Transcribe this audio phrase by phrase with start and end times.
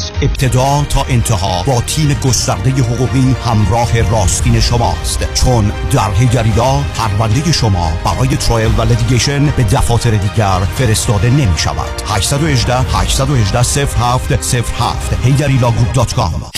[0.00, 5.34] از ابتدا تا انتها با تیم گسترده حقوقی همراه راستین شماست.
[5.34, 12.02] چون در هیگریلا پرونده شما برای trial و litigation به دفاتر دیگر فرستاده نمی شود
[12.06, 16.50] 818 818 07 07 هیگریلا Group dot com.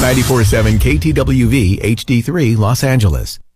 [0.00, 3.47] 947 KTWV HD3 Los Angeles.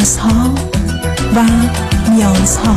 [0.00, 0.54] رازها
[1.36, 1.44] و
[2.10, 2.76] نیازها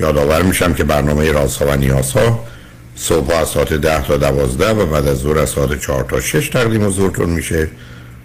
[0.00, 2.44] یادآور میشم که برنامه رازها و نیازها
[2.96, 6.48] صبح از ساعت ده تا دوازده و بعد از ظهر از ساعت چهار تا شش
[6.48, 7.68] تقدیم حضورتون میشه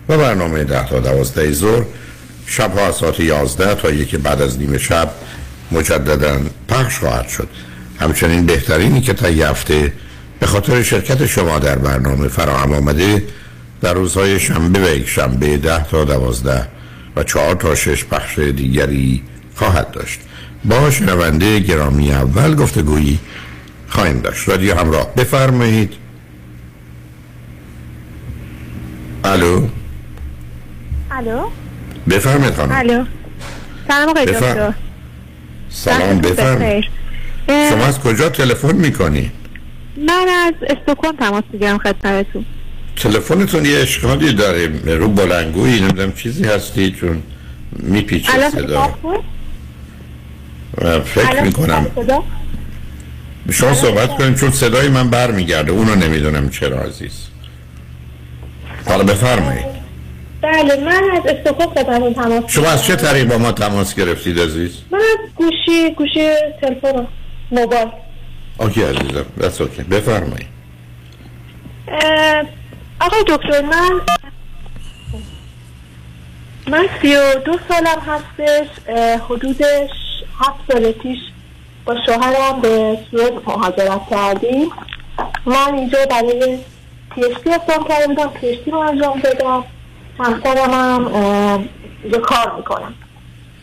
[0.09, 1.83] و برنامه ده تا دوازده ظهر
[2.45, 5.11] شب ها از ساعت یازده تا یکی بعد از نیمه شب
[5.71, 7.47] مجددا پخش خواهد شد.
[7.99, 9.93] همچنین بهترینی که تا هفته
[10.39, 13.23] به خاطر شرکت شما در برنامه فراهم آمده
[13.81, 16.67] در روزهای شنبه و یک شنبه ده تا دوازده
[17.15, 19.23] و چهار تا شش پخش دیگری
[19.55, 20.19] خواهد داشت.
[20.65, 23.19] با شنونده گرامی اول گفتگویی
[23.89, 24.49] خواهیم داشت.
[24.49, 25.13] رادیو همراه.
[25.15, 25.93] بفرمایید.
[29.23, 29.67] الو؟
[31.11, 31.49] الو؟
[32.09, 32.71] بفرمایید خانم.
[32.71, 33.05] الو.
[33.87, 34.25] سلام آقای.
[34.25, 34.73] دکتر.
[35.69, 36.83] سلام بفرمایید.
[37.47, 39.31] شما از کجا تلفن می‌کنی؟
[40.07, 42.45] من از استکهلم تماس می‌گیرم خدمتتون.
[42.95, 44.67] تلفنتون یه اشکالی داره.
[44.85, 47.23] رو بلنگویی نمی‌دونم چیزی هستی چون
[47.73, 48.97] میپیچه صدا.
[51.05, 51.87] فکر می‌کنم؟
[53.51, 55.71] شما صحبت کنیم چون صدای من برمیگرده.
[55.71, 57.27] اونو نمی‌دونم چرا عزیز.
[58.85, 59.65] حالا بفرمایید.
[60.41, 64.71] بله من از استکهلم خدمتتون تماس شما از چه طریق با ما تماس گرفتید عزیز؟
[64.91, 66.29] من از گوشی گوشی
[66.61, 67.07] تلفن
[67.51, 67.87] موبایل.
[68.59, 69.25] okay عزیزم.
[69.41, 70.47] دست okay بفرمایید.
[73.01, 74.01] آقای دکتر من
[76.67, 80.08] من سی و دو سالم هستش اه، حدود ش-
[80.39, 81.19] هفت سال پیش
[81.85, 84.69] با شوهرم به سوئد مهاجرت کردیم.
[85.45, 86.57] من اینجا برای
[87.15, 89.63] PhD اقدام کرده بودم PhD رو انجام دادم.
[90.19, 91.07] همسرم هم
[92.03, 92.93] اینجا کار می‌کنم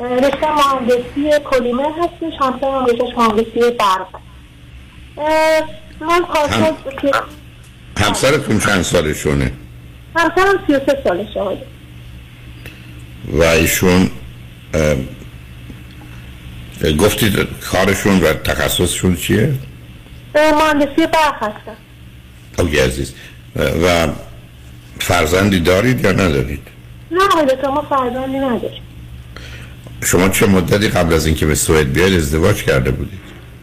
[0.00, 4.06] رشته مهندسی پلیمر هستش همسرم رشتهش مهندسی برق.
[6.00, 6.74] من کارشناس
[7.98, 9.52] همسرتون چند سالشونه؟
[10.16, 11.40] همسرم سی و سه سالشه.
[11.40, 11.56] آقای
[13.28, 14.10] و ایشون
[16.84, 19.54] گفتید کارشون و تخصصشون چیه؟
[20.34, 21.76] مهندسی برق هستم
[22.58, 23.14] اوکی عزیز
[23.56, 24.08] و
[25.00, 26.60] فرزندی دارید یا ندارید؟
[27.10, 28.82] نه آقای ما فرزندی نداریم
[30.04, 33.20] شما چه مدتی قبل از اینکه به سوئد بیاید ازدواج کرده بودید؟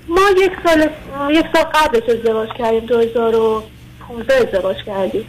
[0.08, 0.90] ما یک سال
[1.32, 5.26] یک سال قبلش ازدواج کردیم 2015 ازدواج کردیم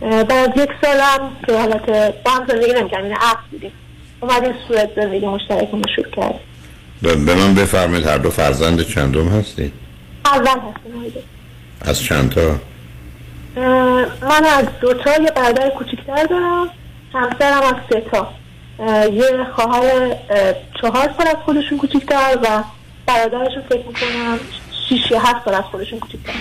[0.00, 1.86] بعد یک سالم که حالت
[2.24, 3.72] با هم زندگی نمی‌کردیم یعنی عقد بودیم
[4.20, 6.40] اومدیم سوئد زندگی مشترکمون رو شروع کردیم
[7.02, 9.72] به به من بفرمایید هر دو فرزند چندم هستید؟
[10.24, 11.20] اول دکتر.
[11.80, 12.60] از چند تا؟
[14.22, 16.68] من از دو تا یه برادر کوچیکتر دارم
[17.14, 18.34] همسرم از سه تا
[19.12, 22.62] یه خواهر اه، چهار سال از خودشون کوچیکتر و
[23.06, 24.38] برادرشون فکر می‌کنم
[24.88, 26.32] شیش یا هفت سال از خودشون کوچیکتر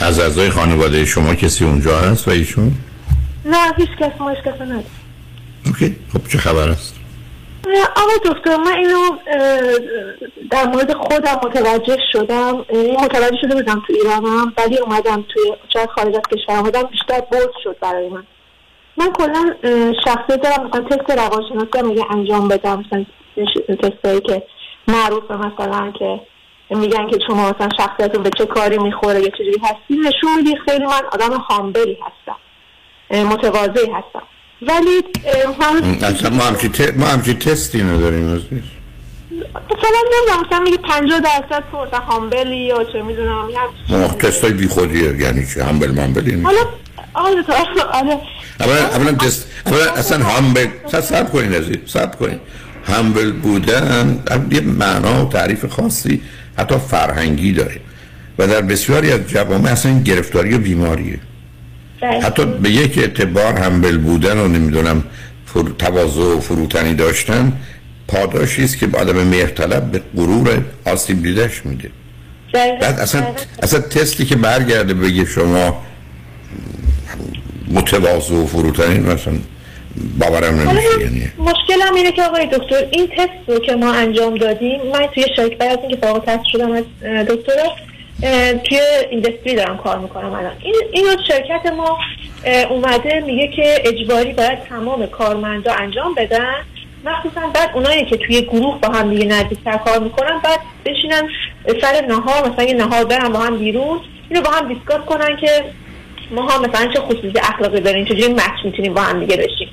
[0.00, 2.72] از اعضای خانواده شما کسی اونجا هست و ایشون؟
[3.44, 4.86] نه هیچ کس ما هیچ کس نداریم
[5.66, 6.95] اوکی خب چه خبر است؟
[7.74, 9.16] آقا دکتر من اینو
[10.50, 12.64] در مورد خودم متوجه شدم.
[12.72, 17.20] یعنی متوجه شده بودم تو ایرانم ولی اومدم توی شاید خارج از کشور اومدم بیشتر
[17.32, 18.24] برد شد برای من.
[18.96, 19.54] من کلا
[20.04, 22.84] شخصیت دارم مثلا تست روانشناسی میگه انجام بدم.
[22.86, 23.04] مثلا
[23.82, 24.42] تستایی که
[24.88, 26.20] معروفه مثلا که
[26.70, 30.84] میگن که شما مثلا شخصیتون به چه کاری می‌خوره یا چجوری هستی نشون میدی خیلی
[30.84, 32.36] من آدم هامبلی هستم
[33.24, 34.22] متواضعی هستم.
[34.62, 35.02] ولی
[35.60, 36.96] هم اصلا ما همچی, ت...
[36.96, 38.42] ما همچی تستی نداریم مثلا
[40.14, 43.48] نمی‌دونم مثلا میگه 50 درصد تو هامبلی یا چه می‌دونم
[43.88, 46.60] ما تستای بی خودیه یعنی چه هامبل مامبلی حالا
[47.14, 47.44] آره
[47.92, 48.20] آره.
[48.60, 52.40] اولا اولا تست اولا اصلا هامبل سب کنین عزیز سب کنین.
[52.84, 56.22] همبل بودن یه معنا و تعریف خاصی
[56.58, 57.80] حتی فرهنگی داره.
[58.38, 61.18] و در بسیاری از جوامع اصلا این گرفتاری و بیماریه.
[62.06, 65.04] حتی به یک اعتبار همبل بودن و نمی‌دونم
[65.46, 65.62] فر...
[65.78, 67.52] تواضع و فروتنی داشتن
[68.08, 71.90] پاداشی است که آدم مهرطلب به غرور آسیب دیدش میده
[72.52, 72.78] بله.
[72.80, 73.26] بعد اصلا
[73.62, 75.82] اصلا تستی که برگرده بگه شما
[77.68, 79.34] متواضع و فروتنی مثلا
[80.18, 84.80] باورم نمیشه یعنی مشکلم اینه که آقای دکتر این تست رو که ما انجام دادیم
[84.92, 86.84] من توی شرکت بعد از اینکه فارغ تست شدم از
[87.28, 87.52] دکتر
[88.64, 88.80] توی
[89.10, 90.52] ایندستری دارم کار می‌کنم الان.
[90.62, 91.98] این اینو شرکت ما
[92.70, 96.54] اومده میگه که اجباری باید تمام کارمندا انجام بدن.
[97.04, 101.28] مخصوصا بعد اونایی که توی گروه با هم دیگه نزدیکتر کار می‌کنن بعد بشینن
[101.80, 105.64] سر نهار مثلا یه نهار برن با هم بیرون اینو با هم دیسکاس کنن که
[106.30, 109.68] ما ها مثلا چه خصوصی اخلاقی داریم چجوری مچ می‌تونیم با هم دیگه بشیم.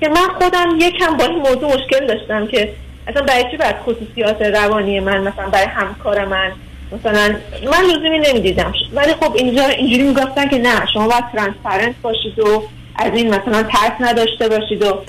[0.00, 2.72] که من خودم یکم با این موضوع مشکل داشتم که
[3.06, 6.52] اصلا برای چی باید خصوصیات روانی من مثلا برای همکار من
[6.92, 8.72] مثلا من لزومی نمی‌دیدم.
[8.94, 12.62] ولی خب اینجا اینجوری می‌گفتن که نه شما باید ترانسپرنت باشید و
[12.96, 15.04] از این مثلا ترس نداشته باشید و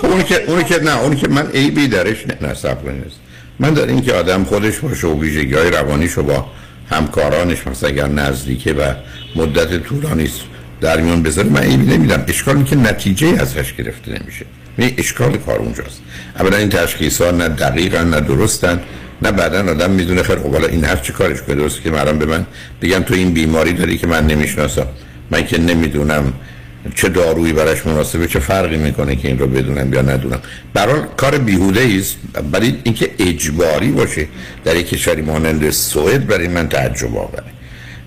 [0.00, 3.20] خب اونی که اونی که نه اونی که من عیبی درش نه نصب نیست
[3.58, 6.46] من در این که آدم خودش باشه و ویژگی های روانیشو با
[6.90, 8.92] همکارانش مثلا اگر نزدیکه و
[9.36, 10.40] مدت طولانی است
[10.80, 12.24] در میان بذاره من عیبی نمیدم.
[12.28, 14.46] اشکالی که نتیجه ازش گرفته نمیشه.
[14.76, 16.00] می اشکال کار اونجاست.
[16.38, 18.80] اولا این تشخیص ها نه دقیقا نه درستن
[19.22, 22.18] نه بعدا آدم می‌دونه خیر خب حالا این هر چی کارش کنه؟ درست که مرام
[22.18, 22.46] به من
[22.82, 24.86] بگم تو این بیماری داری که من نمی‌شناسم.
[25.30, 26.32] من که نمی‌دونم
[26.94, 30.40] چه دارویی براش مناسبه چه فرقی می‌کنه که این رو بدونم یا ندونم.
[30.74, 32.16] برای کار بیهوده است
[32.52, 34.26] برای اینکه اجباری باشه
[34.64, 37.42] در یک کشوری مانند سوئد برای من تعجب آوره.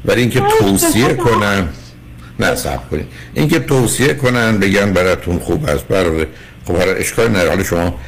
[0.06, 1.70] برای اینکه توصیه کنم
[2.40, 3.06] نه صبر کنید.
[3.34, 6.26] اینکه توصیه کنن بگن براتون خوب است برای
[6.68, 7.50] خب حالا اشکال نداره.
[7.50, 8.00] حالا شما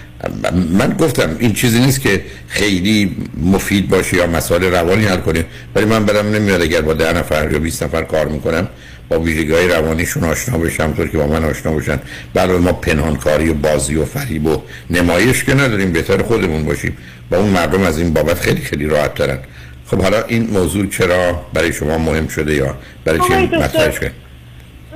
[0.70, 5.46] من گفتم این چیزی نیست که خیلی مفید باشه یا مسائل روانی حل کنیم
[5.76, 8.68] ولی من برم نمیاد اگر با ده نفر یا 20 نفر کار می‌کنم
[9.10, 12.00] با ویژگی های روانیشون آشنا بشم طور که با من آشنا باشن
[12.34, 16.98] برای ما پنهانکاری و بازی و فریب و نمایش که نداریم بهتر خودمون باشیم.
[17.30, 19.38] با اون مردم از این بابت خیلی خیلی راحت ترن.
[19.86, 24.23] خب حالا این موضوع چرا برای شما مهم شده یا برای چی مطرحش کنید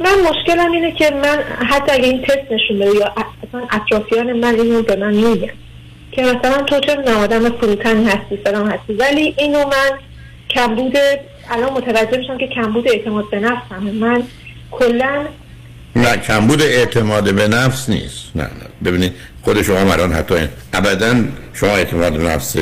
[0.04, 1.40] من مشکلم اینه که من
[1.70, 5.54] حتی اگه این تست نشون بده یا اصلا اطرافیان من اینو به من میگن
[6.12, 9.98] که مثلا تو چه آدم فروتنی هستی سلام هستی؟ ولی اینو من
[10.50, 10.94] کمبود
[11.50, 13.84] الان متوجه میشم که کمبود اعتماد به نفسم.
[13.84, 14.24] من
[14.72, 15.26] کلا
[15.96, 18.32] نه کمبود اعتماد به نفس نیست.
[18.36, 18.50] نه نه.
[18.86, 19.14] ببینید
[19.44, 20.36] خود شما الان حتی
[20.74, 21.16] ابدا
[21.54, 22.56] شما اعتماد به نفس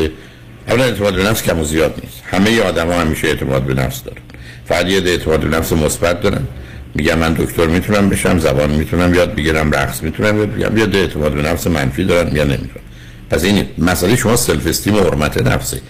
[0.67, 2.23] اولا اعتماد به نفس کم و زیاد نیست.
[2.25, 4.21] همه آدم ها همیشه اعتماد به نفس دارن.
[4.65, 6.47] فقط یه اعتماد به نفس مثبت دارن.
[6.95, 11.33] میگم من دکتر می‌تونم بشم زبان می‌تونم یاد بگیرم رقص می‌تونم یاد بگیرم یا اعتماد
[11.33, 12.85] به نفس منفی دارن یا نمی‌تونم.
[13.29, 15.81] پس این مسئله شما سلف استیم و حرمت نفسه.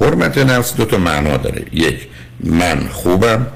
[0.00, 1.62] حرمت نفس دو تا معنا داره.
[1.72, 2.06] یک
[2.40, 3.46] من خوبم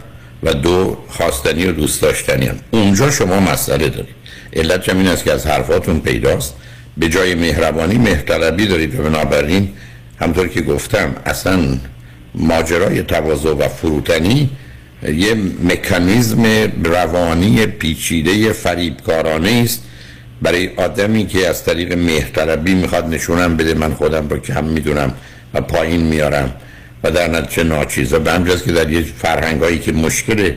[0.43, 2.57] و دو خواستنی و دوست داشتنی هم.
[2.71, 4.15] اونجا شما مسئله دارید.
[4.53, 6.55] علت این است که از حرفاتون پیداست.
[6.97, 9.69] به جای مهربانی مهرطلبی دارید و بنابراین
[10.21, 11.79] همطور که گفتم اصلا
[12.35, 14.50] ماجرای تواضع و فروتنی
[15.02, 16.45] یه مکانیزم
[16.85, 19.83] روانی پیچیده فریبکارانه است.
[20.43, 25.14] برای آدمی که از طریق مهرطلبی می‌خواد نشونم بده من خودم رو که هم می‌دونم
[25.55, 26.55] و پایین میارم
[27.05, 28.19] و در نتیجه ناچیزه.
[28.19, 30.52] به همجاز که در یه فرهنگایی که مشکل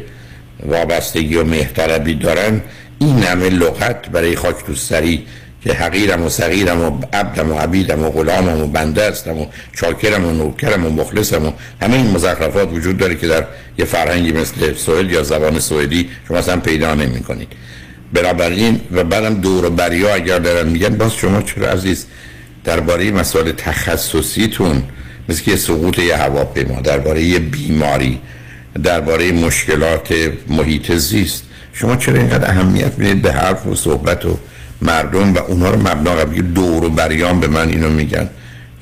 [0.66, 2.62] وابستگی و مهرطلبی دارن
[3.00, 5.26] این همه لغت برای خاک تو سری
[5.64, 10.26] که حقیرم و صغیرم و عبدم و عبیدم و غلامم و بنده هستم و چاکرم
[10.26, 11.52] و نوکرم و مخلصم و
[11.82, 13.46] همه این مزخرفات وجود داره که در
[13.78, 17.48] یه فرهنگی مثل سوئد یا زبان سوئدی شما اصلا پیدا نمی کنید
[18.14, 22.06] بنابراین و بعدم دور و بریا اگر دارن میگن باز شما چرا عزیز
[22.64, 24.84] درباره مسائل تخصصیتون
[25.30, 28.20] مثل که سقوط یه هواپیما درباره یه بیماری
[28.84, 30.14] درباره مشکلات
[30.48, 34.38] محیط زیست شما چرا اینقدر اهمیت می‌دید به حرف و صحبت و
[34.82, 38.30] مردم و اونها رو مبنا قبلی دور و بریان به من اینو میگن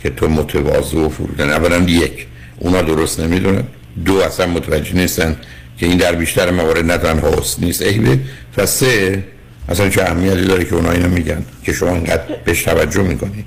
[0.04, 2.28] که تو متواضع و فرودن اولا یک
[2.60, 3.64] اونا درست نمی‌دونن.
[4.06, 5.36] دو اصلا متوجه نیستن
[5.78, 8.20] که این در بیشتر موارد نه تنها نیست عیبه.
[8.58, 9.24] و سه
[9.70, 13.46] اصلا چه اهمیتی داره که اونا اینو میگن که شما اینقدر بهش توجه می‌کنید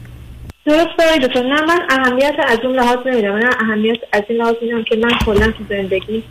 [0.67, 1.43] درست داری دکتر.
[1.43, 5.11] نه من اهمیت از اون لحاظ نمیدم من اهمیت از این لحاظ میدم که من
[5.27, 6.23] کلا تو زندگی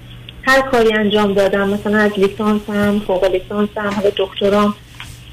[0.44, 1.70] هر کاری انجام دادم.
[1.70, 4.76] مثلا از لیسانسم فوق لیسانسم حالا دکترام.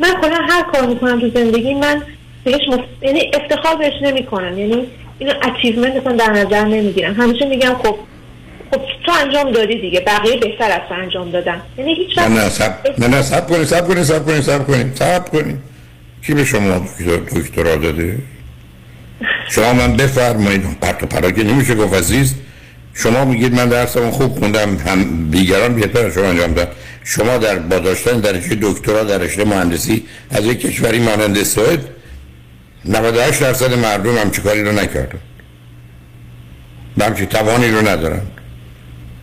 [0.00, 2.02] من کلا هر کار می‌کنم تو زندگی من
[2.44, 2.80] بهش مف...
[3.02, 4.58] یعنی افتخار بهش نمی‌کنم.
[4.58, 4.86] یعنی
[5.18, 7.14] اینو achievement اصلا در نظر نمی‌گیرم.
[7.14, 7.96] همیشه میگم خب
[8.70, 11.62] خب تو انجام دادی دیگه بقیه بهتر از تو انجام دادن.
[11.78, 14.94] یعنی هیچ وقت نه سب نه نه صبر کنید صبر کنید صبر کنید صبر کنید
[14.94, 15.58] صبر کنید
[16.26, 18.18] کی به شما دکتر- دکترا داده؟
[19.50, 20.80] شما من بفرمایید.
[20.80, 22.34] پرت و پلا که نمیشه گفت عزیز.
[22.94, 26.70] شما میگید من درسمو خوب خوندم هم دیگران بهتر شما انجام دادن.
[27.10, 31.80] شما در با داشتن درجه دکترا در رشته مهندسی از یک کشوری مانند سوئد
[32.84, 35.18] 98 درصد مردم همچی کاری رو نکردن.
[36.96, 38.20] به همچی توانی رو ندارن.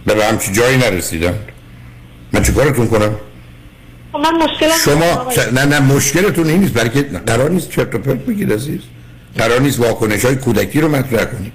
[0.06, 1.34] به همچی جایی نرسیدن.
[2.34, 3.16] من چیکارتون کنم؟
[4.12, 7.98] خب من مشکلم شما ش- نه نه مشکلتون این نیست بلکه قرار نیست چرت و
[7.98, 8.80] پرت بگید عزیز.
[9.38, 11.54] قرار نیست واکنش های کودکی رو مطرح کنید.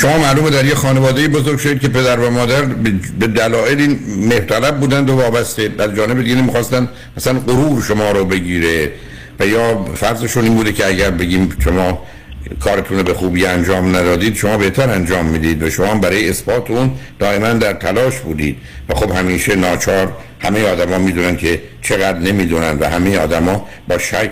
[0.00, 5.10] شما معلومه در یه خانواده بزرگ شدید که پدر و مادر به- دلایلی مهرطلب بودند
[5.10, 5.70] و وابسته.
[5.78, 8.92] از جانب دیگه می‌خواستن مثلا غرور شما رو بگیره.
[9.40, 12.02] و یا فرضشون این بوده که اگر بگیم شما
[12.60, 16.90] کارتون رو به خوبی انجام ندادید شما بهتر انجام می‌دید و شما برای اثبات اون
[17.18, 18.56] دائما در تلاش بودید.
[18.88, 24.30] و خب همیشه ناچار همه آدما می‌دونن که چقدر نمی‌دونن و همه آدما با شک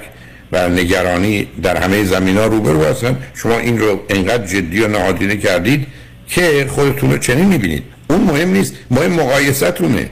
[0.52, 3.16] و نگرانی در همه زمین ها روبرو هستن.
[3.34, 5.86] شما این رو انقدر جدی و نهادینه کردید
[6.28, 7.82] که خودتون رو چنین می‌بینید.
[8.10, 8.74] اون مهم نیست.
[8.90, 10.10] مهم مقایستونه.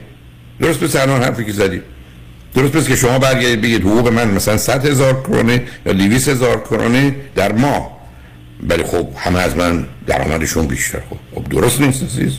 [0.61, 1.81] درست به سران حرفی که زدید.
[2.55, 6.59] درست پس که شما برگردید بگید حقوق من مثلا 100 هزار کرونه یا 200 هزار
[6.59, 7.97] کرونه در ماه.
[8.69, 10.99] ولی خب همه از من درآمدشون بیشتر.
[11.09, 12.33] خب, خب درست نیست عزیز.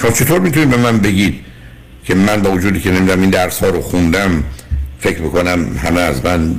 [0.00, 1.34] شما چطور می‌تونید به من بگید
[2.04, 4.44] که من با وجودی که نمی‌دونم این درس ها رو خوندم
[5.00, 6.54] فکر می‌کنم همه از من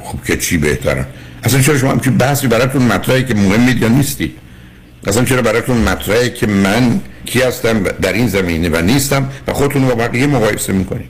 [0.00, 1.06] خب که چی بهترن
[1.44, 4.36] اصلا چرا شما همچین بحثی براتون مطرحه که مهمید یا نیستید
[5.06, 9.88] اصلا چرا براتون مطرحه که من کی هستم در این زمینه و نیستم و خودتون
[9.88, 11.08] با بقیه مقایسه می‌کنید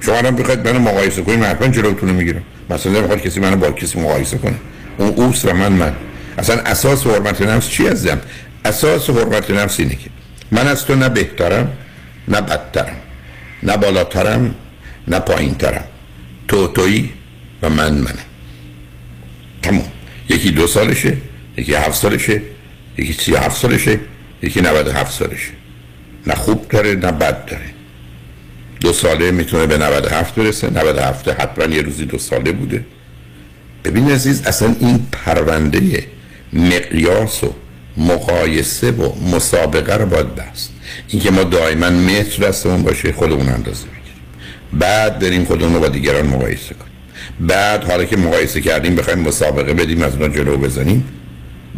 [0.00, 2.42] شما الان بخواید منو مقایسه کنید من حتما جلوتون می‌گیرم.
[2.70, 4.54] مثلا نمی‌خواد کسی منو با کسی مقایسه کنه.
[4.98, 5.92] اون اوست و من من.
[6.38, 8.20] اصلا اساس حرمت نفس چی هستم
[8.64, 10.10] اساس حرمت نفس اینه که
[10.50, 11.72] من از تو نه بهترم
[12.28, 12.96] نه بدترم
[13.62, 14.54] نه بالاترم
[15.08, 15.84] نه پایینترم.
[16.48, 17.12] تو تویی
[17.62, 18.18] و من منم
[19.62, 19.84] تمام
[20.28, 21.16] یکی دو سالشه
[21.56, 22.42] یکی هفت سالشه
[22.98, 24.00] یکی سی هفت سالشه
[24.42, 25.50] یکی نود هفت سالشه.
[26.26, 27.70] نه خوب داره نه بد داره.
[28.80, 30.70] دو ساله می‌تونه به 97 برسه.
[30.70, 32.84] 97 حتما یه روزی دو ساله بوده.
[33.84, 36.06] ببین عزیز اصلا این پرونده
[36.52, 37.54] مقیاس و
[37.96, 40.72] مقایسه و مسابقه رو باید بست.
[41.08, 44.22] اینکه ما دائما متر دستمون باشه خودمون اندازه بگیریم.
[44.72, 46.92] بعد بریم خودمون رو با دیگران مقایسه کنیم.
[47.40, 51.04] بعد حالا که مقایسه کردیم بخوایم مسابقه بدیم از اونها جلو بزنیم.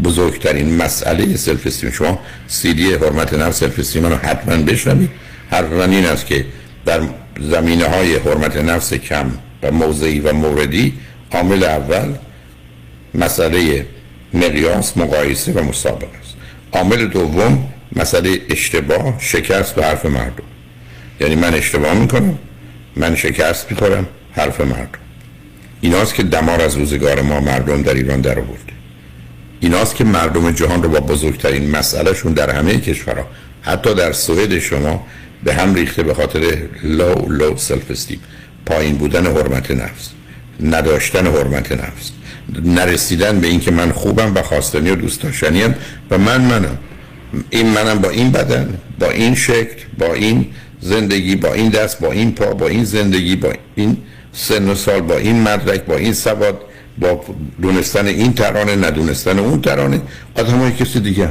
[0.04, 5.10] بزرگترین مسئله self-esteem شما سیدی حرمت نفس self-esteem رو حتما بشنوید.
[5.50, 6.44] حرف من این است که
[6.86, 7.00] در
[7.40, 9.30] زمینه های حرمت نفس کم
[9.62, 10.92] و موضعی و موردی
[11.32, 12.14] عامل اول
[13.14, 13.86] مسئله
[14.34, 16.34] مقیاس مقایسه و مسابقه است.
[16.72, 20.44] عامل دوم مسئله اشتباه شکست و حرف مردم.
[21.20, 22.38] یعنی من اشتباه می‌کنم
[22.96, 24.98] من شکست می‌خورم حرف مردم.
[25.80, 28.72] ایناست که دمار از روزگار ما مردم در ایران در آورده
[29.60, 33.26] ایناست که مردم جهان رو با بزرگترین مسئلهشون در همه کشورها
[33.62, 35.06] حتی در سوئد شما
[35.44, 38.20] به هم ریخته به خاطر low low self-esteem
[38.66, 40.10] پایین بودن حرمت نفس
[40.62, 42.10] نداشتن حرمت نفس
[42.64, 45.74] نرسیدن به اینکه من خوبم و خواستنی و دوست داشتنیم
[46.10, 46.78] و من منم.
[47.50, 50.46] این منم با این بدن با این شکل با این
[50.80, 53.96] زندگی با این دست با این پا با این زندگی با این
[54.32, 56.60] سن و سال با این مدرک با این سواد
[56.98, 57.24] با
[57.62, 60.00] دونستن این ترانه ندونستن اون ترانه
[60.34, 61.28] آدم های کسی دیگه.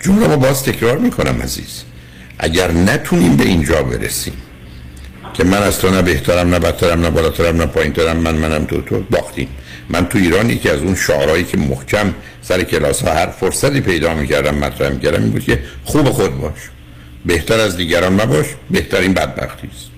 [0.00, 1.82] جمله ما باز تکرار می‌کنم عزیز.
[2.38, 4.32] اگر نتونیم به اینجا برسیم
[5.34, 8.80] که من از تو نه بهترم نه بدترم نه بالاترم نه پایینترم من منم تو
[8.80, 9.48] تو باختیم.
[9.88, 14.14] من تو ایران یکی از اون شعارهایی که محکم سر کلاس ها هر فرصتی پیدا
[14.14, 16.70] می‌کردم مطرح می‌کردم این بود که خوب خود باش.
[17.26, 19.91] بهتر از دیگران مباش بهترین بدبختی است.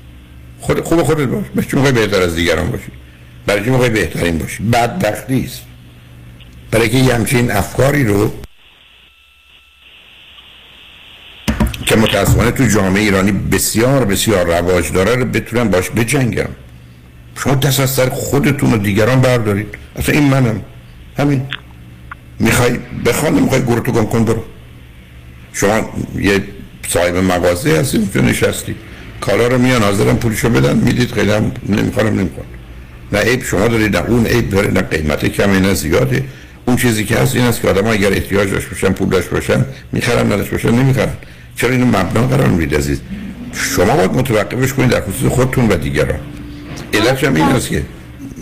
[0.64, 1.66] خود خوب خودت باش.
[1.66, 2.92] چی می‌خوای بهتر از دیگران باشی؟
[3.46, 5.62] برای چی می‌خوای بهترین باشی؟ بدبختی است
[6.70, 8.32] برای که یه همچین افکاری رو
[11.86, 16.48] که متاسفانه تو جامعه ایرانی بسیار بسیار رواج داره رو بتونم باش بجنگم.
[17.36, 19.66] شما دست از سر خودتون و دیگران بردارید.
[19.96, 20.60] اصلا این منم.
[21.18, 21.46] همین.
[22.38, 24.44] می‌خوای بخوان می‌خوای گروتو گم کن برو.
[25.52, 26.44] شما یه
[26.88, 28.74] صاحب مغازه هستی اونجا نشستی.
[29.20, 32.46] کارا رو میان حاضرم پولشو بدن می‌دید خیلی هم نمی‌خوام نمی‌خوام
[33.12, 36.24] نه عیب شما دارید نه اون عیب داره نه قیمت کمی نه زیاده.
[36.66, 39.64] اون چیزی که هست این است که آدم اگر احتیاج داشت باشن پول داشت باشن
[39.92, 41.12] می‌خرن نداشت باشن نمی‌خرن.
[41.56, 43.00] چرا اینو مبنا قرار می‌دید عزیز؟
[43.52, 46.18] شما باید متوقفش کنید در خصوص خودتون و دیگران.
[46.94, 47.82] علت این است که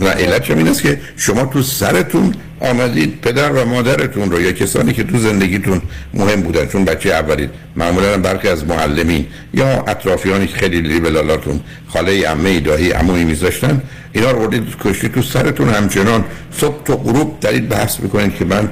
[0.00, 4.92] و علت این است که شما تو سرتون آمدید پدر و مادرتون رو یا کسانی
[4.92, 5.82] که تو زندگیتون
[6.14, 12.28] مهم بودن چون بچه اولید معمولا برخی از معلمین یا اطرافیانی که خیلی لیبلالاتون خاله
[12.28, 13.82] عمه دایی عمویی میذاشتن
[14.12, 18.68] اینا رو بردید کشتی تو سرتون همچنان صبح تو غروب دارید بحث می‌کنید که من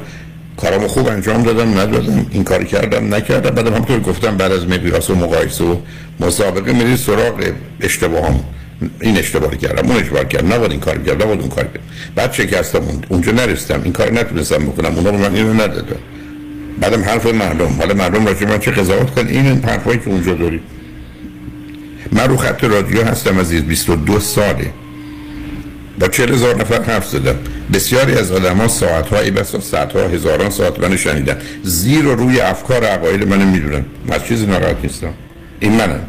[0.56, 3.50] کارامو خوب انجام دادم ندادم این کار کردم نکردم.
[3.50, 5.76] بعدم همطور گفتم بعد از مقیاس و مقایسه و
[6.20, 8.44] مسابقه میرید سراغ اشتباهم
[9.00, 10.52] این اشتباه کردم اون اشتباه کردم.
[10.52, 11.80] نباید این کار کردم نباید اون کار کردم
[12.14, 13.80] بعد شکستم اونجا نرستم.
[13.84, 14.94] این کار نتونستم بکنم.
[14.94, 15.96] اونا رو من اینو ندادم
[16.80, 17.68] بعدم حرف مردم.
[17.78, 20.60] حالا مردم راجع من چه قضاوت کن این حرفایی که اونجا داری.
[22.12, 24.70] من رو خط رادیو هستم از 22 ساله.
[25.98, 27.34] با چهل هزار نفر حرف زدم.
[27.72, 31.36] بسیاری از آدم ها ساعت هایی بسا ساعت ها هزاران ساعت من شنیدن.
[31.62, 35.14] زیر و روی افکار عقاید من می‌دونم از چیزی ناراحت نیستم.
[35.60, 36.00] این منم.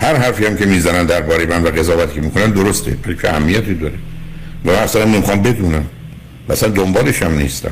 [0.00, 3.94] هر حرفی هم که می‌زنن درباره من و قضاوتی که می‌کنن درسته که اهمیتی داره.
[4.64, 5.84] و اصلا نمی‌خوام بدونم.
[6.48, 7.70] مثلا دنبالش هم نیستم.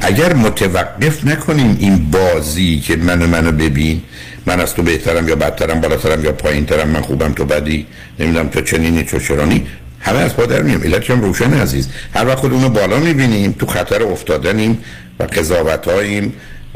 [0.00, 4.02] اگر متوقف نکنیم این بازی که منو منو ببین
[4.46, 7.86] من از تو بهترم یا بدترم بالاترم یا پایینترم من خوبم تو بدی
[8.18, 9.66] نمی‌دونم تو چنینی تو چرانی
[10.00, 11.88] همه از پادر میم علتش هم روشن عزیز.
[12.14, 14.78] هر وقت خودمونو بالا می‌بینیم تو خطر افتادنیم
[15.20, 15.88] و قضاوت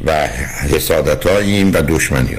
[0.07, 0.27] و
[0.75, 1.27] حسادت
[1.75, 2.35] و دشمنی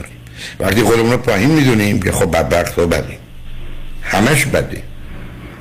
[0.60, 3.17] وقتی خودمون رو پایین می‌دونیم که خب بدبخت و بدیم
[4.01, 4.83] همش بده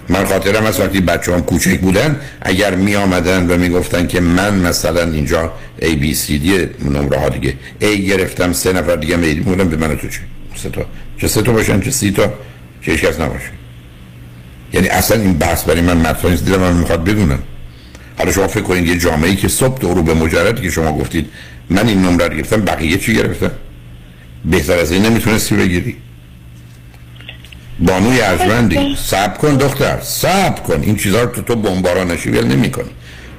[0.09, 4.21] من خاطرم از وقتی بچه هم کوچک بودن اگر می آمدن و می گفتن که
[4.21, 6.49] من مثلا اینجا A B C D
[6.85, 10.21] نمره ها دیگه A گرفتم سه نفر دیگه میدیم بودن به من تو چه
[10.57, 10.87] سه تا.
[11.19, 12.33] چه سه تا باشن چه سی تا؟
[12.83, 13.51] چه کس نباشه.
[14.73, 16.45] یعنی اصلا این بحث برای من مطرح نیست.
[16.45, 17.43] دیدم من می‌خواد بدونم.
[18.19, 21.27] حالا شما فکر کنید یه جامعه که صبح دورو به مجردی که شما گفتید
[21.71, 23.51] من این نمره رو گرفتم بقیه چی گرفتن؟
[24.45, 25.97] بهتر از این نمی‌تونستی بگیری.
[27.81, 28.97] بانوی ارجمندی.
[29.05, 30.01] سب کن دختر.
[30.01, 30.83] سب کن.
[30.83, 32.91] این چیزها رو تو تو بمبارانشی ول نمی کنی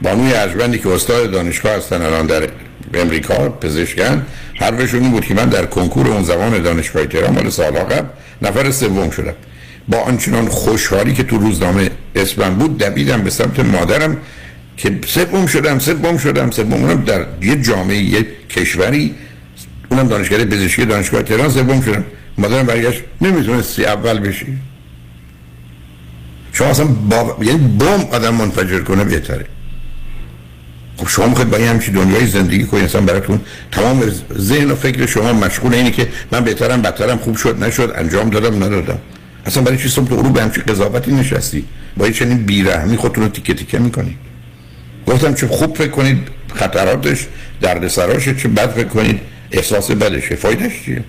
[0.02, 2.50] بانوی ارجمندی که استاد دانشگاه هستن الان در
[2.94, 4.26] امریکا پزشکن.
[4.56, 8.08] حرفشون این بود که من در کنکور اون زمان دانشگاه تهران مال سال قبل
[8.42, 9.34] نفر سوم شدم.
[9.88, 14.18] با آنچنان خوشحالی که تو روزنامه اسمم بود دویدم به سمت مادرم
[14.78, 17.04] که سوم شدم سوم شدم سوم.
[17.04, 19.16] در یه جامعه یه کشوری
[19.92, 22.04] اونم دانشگاه پزشکی دانشگاه تهران سوم شدم
[22.38, 23.02] مادرم برگشت.
[23.22, 24.58] نمی‌تونستی اول بشی.
[26.54, 27.38] شما اصلا با...
[27.42, 29.46] یعنی بم آدم منفجر کنه بهتره.
[30.98, 33.40] خب شما می‌خواید با این همچی دنیای زندگی کنید اصلا براتون
[33.72, 38.30] تمام ذهن و فکر شما مشغول اینه که من بهترم بدترم خوب شد نشد انجام
[38.30, 39.00] دادم ندادم.
[39.46, 41.66] اصلا برای چی صبح تو به همچی قضاوتی نشستی؟
[41.98, 44.18] با این چنین بیرحمی خودتون رو تیکه تیکه می‌کنید
[45.08, 47.28] گفتم چه خوب فکر کنید خطراتش
[47.62, 49.20] دردسراش چه بد فکر کنید.
[49.52, 51.04] احساس بدشه فایدش چیه؟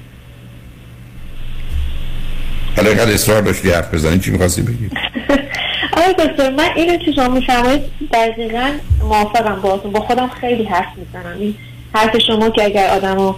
[2.76, 4.90] حالا اینقدر اصرار داشتی حرف بزنی چی می‌خواستی بگی؟
[5.96, 8.70] آقای دکتر من اینو که شما میفرمایید دقیقا
[9.02, 9.92] موافقم باهاتون.
[9.92, 11.36] با خودم خیلی حرف می‌زنم.
[11.38, 11.54] این
[11.94, 13.34] حرف شما که اگر آدمو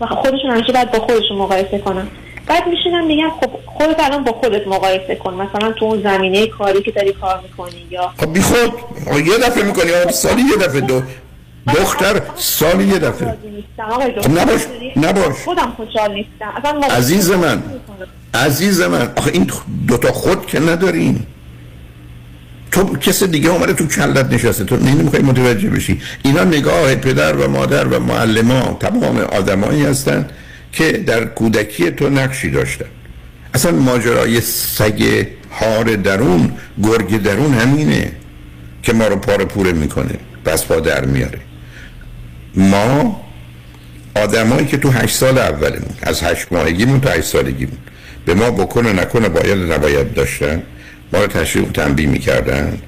[0.00, 2.08] خودشون همیشه باید با خودشون مقایسه کنم.
[2.46, 5.34] بعد میشینم میگم خب خودت الان با خودت مقایسه کن.
[5.34, 8.72] مثلا تو اون زمینه کاری که داری کار می‌کنی یا خب بی خود.
[9.26, 11.02] یه دفعه می‌کنی سالی یه دفعه دو
[11.74, 13.34] دختر سالی یه دفعه.
[14.28, 14.60] نباش
[14.96, 15.34] نباش.
[15.44, 17.62] خودم خوشحال نیستم عزیز من
[18.34, 19.12] عزیز من.
[19.16, 19.50] آخه این
[19.88, 21.20] دوتا خود که ندارین
[22.70, 24.64] تو کس دیگه اومده تو کلت نشسته.
[24.64, 26.00] تو نمی‌خوای متوجه بشی.
[26.22, 30.28] اینا نگاه پدر و مادر و معلمان تمام آدمایی هستن
[30.72, 32.84] که در کودکی تو نقشی داشتن.
[33.54, 35.26] اصلا ماجرای سگ
[35.60, 36.52] هار درون
[36.82, 38.12] گرگ درون همینه
[38.82, 40.14] که ما رو پاره پوره می‌کنه.
[40.44, 41.38] بس پا در میاره.
[42.54, 43.20] ما
[44.16, 47.78] آدمایی که تو هشت سال اولمون از هشت ماهگیمون تا هشت سالگیمون
[48.26, 50.62] به ما بکنه نکنه باید نباید داشتن
[51.12, 52.78] ما رو تشریح و تنبیه می‌کردن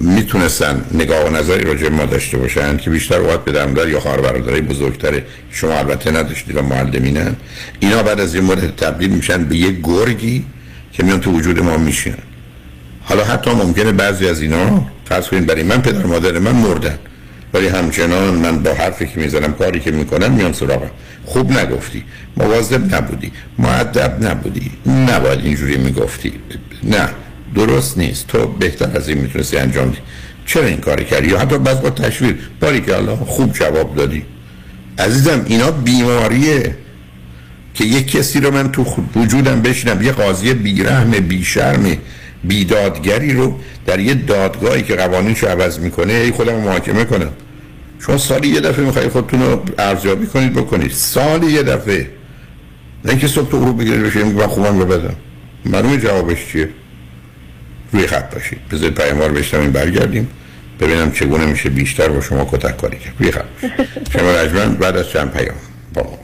[0.00, 4.20] می‌تونستن نگاه و نظری راجع ما داشته باشن که بیشتر وقت به درمدار یا خواهر
[4.20, 7.36] برادرای بزرگتر شما البته نداشتید و معلمینن
[7.80, 10.44] اینا بعد از این مورد تبدیل میشن به یه گرگی
[10.92, 12.14] که میان تو وجود ما میشن
[13.02, 16.98] حالا حتی ممکنه بعضی از اینا فرض کنید برای من پدر مادر من مردن.
[17.54, 20.90] ولی همچنان من با حرفی که می‌زنم کاری که می‌کنم میان سراغم.
[21.24, 22.04] خوب نگفتی.
[22.36, 23.32] مواظب نبودی.
[23.58, 24.70] معدب نبودی.
[24.86, 26.32] نباید اینجوری می‌گفتی.
[26.82, 27.08] نه
[27.54, 28.26] درست نیست.
[28.26, 29.98] تو بهتر از این می‌تونستی انجام دی.
[30.46, 34.22] چرا این کاری کردی؟ یا حتی بعض با تشویر باری که الله خوب جواب دادی.
[34.98, 36.76] عزیزم اینا بیماریه
[37.74, 38.86] که یک کسی رو من تو
[39.16, 40.02] وجودم بشینم.
[40.02, 41.96] یه قاضی بیرحم بیشرم
[42.44, 47.30] بیدادگری رو در یه دادگاهی که قوانینش عوض می‌کنه خودم محاکمه کنم.
[47.98, 50.90] شما سالی یه دفعه می‌خواید خودتون رو ارزیابی کنید بکنید.
[50.90, 52.10] سالی یه دفعه.
[53.04, 55.16] نه اینکه صبح تو غروب بگیرید بشه من خوبم رو بدم.
[55.64, 56.68] معلومه جوابش چیه؟
[57.92, 58.58] روی خط باشید.
[58.72, 60.28] بذارید پیاموار بشتم این برگردیم.
[60.80, 63.14] ببینم چگونه میشه بیشتر با شما کتک کاری کرد.
[63.18, 63.44] روی خط
[64.12, 65.56] شما رجمن بعد از چند پیام.
[65.94, 66.23] با ما.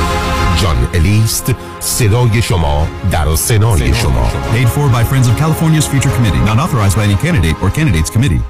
[0.62, 6.44] جان الیست صدای شما در سنای شما Paid for by Friends of California's Future Committee.
[6.44, 8.49] Not authorized by any candidate or candidates committee.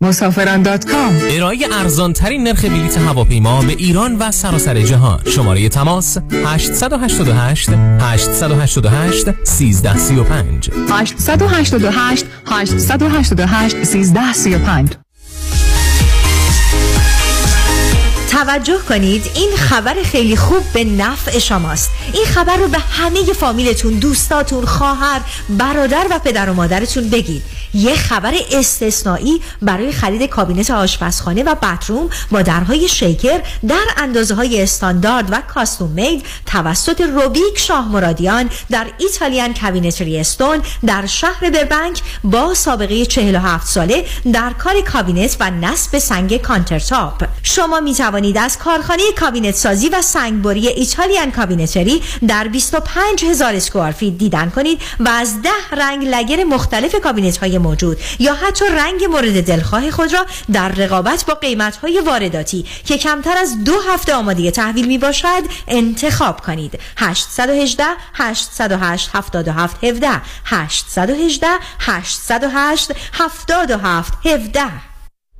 [0.00, 1.20] مسافران دات کام.
[1.30, 5.20] ارائه ارزان ترین نرخ بلیت هواپیما به ایران و سراسر جهان.
[5.26, 7.68] شماره تماس 888
[8.00, 14.90] 888 1335 888 888 1335
[18.30, 21.90] توجه کنید این خبر خیلی خوب به نفع شماست.
[22.12, 27.42] این خبر رو به همه فامیلتون دوستاتون خواهر برادر و پدر و مادرتون بگید.
[27.74, 34.62] یه خبر استثنایی برای خرید کابینت آشپزخانه و bathroom با درهای shaker در اندازه های
[34.62, 42.02] استاندارد و custom made توسط روبیک شاه مرادیان در Italian Cabinetry Stone در شهر بربنک
[42.24, 47.24] با سابقه 47 ساله در کار کابینت و نصب سنگ countertop.
[47.42, 53.90] شما می توانید از کارخانه کابینت سازی و سنگبری Italian Cabinetry در 25 هزار square
[53.90, 59.04] feet دیدن کنید و از ده رنگ lacquer مختلف کابینت های موجود یا حتی رنگ
[59.04, 64.14] مورد دلخواه خود را در رقابت با قیمت های وارداتی که کمتر از دو هفته
[64.14, 66.78] آماده تحویل می باشد انتخاب کنید.
[66.96, 71.46] 818 808 77 17 818
[71.80, 74.64] 808 77 17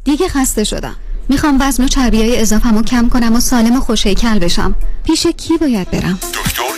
[0.05, 0.97] دیگه خسته شدم.
[1.29, 4.75] می‌خوام وزن و چربی های اضافه‌مو کم کنم و سالم و خوش‌هیکل بشم.
[5.05, 6.78] پیش کی باید برم؟ دکتر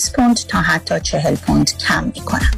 [0.09, 2.51] پوند تا حتی 40 پوند کم می‌کنن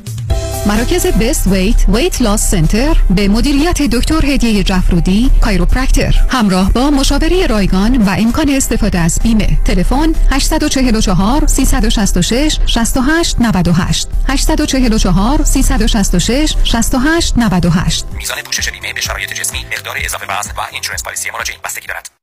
[0.65, 7.47] مراکز Best Weight Weight Loss Center به مدیریت دکتر هدیه جفرودی chiropractor همراه با مشاوره
[7.47, 9.58] رایگان و امکان استفاده از بیمه.
[9.65, 19.60] تلفن 844 366 68 98 844 366 68 98 میزان پوشش بیمه به شرایط جسمی
[19.71, 22.22] مقدار اضافه وزن و insurance policy مراجعین بستگی دارد.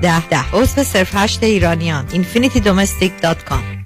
[0.01, 0.27] ده.
[0.27, 2.07] ده عضو صرف هشت ایرانیان.
[2.07, 3.81] infinitydomestic.com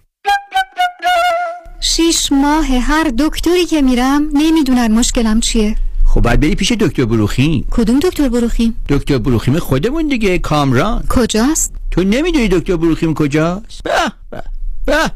[1.79, 5.75] شیش ماه هر دکتری که میرم نمی‌دونن مشکلم چیه.
[6.05, 11.03] خب باید بری پیش دکتر بروخیم کدوم دکتر بروخیم دکتر بروخیم خودمون دیگه کامران.
[11.09, 13.91] کجاست؟ تو نمی‌دونی دکتر بروخیم کجاست؟ به
[14.31, 14.43] به
[14.85, 15.11] به.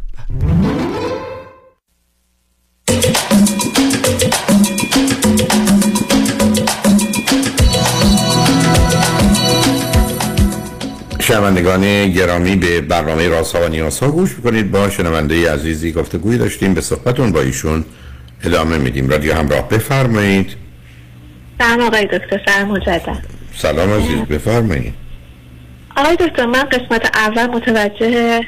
[11.30, 14.72] شنوندگان گرامی به برنامه راسا و نیاسا گوش می‌کنید.
[14.72, 17.86] با شنونده عزیزی گفتگوی داشتیم به صحبتون با ایشون
[18.44, 19.10] ادامه میدیم.
[19.10, 20.56] رادیو همراه بفرمایید.
[21.60, 23.24] سلام آقای دکتر سلام مجدد.
[23.56, 24.94] سلام عزیز بفرمایید.
[25.98, 28.42] آقای دکتر من قسمت اول متوجه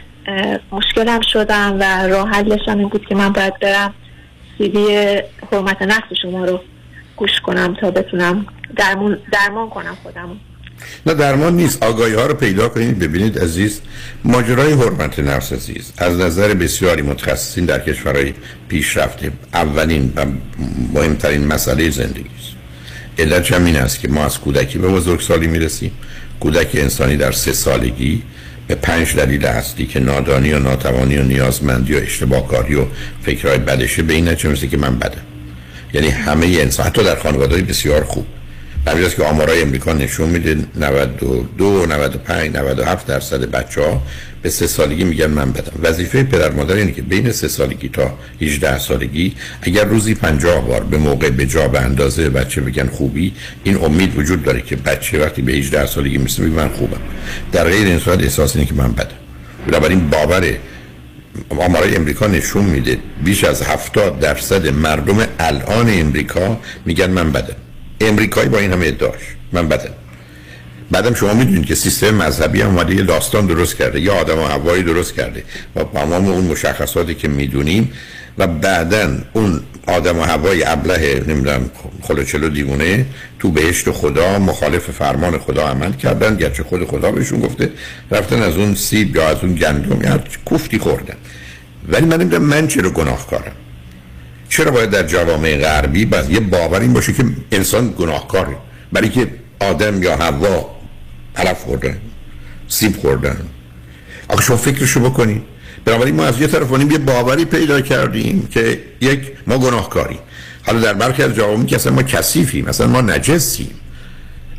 [0.71, 3.93] مشکلم شدم و راه حلش این بود که من باید برم
[4.57, 4.87] سیدی
[5.51, 6.61] حرمت نفس شما رو
[7.15, 10.37] گوش کنم تا بتونم درمان, درمان کنم خودم
[11.05, 11.83] نه درمان نیست.
[11.83, 13.79] آگاهی ها رو پیدا کنید ببینید عزیز.
[14.23, 15.91] ماجرای حرمت نفس عزیز.
[15.97, 18.33] از نظر بسیاری متخصصین در کشورهای
[18.67, 20.25] پیشرفته اولین و
[20.93, 22.51] مهمترین مسئله زندگی است.
[23.19, 25.91] علت هم این است که ما از کودکی به بزرگسالی می‌رسیم.
[26.39, 28.23] کودک انسانی در سه سالگی
[28.67, 32.85] به پنج دلیل هستی که نادانی و ناتوانی و نیازمندی و اشتباهکاری و
[33.23, 35.21] فکرهای بدشه به این نچه که من بدم.
[35.93, 38.25] یعنی همه انسان حتی در خانواده بسیار خوب
[38.87, 44.01] همین که آمارای امریکا نشون میده 92 95 97 درصد بچه ها
[44.41, 45.71] به سه سالگی میگن من بدم.
[45.83, 50.83] وظیفه پدر مادر اینه که بین سه سالگی تا 18 سالگی اگر روزی 50 بار
[50.83, 55.25] به موقع به جا به اندازه بچه بگن خوبی این امید وجود داره که بچه
[55.25, 57.01] وقتی به 18 سالگی میسه من خوبم.
[57.51, 59.15] در غیر این صورت احساس اینه که من بدم.
[59.67, 60.53] بنابراین باور
[61.49, 67.55] آمارای امریکا نشون میده بیش از 70 درصد مردم الان امریکا میگن من بدم.
[68.07, 69.93] امریکایی با این همه ادعاش من بدم.
[70.91, 74.45] بعدم شما می‌دونید که سیستم مذهبی هم اومده یه داستان درست کرده یا آدم و
[74.45, 75.43] هوایی درست کرده.
[75.75, 77.91] و تمام اون مشخصاتی که می‌دونیم
[78.37, 81.69] و بعدا اون آدم و هوای ابله نمی‌دونم
[82.01, 83.05] خلوچلو دیوونه
[83.39, 87.69] تو بهشت خدا مخالف فرمان خدا عمل کردن گرچه خود خدا بهشون گفته
[88.11, 91.15] رفتن از اون سیب یا از اون گندم یا کوفتی خوردن.
[91.87, 93.51] ولی من نمی‌دونم من چرا گناهکارم.
[94.51, 98.57] چرا باید در جوامع غربی باز یه باور این باشه که انسان گناهکاره.
[98.91, 99.27] برای که
[99.59, 100.75] آدم یا هوا
[101.35, 101.97] علف خوردن
[102.67, 103.37] سیب خوردن.
[104.27, 105.41] آخه شما فکرشو بکنید
[105.85, 110.19] بنابراین ما از یه طرف یه باوری پیدا کردیم که یک ما گناهکاری
[110.63, 113.71] حالا در برخی از جوامع که اصلا ما کثیفیم اصلا ما نجسیم.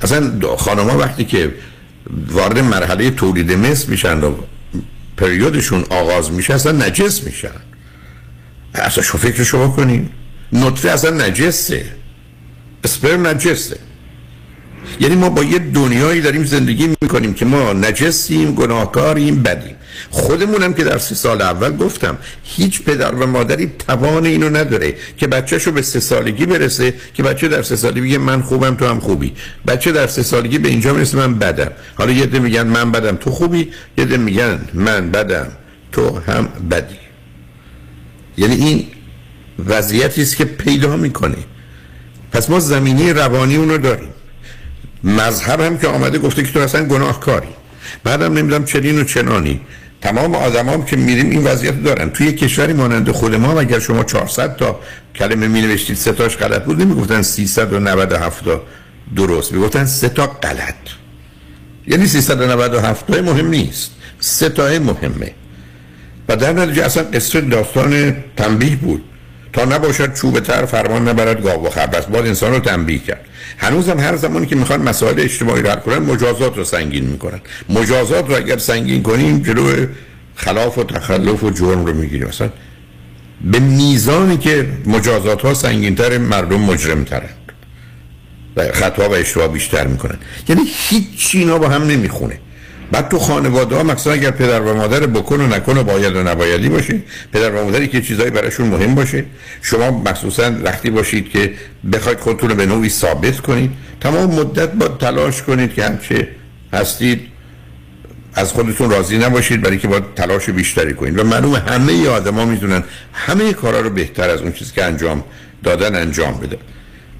[0.00, 1.54] اصلا خانما وقتی که
[2.26, 4.34] وارد مرحله تولید مثل میشن و
[5.16, 7.71] پریودشون آغاز میشه اصلا نجس میشن.
[8.74, 10.08] اصلا شو فکر شما کنین.
[10.52, 11.84] نطفه اصلا نجسه.
[12.84, 13.76] اسپرم نجسه.
[15.00, 19.76] یعنی ما با یه دنیایی داریم زندگی می‌کنیم که ما نجسیم گناهکاریم بدیم.
[20.10, 25.26] خودمونم که در سی سال اول گفتم هیچ پدر و مادری توان اینو نداره که
[25.26, 29.00] بچهشو به سه سالگی برسه که بچه در سه سالگی بگه من خوبم تو هم
[29.00, 29.32] خوبی.
[29.66, 31.70] بچه در سه سالگی به اینجا می‌رسه من بدم.
[31.94, 35.48] حالا یه میگن من بدم تو خوبی؟ یه میگن من بدم
[35.92, 37.01] تو هم بدی.
[38.36, 38.86] یعنی این
[39.66, 41.36] وضعیتی است که پیدا می‌کنه.
[42.32, 44.08] پس ما زمینی روانی اونو داریم.
[45.04, 47.48] مذهب هم که آمده گفته که تو اصلا گناهکاری.
[48.04, 49.60] بعدم نمی‌دونم چنین و چنانی.
[50.00, 52.10] تمام آدم که میریم این وضعیت دارن.
[52.10, 54.80] توی کشوری مانند خود ما اگر شما 400 تا
[55.14, 58.62] کلمه می نوشتید سه تاش غلط بود نمی‌گفتن 397 تا
[59.16, 59.52] درست.
[59.52, 60.74] می‌گفتن سه تا غلط.
[61.86, 63.90] یعنی 397 تا مهم نیست.
[64.20, 65.34] سه تا مهمه.
[66.28, 69.02] و در نتیجه اصلا قصه داستان تنبیه بود.
[69.52, 73.24] تا نباشد چوب تر فرمان نبرد گاو و خر بس باید انسان رو تنبیه کرد.
[73.58, 77.40] هنوزم هر زمانی که می‌خوان مسائل اجتماعی رو کنن مجازات رو سنگین می‌کنن.
[77.68, 79.86] مجازات رو اگر سنگین کنیم جلو
[80.34, 82.28] خلاف و تخلف و جرم رو می‌گیریم.
[82.28, 82.50] مثلا
[83.44, 87.36] به میزانی که مجازات ها سنگینتر مردم مجرمترند
[88.56, 90.18] و خطا و اشتباه بیشتر می‌کنن.
[90.48, 92.38] یعنی هیچ اینا با هم نمی‌خونه.
[92.92, 96.22] بعد تو خانواده ها مثلا اگر پدر و مادر بکن و نکن و باید و
[96.22, 96.70] نبایدی
[97.32, 99.24] پدر و مادری که چیزایی براشون مهم باشه.
[99.62, 101.54] شما مخصوصا وقتی باشید که
[101.92, 103.70] بخواید خودتون رو به نوعی ثابت کنید.
[104.00, 106.28] تمام مدت با تلاش کنید که همچه
[106.72, 107.20] هستید
[108.34, 111.18] از خودتون راضی نباشید برای که با تلاش بیشتری کنید.
[111.18, 115.24] و معلوم همه آدما می‌دونن همه کارا رو بهتر از اون چیزی که انجام
[115.64, 116.58] دادن انجام بده.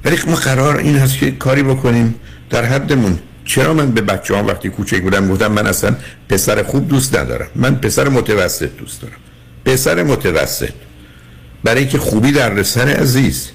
[0.05, 2.15] ولی ما قرار این هست که کاری بکنیم
[2.51, 3.19] در حدمون.
[3.45, 5.97] چرا من به بچه هم وقتی کوچک بودم گفتم من اصلا
[6.29, 7.47] پسر خوب دوست ندارم.
[7.55, 9.17] من پسر متوسط دوست دارم.
[9.65, 10.73] پسر متوسط.
[11.65, 13.49] برای اینکه خوبی در سر عزیز.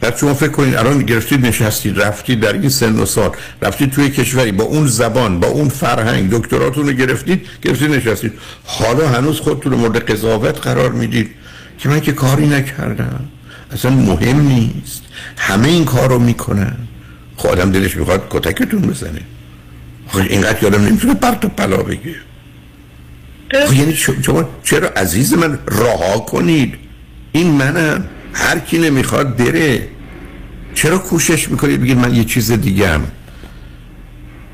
[0.00, 3.30] بعد شما فکر کنید الان گرفتید نشستید رفتید در این سن و سال.
[3.62, 8.32] رفتید توی کشوری با اون زبان با اون فرهنگ دکتراتون رو گرفتید گرفتید نشستید.
[8.64, 11.30] حالا هنوز خودتون رو مورد قضاوت قرار می‌دید
[11.78, 13.28] که من که کاری نکردم.
[13.72, 15.02] اصلا مهم نیست.
[15.36, 16.76] همه این کار رو می‌کنن.
[17.36, 19.20] خب آدم دلش می‌خواد کتکتون بزنه.
[20.08, 22.14] خب اینقدر یادم نمی‌تونه پرت و پلا بگه.
[23.66, 26.74] خب یعنی شما چرا عزیز من رها کنید؟
[27.32, 28.04] این منم.
[28.32, 29.88] هر کی نمی‌خواد بره.
[30.74, 33.06] چرا کوشش می‌کنید بگید من یه چیز دیگه هم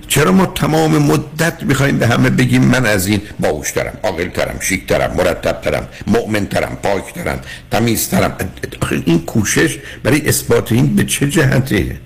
[0.08, 5.88] چرا ما تمام مدت می‌خوایم به همه بگیم من از این باوشترم عاقلترم شیکترم مرتبترم
[6.06, 7.40] مؤمنترم پاکترم
[7.70, 8.36] تمیزترم
[9.04, 11.96] این کوشش برای اثبات این به چه جهته؟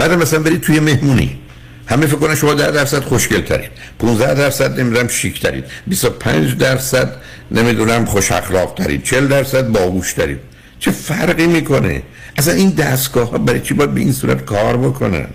[0.00, 1.38] بعد مثلا برید توی مهمونی.
[1.86, 7.16] همه فکر کنن شما 10 درصد خوشگل ترید 15 درصد نمی‌دونم شیک ترید 25 درصد
[7.50, 10.38] نمی‌دونم خوش اخلاق ترید 40 درصد باهوش ترید
[10.78, 12.02] چه فرقی می‌کنه؟
[12.38, 15.26] اصلا این دستگاه ها برای چی باید به این صورت کار بکنن؟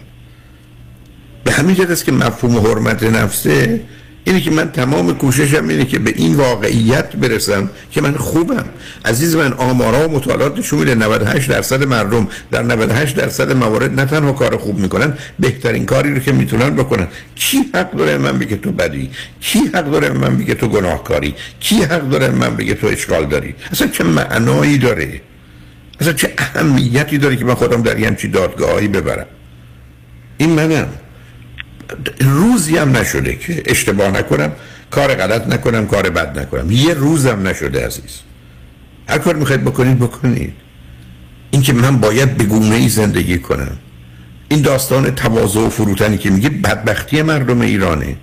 [1.44, 3.82] به همین جهت است که مفهوم حرمت نفسه
[4.28, 8.66] اینه که من تمام کوششم اینه که به این واقعیت برسم که من خوبم.
[9.06, 14.06] عزیز من آمارا و مطالعات نشون میده 98 درصد مردم در 98 درصد موارد نه
[14.06, 17.08] تنها کار خوب می‌کنن بهترین کاری رو که می‌تونن بکنن.
[17.36, 19.10] کی حق داره من بگه تو بدی؟
[19.42, 23.56] کی حق داره من بگه تو گناهکاری؟ کی حق داره من بگه تو اشکال داری؟
[23.72, 25.22] اصلا چه معنایی داره؟
[26.00, 29.26] اصلا چه اهمیتی داره که من خودم در یه همچی دادگاهی ببرم؟
[30.38, 30.88] این منم.
[32.20, 34.52] روزی هم نشده که اشتباه نکنم
[34.92, 36.72] کار غلط نکنم کار بد نکنم.
[36.72, 38.20] یه روزم نشده عزیز.
[39.10, 40.54] هر کار می‌خواید بکنید بکنید.
[41.52, 43.78] این که من باید به گونه ای زندگی کنم.
[44.50, 48.16] این داستان تواضع و فروتنی که میگه بدبختی مردم ایرانه.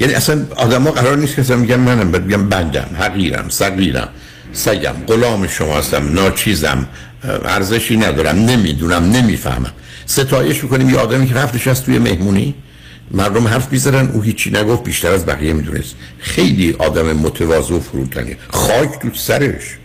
[0.00, 4.08] یعنی اصلا آدما قرار نیست که میگم منم بگم بندم حقیرم صغیرم
[4.52, 6.86] سگم غلام شما هستم ناچیزم
[7.44, 9.72] ارزشی ندارم نمی‌دونم نمی‌فهمم.
[10.06, 10.90] ستایش می‌کنیم.
[10.90, 12.54] یه آدمی که رفتش از توی مهمونی
[13.10, 15.94] مردم حرف بیزارن او هیچی نگفت بیشتر از بقیه می‌دونست.
[16.18, 19.78] خیلی آدم متواضع و فروتنی خاک تو سرش.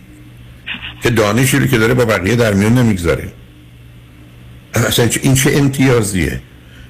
[1.02, 3.32] که دانشی رو که داره با بقیه در میون نمی‌گذاره.
[4.74, 6.40] اصلا این چه امتیازیه؟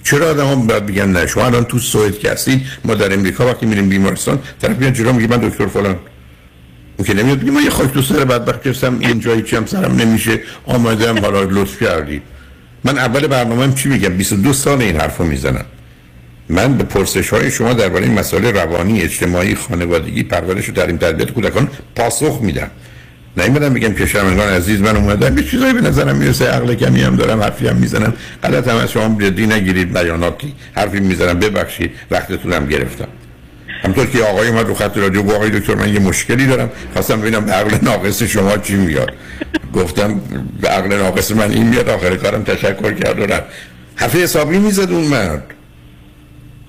[0.04, 3.46] چرا آدم ها باید بگن نه؟ شما الان تو سوئد که هستید ما در امریکا
[3.46, 5.96] وقتی میریم بیمارستان طرف میاد جلو میگه من دکتر فلان.
[6.96, 9.96] اون که نمیاد بگه من یه خاک تو سر بدبخت هستم این جایی هم سرم
[9.96, 10.40] نمیشه.
[10.64, 12.22] آمدم حالا لطف کردید
[12.84, 15.64] من اول برنامه چی میگم؟ 22 سال این حرفو می‌زنم.
[16.48, 21.30] من به پرسش های شما درباره این مسائل روانی اجتماعی خانوادگی پرورش و تعلیم تربیت
[21.30, 22.70] کودکان پاسخ میدم.
[23.36, 27.16] نمی‌دونم بگم که شرمندگان عزیز من اومدم یه چیزایی به نظرم می‌رسه عقل کمی هم
[27.16, 28.14] دارم حرفی هم می‌زنم.
[28.42, 33.08] غلط هم از شما جدی نگیرید بیاناتی حرفی می‌زنم ببخشید وقتتون هم گرفتم.
[33.82, 36.70] همطور که آقای اومد رو خط رادیو گفت آقای دکتر من یه مشکلی دارم.
[36.92, 39.12] خواستم ببینم به عقل ناقص شما چی میاد.
[39.74, 40.20] گفتم
[40.60, 43.46] به عقل ناقص من این میاد آخر کارم تشکر کرد و رفت.
[43.96, 45.44] حرف حسابی می‌زد اون مرد.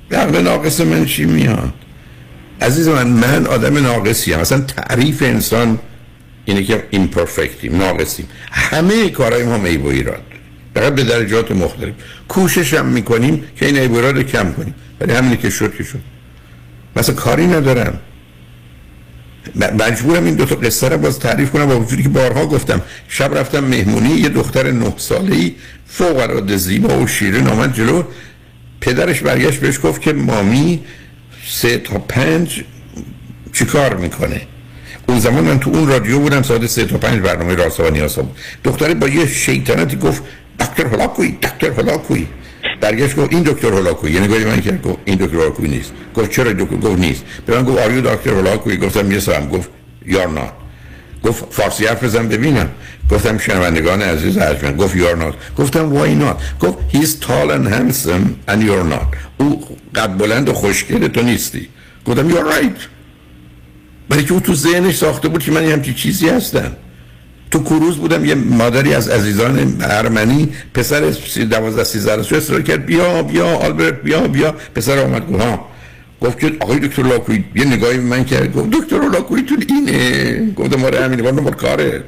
[0.10, 1.74] به عقل ناقص من چی میاد؟
[2.62, 5.80] عزیز من من آدم ناقصی هم اصلا تعریف انسان
[6.46, 8.28] اینه که ایمپرفکتیم ناقصیم.
[8.52, 10.24] همه کارهای ما میبو ایراد
[10.76, 11.94] فقط به درجات مختلف.
[12.28, 14.76] کوشش هم می‌کنیم که این عیب رو کم کنیم.
[15.02, 16.00] ولی همینی که شد که شد.
[16.96, 18.00] مثلا کاری ندارم.
[19.80, 22.82] مجبورم این دو تا قصه رو باز تعریف کنم با وجودی که بارها گفتم.
[23.08, 25.56] شب رفتم مهمونی یه دختر نه ساله ای
[25.88, 28.04] فوق العاده زیبا و شیرین آمد جلو.
[28.82, 30.80] پدرش برگشت بهش گفت که مامی
[31.48, 32.64] سه تا پنج
[33.54, 34.42] چیکار می‌کنه؟
[35.08, 38.22] اون زمان من تو اون رادیو بودم ساعت سه تا پنج برنامه راسا و نیاسا
[38.22, 38.38] بود.
[38.64, 40.24] دختره با یه شیطنتی گفت
[40.60, 42.28] دکتر هلاکوی دکتر هلاکوی.
[42.82, 45.92] برگشت گفت این دکتر هلاکوی یعنی گفت من کرد گفت این دکتر هلاکوی نیست.
[46.16, 47.24] گفت چرا دکتر؟ گفت نیست.
[47.46, 49.70] به من گفت آریو دکتر هلاکوی گفتم یه سلام گفت
[50.06, 50.52] یار نات.
[51.24, 52.70] گفت فارسی حرف بزن ببینم.
[53.12, 54.78] گفتم شنوندگان عزیز ارجمند.
[54.78, 55.34] گفت یار نات.
[55.58, 56.42] گفتم وای نات.
[56.60, 59.18] گفت he's tall and handsome and you're not.
[59.38, 61.68] او قد بلند و خوشگل تو نیستی.
[62.06, 62.82] گفتم you're right.
[64.10, 66.72] برای که او تو ذهنش ساخته بود که من یه همچی چیزی هستم.
[67.52, 72.86] تو کروز بودم یه مادری از عزیزان ارمنی پسر 12 13 سالش اصرار کرد.
[72.86, 74.56] بیا بیا آلبرت بیا بیا.
[74.76, 75.68] پسر آمد گفت ها
[76.22, 78.54] گفت که آقای دکتر لاکوی یه نگاهی به من کرد.
[78.54, 80.54] گفت دکتر لاکوی تو اینه.
[80.54, 82.04] گفتم همینه گفتم مال کاره.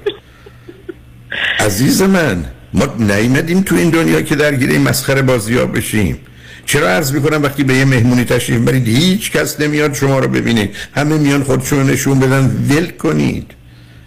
[1.59, 6.17] عزیز من ما نیمدیم تو این دنیا که درگیر این مسخره بازی ها بشیم.
[6.65, 10.75] چرا عرض می‌کنم وقتی به یه مهمونی تشریف برید هیچ کس نمیاد شما رو ببینید
[10.95, 12.65] همه میان خودشون نشون بدن.
[12.69, 13.51] ول کنید.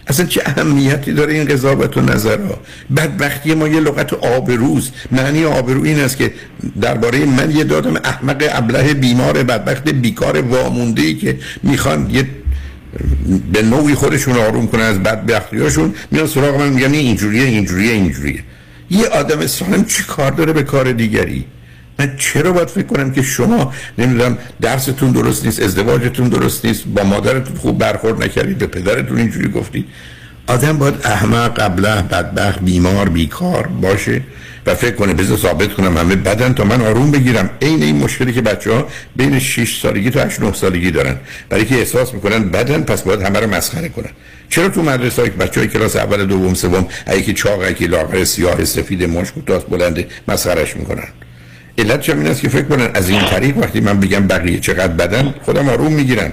[0.07, 2.59] اصلا چه اهمیتی داره این قضاوت و نظرها؟
[2.97, 4.91] بدبختی ما یه لغت آبروز.
[5.11, 6.33] معنی آبرو این است که
[6.81, 12.27] درباره من یه دادم احمق ابله بیمار بدبخت بیکار وامونده ای که می‌خوان یه
[13.53, 18.43] به نوعی خودشون آروم کنن از بدبختیاشون میان سراغ من میگن اینجوریه اینجوریه اینجوریه.
[18.89, 21.45] یه آدم سالم چی کار داره به کار دیگری؟
[21.99, 27.03] من چرا باید فکر کنم که شما نمی‌دونم درستون درست نیست ازدواجتون درست نیست با
[27.03, 29.85] مادرتون خوب برخورد نکردید به پدرتون اینجوری گفتید
[30.47, 34.21] آدم باید احمق قبله بدبخت بیمار بیکار باشه
[34.65, 37.49] و فکر کنه بذار ثابت کنم همه بدن تا من آروم بگیرم.
[37.61, 41.15] عین این مشکلی که بچه ها بین 6 سالگی تا 8 9 سالگی دارن.
[41.49, 44.09] برای که احساس می‌کنن بدن پس باید همه رو مسخره کنن.
[44.49, 46.87] چرا تو مدرسه های بچه های کلاس اول دوم سوم
[47.17, 51.07] یکی چاق یکی لاغر سیاه سفید مشک کوتاه بلنده مسخرش می‌کنن؟
[51.77, 55.33] علت این است که فکر کنن از این طریق وقتی من بگم بقیه چقدر بدن
[55.41, 56.31] خودم آروم می‌گیرن.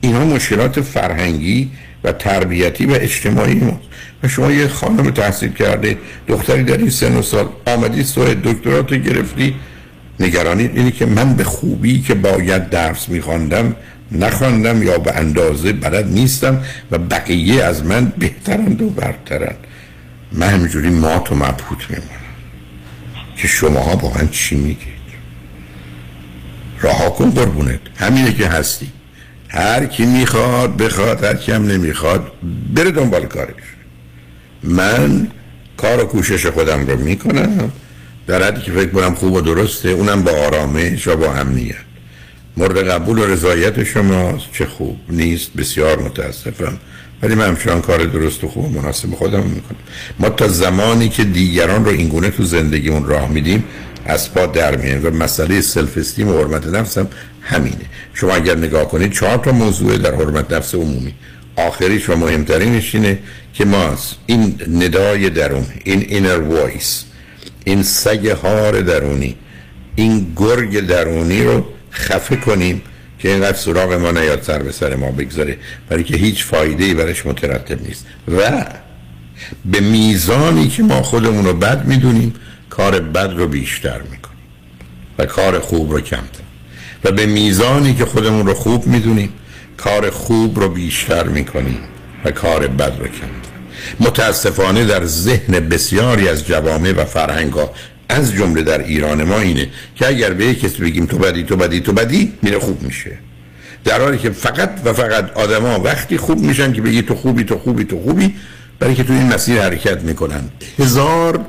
[0.00, 1.70] اینها مشکلات فرهنگی
[2.04, 3.80] و تربیتی و اجتماعی ما
[4.22, 9.54] و شما یه خانم تحصیل کرده دختری این سن و سال آمدی سوی دکترات گرفتی.
[10.20, 13.76] نگرانی اینه که من به خوبی که باید درس میخواندم
[14.12, 19.58] نخواندم یا به اندازه بلد نیستم و بقیه از من بهترند و برترند.
[20.32, 22.21] من همینجوری مات و مبهوت میمونم.
[23.42, 25.02] که شماها من چی میگید؟
[26.80, 27.80] راه کن قربونت.
[27.96, 28.88] همینه که هستی.
[29.48, 32.32] هر کی می‌خواد بخواد هر کی هم نمی‌خواد
[32.74, 33.54] بره دنبال کارش.
[34.62, 35.28] من
[35.76, 37.72] کار و کوشش خودم رو می‌کنم
[38.26, 41.74] در حدی که فکر کنم خوب و درسته اونم با آرامش و با امنیت.
[42.56, 44.96] مورد قبول و رضایت شماست چه خوب.
[45.08, 46.78] نیست بسیار متاسفم.
[47.22, 49.78] ولی من همچنان کار درست و خوب و مناسب خودم می‌کنم.
[50.18, 53.64] ما تا زمانی که دیگران رو اینگونه تو زندگیمون راه میدیم
[54.06, 57.08] از پا در میایم و مسئله سلف استیم و حرمت نفس هم
[57.40, 57.84] همینه.
[58.14, 61.14] شما اگر نگاه کنید چهار تا موضوع در حرمت نفس عمومی.
[61.56, 63.18] آخریش و مهمترینش اینه
[63.54, 63.96] که ما
[64.26, 67.04] این ندای درون این inner voice
[67.64, 69.36] این سگ هار درونی
[69.96, 72.82] این گرگ درونی رو خفه کنیم
[73.22, 75.58] که اینقدر سراغ ما نیاد سر به سر ما بگذاره
[75.88, 78.06] برای که هیچ فایده ای برش مترتب نیست.
[78.28, 78.64] و
[79.64, 82.34] به میزانی که ما خودمون رو بد می‌دونیم
[82.70, 84.38] کار بد رو بیشتر می‌کنیم
[85.18, 86.42] و کار خوب رو کمتر.
[87.04, 89.32] و به میزانی که خودمون رو خوب می‌دونیم
[89.76, 91.78] کار خوب رو بیشتر می‌کنیم
[92.24, 93.52] و کار بد رو کمتر.
[94.00, 97.56] متاسفانه در ذهن بسیاری از جوامع و فرهنگ
[98.12, 101.80] از جمله در ایران ما اینه که اگر به کسی بگیم تو بدی تو بدی
[101.80, 103.18] تو بدی میره خوب میشه.
[103.84, 107.58] در حالی که فقط و فقط آدما وقتی خوب میشن که بگی تو خوبی تو
[107.58, 108.34] خوبی تو خوبی
[108.78, 110.42] برای که تو این مسیر حرکت می‌کنن.
[110.78, 111.44] هزار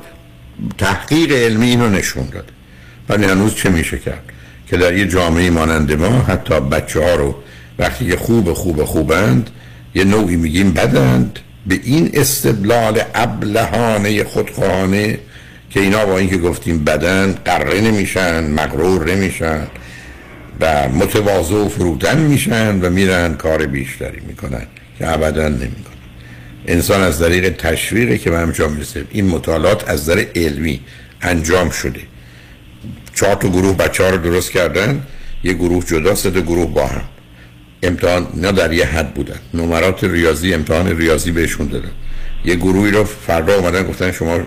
[0.78, 2.50] تحقیق علمی اینو نشون داد.
[3.08, 4.22] ولی هنوز چه میشه کرد؟
[4.66, 7.34] که در یه جامعه مانند ما حتی بچه ها رو
[7.78, 9.50] وقتی که خوب خوب خوبند
[9.94, 11.38] یه نوعی میگیم بدند.
[11.66, 15.18] به این استدلال ابلهانه خودخواهانه
[15.74, 19.66] که اینا با اینکه گفتیم بدن قره نمیشن مغرور نمیشن
[20.60, 24.66] و متواضع و فرودن میشن و میرن کار بیشتری می‌کنن
[24.98, 25.94] که ابدا نمی‌کنن.
[26.66, 30.80] انسان از طریق تشویقی که به انجام می‌رسه این مطالعات از نظر علمی
[31.22, 32.00] انجام شده.
[33.14, 35.02] چهار تا گروه بچه ها رو درست کردن
[35.44, 37.04] یه گروه جدا سه گروه با هم.
[37.82, 39.38] امتحان نه در یه حد بودن.
[39.54, 41.90] نمرات ریاضی امتحان ریاضی بهشون دادن.
[42.44, 44.40] یه گروهی رو فردا اومدن گفتن شما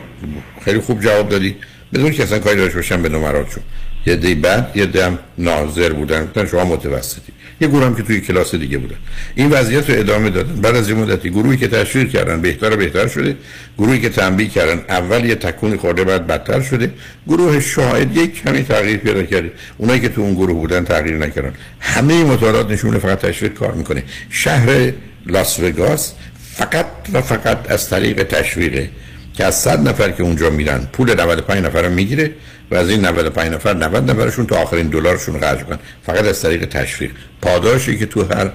[0.66, 1.56] خیلی خوب جواب دادی.
[1.94, 3.64] بدون که اصلا کاری داشت باشن به نمراتشون.
[4.06, 6.26] یه دی بعد یه دم ناظر بودن.
[6.26, 7.32] گفتن شما متوسطی.
[7.62, 8.96] یه گروه هم که توی کلاس دیگه بودن.
[9.36, 10.62] این وضعیت رو ادامه دادن.
[10.62, 13.36] بعد از این مدتی گروهی که تشویق کردن بهتر و بهتر شده.
[13.78, 16.94] گروهی که تنبیه کردن اول یه تکونی خورده بعد بدتر شده.
[17.28, 19.52] گروه شاهد یک کمی تغییر پیدا کرده.
[19.78, 21.54] اونایی که تو اون گروه بودن تغییر نکردن.
[21.80, 24.04] همه مطالعات نشونه فقط تشویق کار می‌کنه.
[24.30, 24.92] شهر
[25.26, 26.14] لاس وگاس
[26.58, 28.90] فقط و فقط از طریق تشویقه
[29.34, 32.32] که از 100 نفر که اونجا میرن پول 95 نفر رو می‌گیره
[32.72, 36.66] و از این 95 نفر 90 نفرشون تا آخرین دلارشون خرج کنن فقط از طریق
[36.66, 37.12] تشویق.
[37.42, 38.52] پاداشی که تو هر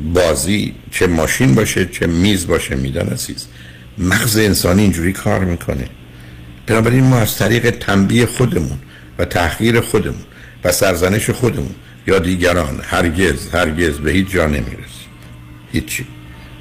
[0.00, 3.46] بازی چه ماشین باشه چه میز باشه میدن عزیز
[3.98, 5.84] مغز انسانی اینجوری کار می‌کنه.
[6.66, 8.78] بنابراین ما از طریق تنبیه خودمون
[9.18, 10.24] و تحقیر خودمون
[10.64, 11.74] و سرزنش خودمون
[12.06, 15.08] یا دیگران هرگز هرگز به هیچ جا نمی‌رسیم.
[15.72, 16.06] هیچی.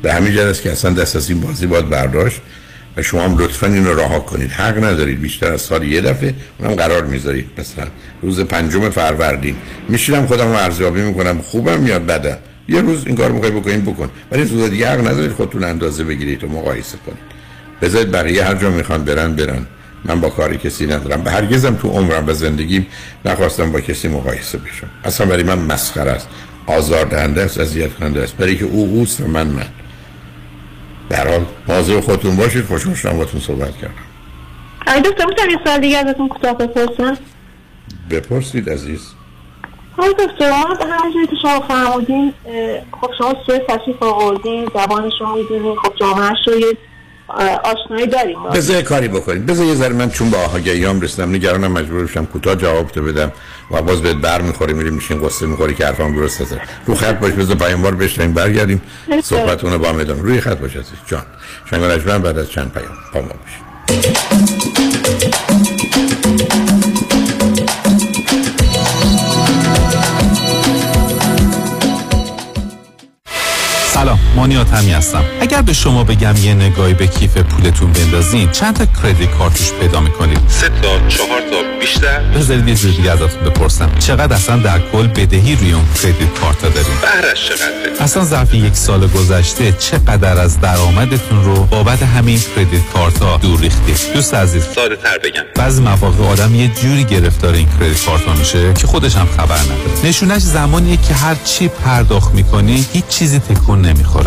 [0.01, 2.41] به همین است که اصلا دست از این بازی باید برداشت
[2.97, 4.51] و شما هم لطفا اینو رها کنید.
[4.51, 7.49] حق ندارید بیشتر از سال یه دفعه اونم قرار می‌ذارید.
[7.57, 7.85] مثلا
[8.21, 9.55] روز پنجم فروردین.
[9.89, 11.41] میشینم خودم رو ارزیابی می‌کنم.
[11.41, 12.37] خوبم یا بدم.
[12.69, 14.09] یه روز این کار می‌خوای بکنین بکن.
[14.31, 17.23] ولی روز دیگه حق ندارید خودتون اندازه بگیرید و مقایسه کنید.
[17.81, 19.65] بذارید بقیه هر جا می‌خوان برن برن.
[20.05, 21.21] من با کاری کسی ندارم.
[21.21, 22.87] به هرگزم تو عمرم و زندگیم
[23.25, 24.89] نخواستم با کسی مقایسه بشم.
[25.03, 26.27] اصلا برای من مسخره است.
[26.67, 28.37] آزار دهنده است اذیت کننده است.
[28.37, 29.65] برای که او اوست و من من.
[31.09, 32.65] در حال حاضر خودتون باشید.
[32.65, 33.93] خوشحال شدم باتون صحبت کردم.
[34.87, 37.17] آقای دکتر می‌تونم یه سوال دیگه ازتون کوتاه بپرسم؟
[38.11, 39.13] بپرسید عزیز.
[39.97, 42.33] آقای دکتر همونجوری که شما فرمودین
[43.01, 46.77] خب شما سوی تشریف آوردین زبان شما می‌دونین خب جامعهش رو یه
[47.63, 48.43] آشنایی داریم.
[48.53, 52.55] بذار کاری بکنید بذار یه ذره من چون با آگاهیام رسیدم نگرانم مجبور بشم کوتاه
[52.55, 53.31] جواب تو بدم
[53.71, 57.19] و باز بهت بر می‌خوری میریم میشین قصه می‌خوری که حرفم درست هست رو خط
[57.19, 58.81] باش بذار پیام بار بشنیم برگردیم.
[59.23, 60.21] صحبتونه با هم ادامه.
[60.21, 61.23] روی خط باش عزیز جان.
[61.69, 61.81] شنگ
[62.21, 63.67] بعد از چند پیام با ما باشید.
[74.37, 75.23] مانیات همی هستم.
[75.41, 79.99] اگر به شما بگم یه نگاهی به کیف پولتون بندازین چند تا کردیت کارتوش پیدا
[79.99, 83.91] می‌کنید؟ سه تا چهار تا بیشتر؟ بذارید یه چیز دیگه ازتون بپرسم.
[83.99, 88.53] چقدر اصلا در کل بدهی روی اون کردیت کارت ها دارین؟ بهرش چقدره؟ اصلا ظرف
[88.53, 94.33] یک سال گذشته چقدر از درآمدتون رو بابت همین کردیت کارت ها دور ریختید دوست
[94.33, 94.63] عزیز.
[94.75, 95.43] ساده تر بگم.
[95.55, 99.59] بعضی مواقع آدم یه جوری گرفتار این کردیت کارت ها میشه که خودش هم خبر
[99.59, 100.09] نداره.
[100.09, 104.26] نشونش زمانیه که هر چی پرداخت می‌کنی هیچ چیزی تکون نمی‌خوره.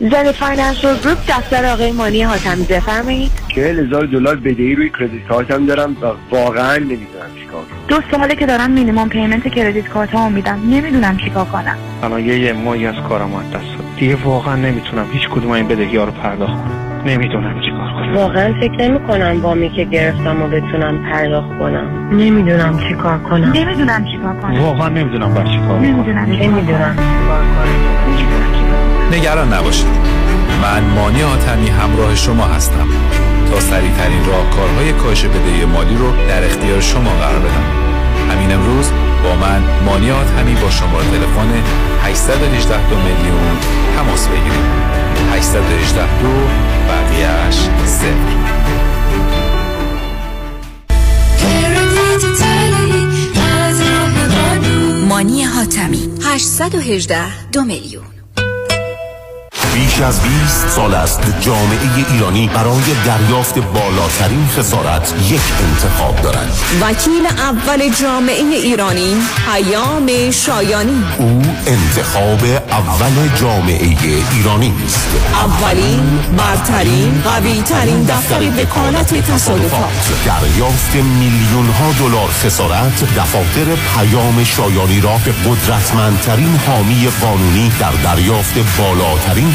[0.00, 5.58] Zen Financial Group دفتر آقای مانی حاتمی بفرمایید چهل هزار دلار بدهی روی credit card
[5.58, 7.78] م دارم و واقعا نمی‌دونم چیکار کنم.
[7.88, 10.60] دو ساله که دارم minimum payment credit card ها میدم.
[10.70, 11.76] نمی‌دونم چیکار کنم.
[12.02, 15.68] الان یه یه ماهی از کارم از دست داد دیگه واقعا نمی‌تونم هیچ کدوم این
[15.68, 17.02] بدهی ها رو پرداخت کنم.
[17.06, 18.16] نمی‌دونم چیکار کنم.
[18.16, 22.08] واقعا فکر نمی کنم وامی که گرفتم و بتونم پرداخت کنم.
[22.12, 23.52] نمی‌دونم چی کار کنم.
[23.52, 24.60] نمی‌دونم چیکار کنم.
[24.60, 25.80] واقعا نمی‌دونم باید چیکار کنم.
[25.80, 26.96] نمی‌دونم نمی‌دونم
[29.12, 29.86] نگران نباشید.
[30.62, 32.88] من مانی حاتمی همراه شما هستم.
[33.50, 37.64] تا سریع ترین راهکارهای کاهش بدهی مالی رو در اختیار شما قرار بدم.
[38.30, 38.90] همین امروز
[39.24, 41.62] با من مانی حاتمی با شماره تلفن
[42.02, 43.56] 818 دو میلیون
[43.96, 44.66] تماس بگیرید.
[45.32, 46.28] 818 دو
[46.88, 48.36] بقیهش صفر.
[55.08, 58.15] مانی حاتمی 818 دو میلیون.
[59.76, 61.78] بیش از 20 سال است جامعه
[62.12, 66.52] ایرانی برای دریافت بالاترین خسارت یک انتخاب دارد.
[66.80, 69.16] وکیل اول جامعه ایرانی
[69.46, 71.04] پیام شایانی.
[71.18, 73.96] او انتخاب اول جامعه
[74.32, 75.08] ایرانی است.
[75.34, 79.90] اولین برترین قوی ترین دفتر وکالت تصادفات.
[80.26, 83.66] دریافت میلیون ها دلار خسارت دفاتر
[83.96, 89.54] پیام شایانی را به قدرتمندترین حامی قانونی در دریافت بالاترین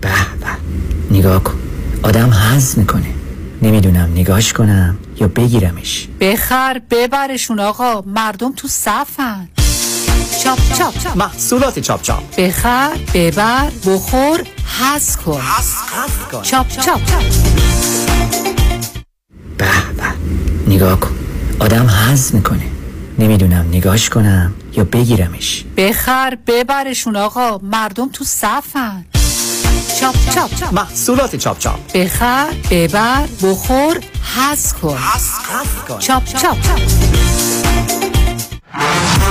[0.00, 0.08] به
[0.40, 1.16] به.
[1.16, 1.54] نگاه کن.
[2.02, 3.14] آدم حز می‌کنه.
[3.62, 6.08] نمی‌دونم نگاش کنم یا بگیرمش.
[6.20, 8.00] بخر ببرشون آقا.
[8.06, 9.48] مردم تو صفن.
[10.44, 12.36] چاپ چاپ محصولات چاپ چاپ.
[12.38, 14.40] بخر ببر بخور
[14.80, 15.40] حز کن.
[16.42, 17.00] چاپ چاپ.
[19.58, 19.64] به
[19.96, 20.74] به.
[20.74, 21.16] نگاه کن.
[21.58, 22.66] آدم حز می‌کنه.
[23.18, 25.64] نمی‌دونم نگاش کنم یا بگیرمش.
[25.76, 27.58] بخر ببرشون آقا.
[27.58, 29.04] مردم تو صفن.
[30.00, 30.72] چاپ چاپ.
[30.72, 31.92] محصولات چاپ چاپ.
[31.94, 33.98] بخر ببر بخور
[34.36, 34.98] حز کن.
[35.98, 36.56] چاپ چاپ.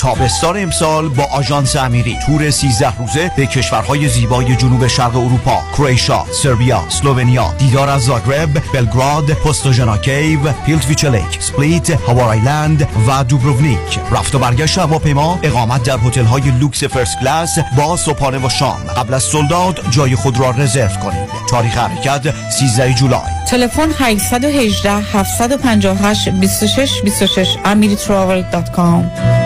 [0.00, 2.18] تابستان امسال با آژانس امیری.
[2.26, 8.48] تور 13 روزه به کشورهای زیبای جنوب شرق اروپا کرواتیا، سربیا، اسلوونیا دیدار از زاگرب،
[8.72, 14.00] بلگراد، Postojna Cave، Plitvice Lake، سپلیت، Hvar Island و دوبروونیک.
[14.12, 18.80] رفت و برگشت هواپیما اقامت در هتل‌های لوکس first class با صبحانه و شام.
[18.96, 21.28] قبل از sold out جای خود را رزرو کنید.
[21.50, 23.20] تاریخ حرکت 13 جولای.
[23.48, 29.37] تلفن 818 758 26 26 amiritravel.com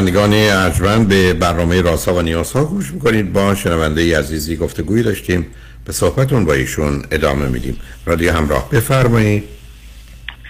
[0.00, 3.32] شنوندگان ارجمند به برنامه راسا و نیاسا گوش می‌کنید.
[3.32, 5.46] با شنونده عزیزی گفتگوی داشتیم.
[5.84, 7.80] به صحبتون با ایشون ادامه میدیم.
[8.06, 9.44] رادیو همراه بفرمایید.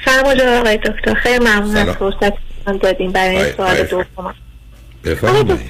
[0.05, 1.15] سلام آقای دکتر.
[1.15, 2.33] خیلی ممنون از فرصت
[2.83, 4.35] دادیم برای این سوال دوم.
[5.05, 5.61] بفرمایید.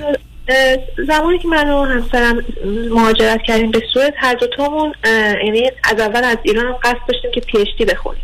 [1.06, 2.44] زمانی که من و همسرم
[2.90, 4.92] مهاجرت کردیم به سوئد هر دوتامون
[5.44, 8.22] یعنی از اول از ایران هم قصد داشتیم که پیشتی بخونیم.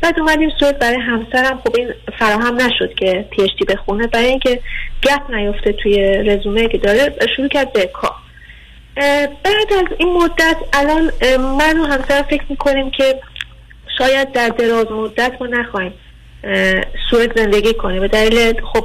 [0.00, 1.60] بعد اومدیم سوئد برای همسرم.
[1.64, 1.88] خب این
[2.18, 4.06] فراهم نشد که پیشتی بخونه.
[4.06, 4.60] برای اینکه
[5.02, 8.14] گپ نیفته توی رزومه که داره شروع کرد به کار.
[9.44, 13.20] بعد از این مدت الان من و همسرم فکر می‌کنیم که
[13.98, 15.92] شاید در دراز مدت ما نخواهیم
[17.10, 18.00] سوئد زندگی کنیم.
[18.00, 18.84] به دلیل خب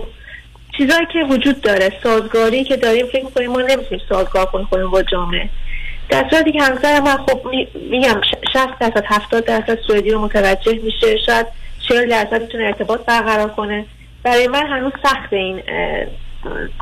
[0.78, 5.03] چیزایی که وجود داره سازگاری که داریم فکر می‌کنیم ما نمی‌تونیم سازگار کنیم خودمون با
[5.03, 5.49] جامعه.
[6.10, 7.41] در صورتی که همسر من خب
[7.89, 8.22] میگم
[8.54, 11.18] 60 درصد 70 درصد سوئدی رو متوجه میشه.
[11.18, 11.47] شاید
[11.89, 13.86] 40 درصد می‌تونه ارتباط برقرار کنه.
[14.24, 15.64] برای من هنوز سخت این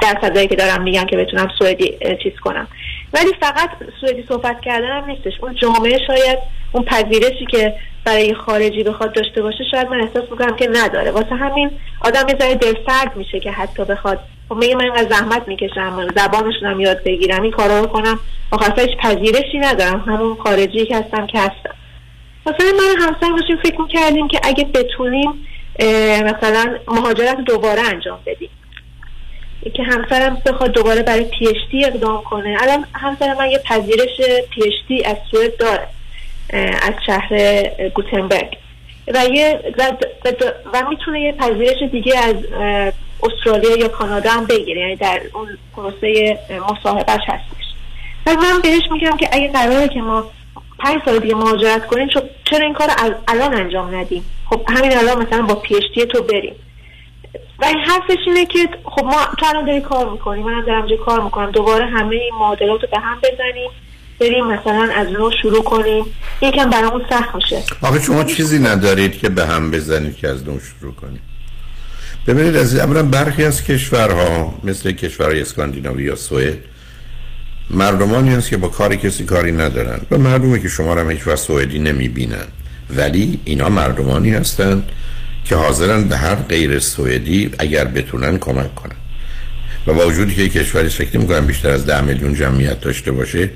[0.02, 2.68] درصدایی که دارم میگم که بتونم سوئدی چیز کنم.
[3.14, 3.70] ولی فقط
[4.02, 5.34] سوئدی صحبت کردن هم نیستش.
[5.42, 6.40] اون جامعه شاید
[6.72, 7.74] اون پذیرشی که
[8.06, 11.12] برای خارجی بخواد داشته باشه شاید من احساس می‌کنم که نداره.
[11.12, 14.20] واسه همین آدم یه ذره دلسرد میشه که حتی بخواد.
[14.50, 18.20] خب میگه من اینقدر زحمت می‌کشم زبانشونم یاد بگیرم این کارا رو کنم.
[18.52, 20.00] آخر هیچ پذیرشی ندارم.
[20.00, 21.76] همون خارجی که هستم که هستم.
[22.46, 25.48] مثلا من همسر باشیم فکر می‌کردیم که اگه بتونیم
[26.26, 28.50] مثلا مهاجرت دوباره انجام بدیم.
[29.70, 32.58] که همسرم بخواد دوباره برای پیشتی اقدام کنه.
[32.62, 35.88] الان همسر من یه پذیرش پیشتی از سوئد داره
[36.82, 38.58] از شهر گوتنبرگ.
[39.08, 39.60] و یه
[40.74, 42.36] و, می‌تونه یه پذیرش دیگه از
[43.24, 46.40] استرالیا یا کانادا هم بگیره یعنی در اون پروسه
[46.70, 47.66] مصاحبهش هستش.
[48.26, 50.24] و من بهش میگم که اگه قراره که ما
[50.80, 52.10] پنج سال دیگه مهاجرت کنیم
[52.46, 52.90] چرا این کار
[53.28, 56.56] الان انجام ندیم؟ خب همین الان مثلا با پیشتی تو بریم.
[57.60, 61.24] و این حرفش اینه که خب ما تو الان داری کار می‌کنیم منم دارم کار
[61.24, 61.52] می‌کنم.
[61.52, 63.70] دوباره همه این معادلات رو به هم بزنیم
[64.20, 66.06] بریم مثلا از نو شروع کنیم.
[66.42, 67.64] یکم برامون سخت میشه.
[67.82, 71.22] آخه شما چیزی ندارید که به هم بزنید که از نو شروع کنید؟
[72.28, 76.58] ببینید از اولا برخی از کشورها مثل کشورهای اسکاندیناوی یا سوئد
[77.70, 80.02] مردمانی هست که با کاری کسی کاری ندارن.
[80.12, 82.46] و مردمی که شما را هیچ وقت سوئدی نمی‌بینن.
[82.90, 84.90] ولی اینا مردمانی هستند
[85.46, 88.96] که حاضرن به هر غیر سوئدی اگر بتونن کمک کنن.
[89.88, 93.50] و با وجودی که کشوری فکر می‌کنم بیشتر از ده میلیون جمعیت داشته باشه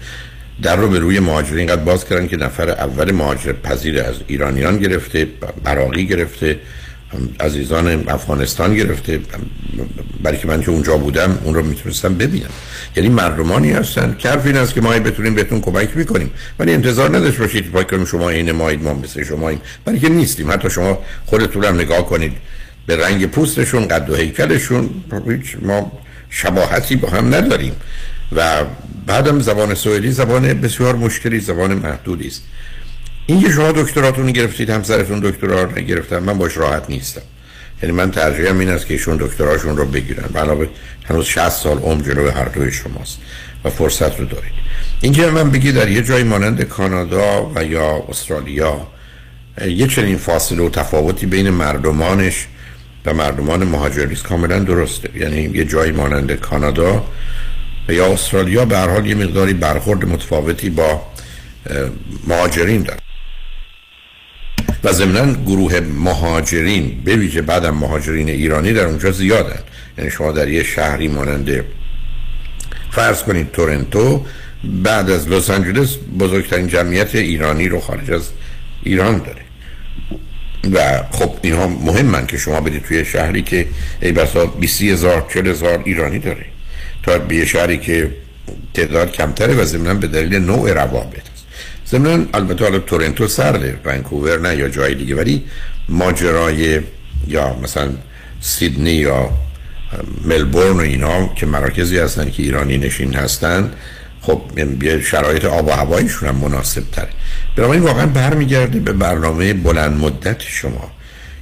[0.62, 4.80] در رو به روی مهاجرین اینقدر باز کردن که نفر اول مهاجر پذیر از ایرانیان
[4.80, 5.28] گرفته
[5.64, 6.60] براقی گرفته
[7.40, 9.20] عزیزان افغانستان گرفته.
[10.24, 12.50] برای که من که اونجا بودم اون رو می‌تونستم ببینم.
[12.96, 14.16] یعنی مردمانی هستن.
[14.20, 16.32] که این است که ما بتونیم بهتون کمک می‌کنیم.
[16.60, 17.72] ولی انتظار نداشت باشید.
[17.72, 20.52] پای کنیم شما این مایید ما مثل شما این برای که نیستیم.
[20.52, 22.34] حتی شما خودتون هم نگاه کنید.
[22.88, 24.90] به رنگ پوستشون قد و هیکلشون
[25.62, 25.92] ما
[26.30, 27.74] شباهتی با هم نداریم.
[28.32, 28.64] و
[29.06, 32.44] بعدم زبان سوئدی زبان بسیار مشکلی زبان محدودی است.
[33.28, 37.22] این که شما دکتراتون گرفتید همسرتون دکترا رو نگرفتن من باش راحت نیستم.
[37.84, 40.36] یعنی من ترجیحم این است که ایشون دکتراشون رو بگیرن.
[40.36, 40.68] علاوه
[41.06, 43.18] هنوز 60 سال عمر جلو هر دوی شماست
[43.64, 44.52] و فرصت رو دارید.
[45.02, 48.88] اینکه من بگی در یه جای مانند کانادا و یا استرالیا
[49.68, 52.48] یه چنین فاصله و تفاوتی بین مردمانش
[53.06, 55.10] و مردمان مهاجریست کاملا درسته.
[55.16, 57.06] یعنی یه جایی مانند کانادا
[57.88, 61.02] و یا استرالیا به هر حال یه مقداری برخورد متفاوتی با
[62.28, 63.00] مهاجرین دارن
[64.86, 69.60] و ضمنا گروه مهاجرین به ویژه بعدم مهاجرین ایرانی در اونجا زیادن.
[69.98, 71.66] یعنی شما در یه شهری ماننده
[72.92, 74.26] فرض کنید تورنتو
[74.64, 78.30] بعد از لس آنجلس بزرگترین جمعیت ایرانی رو خارج از
[78.84, 79.42] ایران داره.
[80.74, 83.68] و خب اینها مهمن که شما برید توی شهری که
[84.02, 86.46] ای بسا 20 هزار 40 هزار ایرانی داره.
[87.04, 88.12] تا به شهری که
[88.74, 91.35] تعداد کمتره و ضمنا به دلیل نوع روابط.
[91.90, 95.16] ضمنا البته حالا تورنتو سرده ونکوور نه یا جای دیگه.
[95.16, 95.44] ولی
[95.90, 96.82] ماجرای
[97.28, 97.90] یا مثلا
[98.42, 99.30] سیدنی یا
[100.26, 103.72] ملبورن و اینا که مراکزی هستن که ایرانی نشین هستن
[104.22, 104.42] خب
[104.84, 107.10] یه شرایط آب و هوایشون هم مناسب تره
[107.56, 110.92] بنابراین واقعا برمیگرده به برنامه بلند مدت شما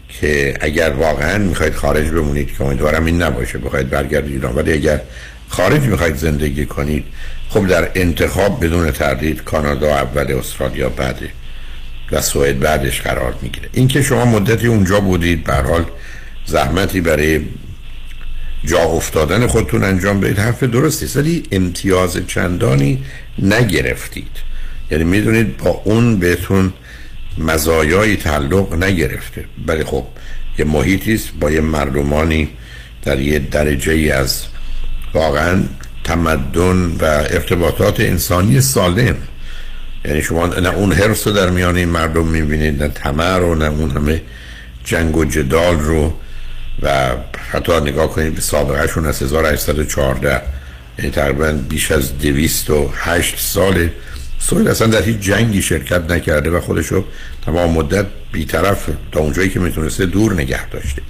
[0.09, 4.55] که اگر واقعا می‌خواید خارج بمونید که امیدوارم این نباشه بخواید برگردید ایران.
[4.55, 5.01] ولی اگر
[5.54, 7.06] خارج می‌خواید زندگی کنید
[7.49, 11.30] خب در انتخاب بدون تردید کانادا اول استرالیا بعده.
[12.12, 13.70] و سوئد بعدش قرار می‌گیره.
[13.74, 15.86] اینکه شما مدتی اونجا بودید به حال
[16.45, 17.41] زحمتی برای
[18.66, 23.04] جا افتادن خودتون انجام بدید حرف درستی ولی امتیاز چندانی
[23.39, 24.32] نگرفتید.
[24.91, 26.74] یعنی می‌دونید با اون بهتون
[27.38, 29.45] مزایای تعلق نگرفته.
[29.68, 30.06] ولی خب
[30.58, 32.49] یه محیطی است با یه مردمانی
[33.06, 34.53] در یه درجه ای از
[35.14, 35.64] واقعا
[36.03, 39.16] تمدن و ارتباطات انسانی سالم.
[40.05, 43.66] یعنی شما نه اون حرس رو در میان این مردم می‌بینید نه تمر رو نه
[43.66, 44.22] اون همه
[44.84, 46.14] جنگ و جدال رو.
[46.82, 47.09] و
[47.51, 50.41] حتی نگاه کنید به سابقه شون از 1814
[50.99, 53.89] یعنی تقریبا بیش از 208 سال.
[54.39, 57.05] سوئد اصلا در هیچ جنگی شرکت نکرده و خودشو
[57.45, 61.01] تمام مدت بیطرف تا اونجایی که می‌تونسته دور نگه داشته.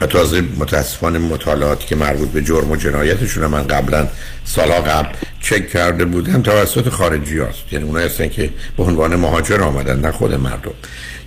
[0.00, 4.08] و تازه متاسفانه مطالعاتی که مربوط به جرم و جنایتشون من قبلا
[4.44, 5.08] سالا قبل
[5.40, 10.12] چک کرده بودم توسط خارجی هست یعنی اونایی هستن که به عنوان مهاجر آمدن نه
[10.12, 10.70] خود مردم.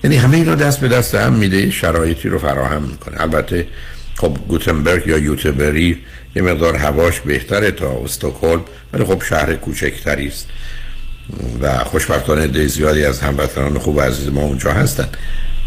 [0.03, 3.21] یعنی همه اینا دست به دست هم میده شرایطی رو فراهم می‌کنه.
[3.21, 3.67] البته
[4.15, 5.99] خب گوتنبرگ یا یوتبری
[6.35, 8.61] یه مقدار هواش بهتره تا استکهلم
[8.93, 10.47] ولی خب شهر کوچکتری است.
[11.61, 15.09] و خوشبختانه ده زیادی از هموطنان خوب و عزیز ما اونجا هستن.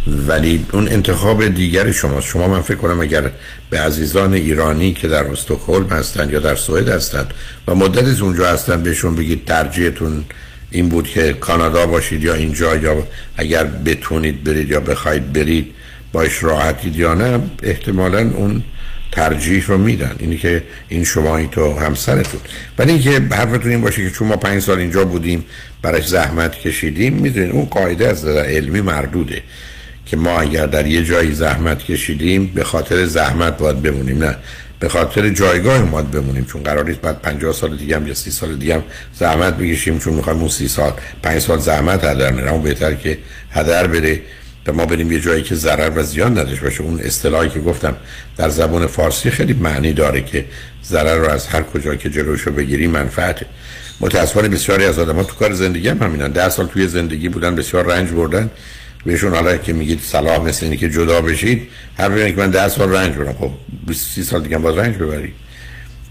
[0.06, 3.30] ولی اون انتخاب دیگر شماست شما من فکر کنم اگر
[3.70, 7.26] به عزیزان ایرانی که در استکهلم هستن یا در سوئد هستن
[7.68, 10.24] و مدت از اونجا هستن بهشون بگید ترجیحتون
[10.70, 15.74] این بود که کانادا باشید یا اینجا یا اگر بتونید برید یا بخواید برید
[16.12, 18.62] باش راحتید یا نه احتمالا اون
[19.12, 20.16] ترجیح رو میدن.
[20.18, 22.40] اینی که این شما این تو همسرتون.
[22.78, 25.44] ولی اینکه حرفتون این باشه که چون ما پنج سال اینجا بودیم
[25.82, 29.42] برایش زحمت کشیدیم می‌دونید اون قاعده از نظر علمی مردوده.
[30.06, 34.36] که ما اگر در یه جایی زحمت کشیدیم به خاطر زحمت باید بمونیم نه.
[34.80, 38.30] به خاطر جایگاه ما بمونیم چون قرار نیست بعد 50 سال دیگه هم یا 30
[38.30, 38.82] سال دیگه هم
[39.18, 40.92] زحمت بکشیم چون می‌خوایم اون 30 سال
[41.22, 42.52] 5 سال زحمت هدر نره.
[42.52, 43.18] اون بهتر که
[43.50, 44.20] هدر بره
[44.66, 46.82] و ما بریم یه جایی که ضرر و زیان نداشته باشه.
[46.82, 47.96] اون اصطلاحی که گفتم
[48.36, 50.44] در زبان فارسی خیلی معنی داره که
[50.84, 53.40] ضرر رو از هر کجا که جلوشو بگیری منفعت
[54.00, 56.28] متاسفانه بسیاری از آدم‌ها تو کار زندگی هم همینن.
[56.28, 58.50] 10 سال توی زندگی بودن بسیار رنج بردن.
[59.04, 62.68] بهشون حالا که میگید صلاح مثل اینه که جدا بشید هر اینه که من 10
[62.68, 63.50] سال رنج بردم خب
[63.86, 65.32] 20 سال دیگه باز رنج ببری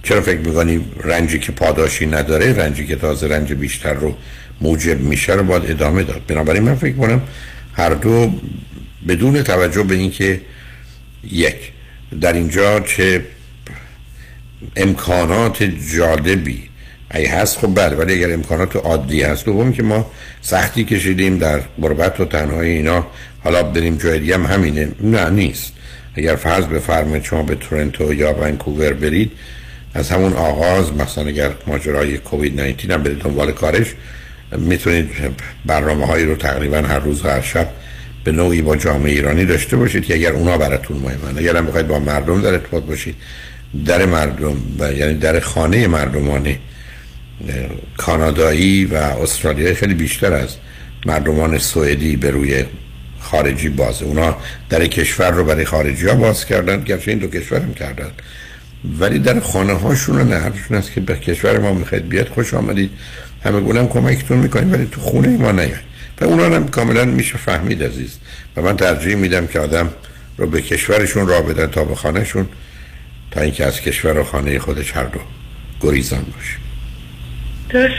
[0.04, 4.16] چرا فکر می‌کنی رنجی که پاداشی نداره رنجی که تازه رنج بیشتر رو
[4.62, 7.22] موجب میشه رو باید ادامه داد؟ بنابراین من فکر کنم
[7.74, 8.34] هر دو
[9.08, 10.42] بدون توجه به اینکه
[11.32, 11.72] یک
[12.22, 13.26] در اینجا چه
[14.76, 16.70] امکانات جالبی
[17.14, 19.46] ای هست خب بله ولی اگر امکانات عادی هست.
[19.46, 20.12] دوم که ما
[20.42, 23.08] سختی کشیدیم در غربت و تنهایی اینا.
[23.44, 24.88] حالا بریم جای دیگه هم همینه.
[25.02, 25.74] نه نیست.
[26.16, 29.32] اگر فرض بفرمایید شما به تورنتو یا ونکوور برید
[29.94, 33.88] از همون آغاز مثلا اگر ماجرای کووید 19 هم برید دنبال کارش
[34.58, 35.10] می‌تونید
[35.66, 37.68] برنامه هایی رو تقریبا هر روز و هر شب
[38.24, 41.38] به نوعی با جامعه ایرانی داشته باشید که اگر اونا براتون مهمن.
[41.38, 43.16] اگر هم بخواید با مردم در ارتباط باشید
[43.86, 44.58] در مردم
[44.98, 46.56] یعنی در خانه مردمان
[47.98, 50.56] کانادایی و استرالیایی خیلی بیشتر از
[51.06, 52.66] مردمان سوئدی به روی
[53.20, 54.38] خارجی بازه اونا
[54.70, 58.12] در کشور رو برای خارجی ها باز کردن گرچه این دو کشور هم کردن.
[59.00, 62.92] ولی در خانه هاشون نه حرفشون است که به کشور ما می‌خواید بیاد خوش آمدید.
[63.44, 65.94] همه گولم کمکتون می‌کنیم ولی تو خونه ما نیاید.
[66.22, 68.18] و اونا هم کاملا میشه فهمید عزیز.
[68.56, 69.90] و من ترجیح میدم که آدم
[70.38, 72.48] رو به کشورشون را بدن تا به خانهشون
[73.32, 75.20] تا اینکه از کشور و خانه خودش هر دو
[75.82, 76.73] گریزان باشه.
[77.74, 77.94] درست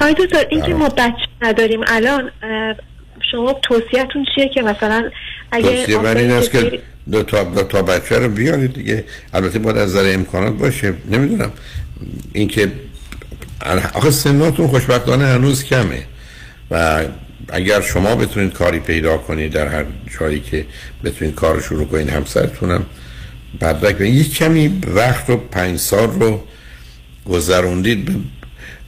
[0.00, 2.30] آقای دکتر این که ما بچه نداریم الان
[3.32, 5.10] شما توصیهتون چیه که مثلا
[5.52, 6.80] اگه توصیه من این است که
[7.12, 9.04] دو تا, دو تا بچه رو بیارید دیگه.
[9.34, 10.94] البته باید از نظر امکانات باشه.
[11.10, 11.52] نمی‌دونم.
[12.32, 12.72] اینکه
[13.94, 16.02] آخه سناتون خوشبختانه هنوز کمه.
[16.70, 17.04] و
[17.48, 19.84] اگر شما بتونید کاری پیدا کنید در هر
[20.18, 20.66] جایی که
[21.04, 22.86] بتونید کار رو شروع کنید همسرتونم
[23.60, 24.00] بدرک.
[24.00, 26.44] یک کمی وقت رو پنج سال رو
[27.26, 28.10] گذروندید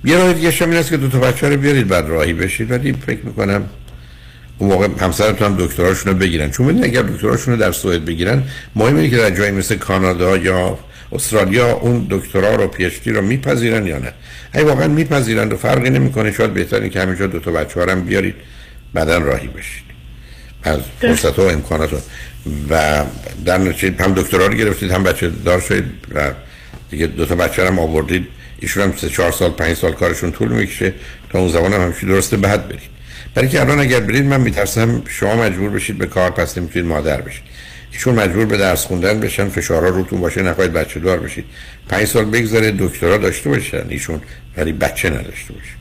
[0.04, 2.70] یه راه دیگه هم این است که دو تا بچه رو بیارید بعد راهی بشید.
[2.70, 3.64] ولی فکر می‌کنم
[4.58, 6.50] اون موقع همسرتون هم دکتراشون رو بگیرن.
[6.50, 8.42] چون ببینید اگر دکتراشون رو در سوئد بگیرن
[8.76, 10.78] مهم اینه که در جایی مثل کانادا یا
[11.12, 14.12] استرالیا اون دکترا رو پی اچ دی رو میپذیرن یا نه.
[14.52, 18.34] اگه واقعا میپذیرن و فرقی نمی‌کنه شاید بهتره که همینجا دو تا بچه هم بیارید
[18.94, 19.84] بعدا راهی بشید.
[20.62, 21.98] از فرصت و امکانات رو.
[22.70, 23.04] و
[23.44, 25.84] در نتیجه هم دکترا رو گرفتید هم بچه دار شدید
[26.14, 26.30] و
[26.90, 28.26] دیگه دو تا بچه هم آوردید.
[28.64, 30.92] ایشون هم سه چهار سال پنج سال کارشون طول می‌کشه.
[31.30, 32.80] تا اون زمان هم همیشه درسته بعد برید.
[33.34, 37.20] برای که الان اگر برید من میترسم شما مجبور بشید به کار پس نمی‌تونید مادر
[37.20, 37.42] بشید.
[37.92, 41.44] ایشون مجبور به درس خوندن بشن فشارها روتون باشه نخواهید بچه دار بشید.
[41.88, 44.20] پنج سال بگذره دکترا داشته باشن ایشون
[44.56, 45.74] ولی بچه نداشته باشه.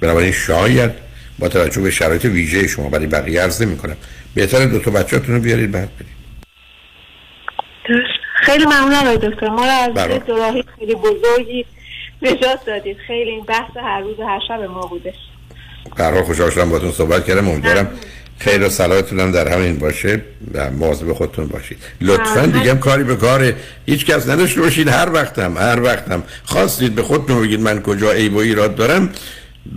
[0.00, 0.90] بنابراین شاید
[1.38, 3.96] با توجه به شرایط ویژه شما برای بقیه عرض نمی‌کنم
[4.34, 6.20] بهتره دو تا بچه‌تون رو بیارید بعد برید.
[7.88, 8.20] درست.
[8.42, 9.48] خیلی ممنون دکتر.
[9.48, 10.14] ما رو از بله.
[10.14, 11.66] یه دوراهی خیلی بزرگی
[12.22, 12.96] نجات دادید.
[13.06, 14.90] خیلی این بحث هر روز و هر شب ما
[15.96, 17.48] هر حال خوشحال شدم باهاتون صحبت کردم.
[17.48, 17.90] امیدوارم
[18.38, 18.68] خیر و
[19.20, 20.22] هم در همین باشه
[20.54, 21.78] و مواظب خودتون باشید.
[22.00, 22.46] لطفا.
[22.46, 23.52] دیگه هم کاری به کار
[23.86, 24.88] هیچ کس نداشته باشید.
[24.88, 29.10] هر وقتم هر وقتم خواستید به خودتون بگید من کجا عیب و ایراد دارم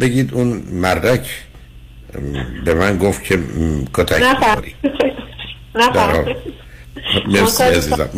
[0.01, 1.27] بگید اون مردک
[2.65, 3.39] به من گفت که
[3.93, 4.21] کتک
[5.75, 6.35] حال.
[7.27, 8.09] مرسی عزیزم.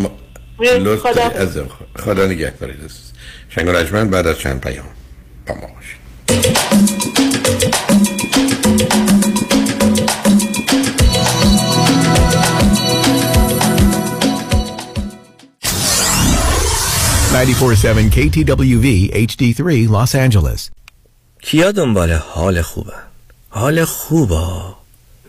[0.97, 1.29] خدا.
[2.59, 3.04] دارید
[3.55, 4.85] شنگ رجمن بعد از چند پیام
[5.47, 5.99] با ما باشید
[17.33, 20.69] 947 KTWV HD3 Los Angeles.
[21.41, 22.93] کیا دنبال حال خوبه؟
[23.49, 24.47] حال خوبه.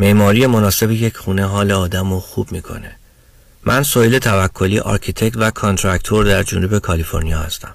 [0.00, 2.96] معماری مناسب یک خونه حال آدم رو خوب می‌کنه.
[3.64, 7.74] من سویل توکلی architect و contractor در جنوب کالیفرنیا هستم.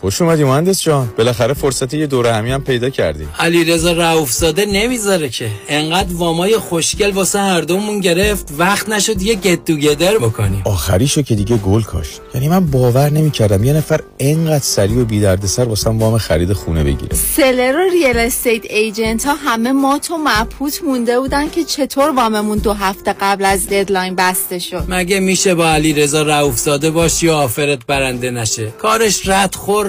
[0.00, 1.08] خوش اومدی مهندس جان.
[1.18, 3.28] بالاخره فرصت یه دوره همی هم پیدا کردی.
[3.38, 5.50] علی رضا رؤوفزاده نمی‌ذاره که.
[5.68, 10.62] انقدر وامای خوشگل واسه هر دومون گرفت وقت نشد یه گت توگیدر بکنیم.
[10.64, 12.20] آخریشو که دیگه گل کاشت.
[12.34, 16.84] یعنی من باور نمی‌کردم یه نفر انقدر سریع و بی دردسر واسم وام خرید خونه
[16.84, 17.16] بگیره.
[17.36, 22.58] seller و real estate agent ها همه مات و مبهوت مونده بودن که چطور واممون
[22.58, 24.84] دو هفته قبل از deadline بسته شد.
[24.88, 29.86] مگه میشه با علی رضا رؤوفزاده باشی و offer ت برنده نشه؟ کارش رد خور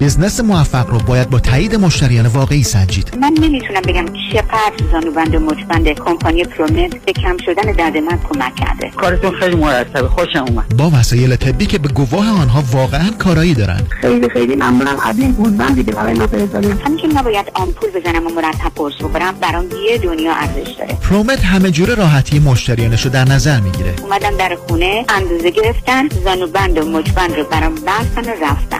[0.00, 3.18] business موفق رو باید با تایید مشتریان واقعی سنجید.
[3.20, 8.54] من نمی‌تونم بگم چقدر زانوبند و مچبند کمپانی پرومت به کم شدن درد من کمک
[8.56, 8.90] کرده.
[8.96, 10.76] کارتون خیلی مرتبه خوشم اومد.
[10.76, 14.96] با وسایل طبی که به گواه آنها واقعا کارایی دارن خیلی خیلی ممنونم.
[15.02, 18.94] از این گوزبند دیگه برای ما فرستادید همین که نباید آمپول بزنم و مرتب قرص
[19.00, 20.94] بخورم برام یه دنیا ارزش داره.
[20.94, 23.94] پرومت همه جوره راحتی مشتریانش رو در نظر می‌گیره.
[24.02, 28.76] اومدن در خونه اندازه گرفتن زانوبند و مچبند رو برام بستن و رفتن.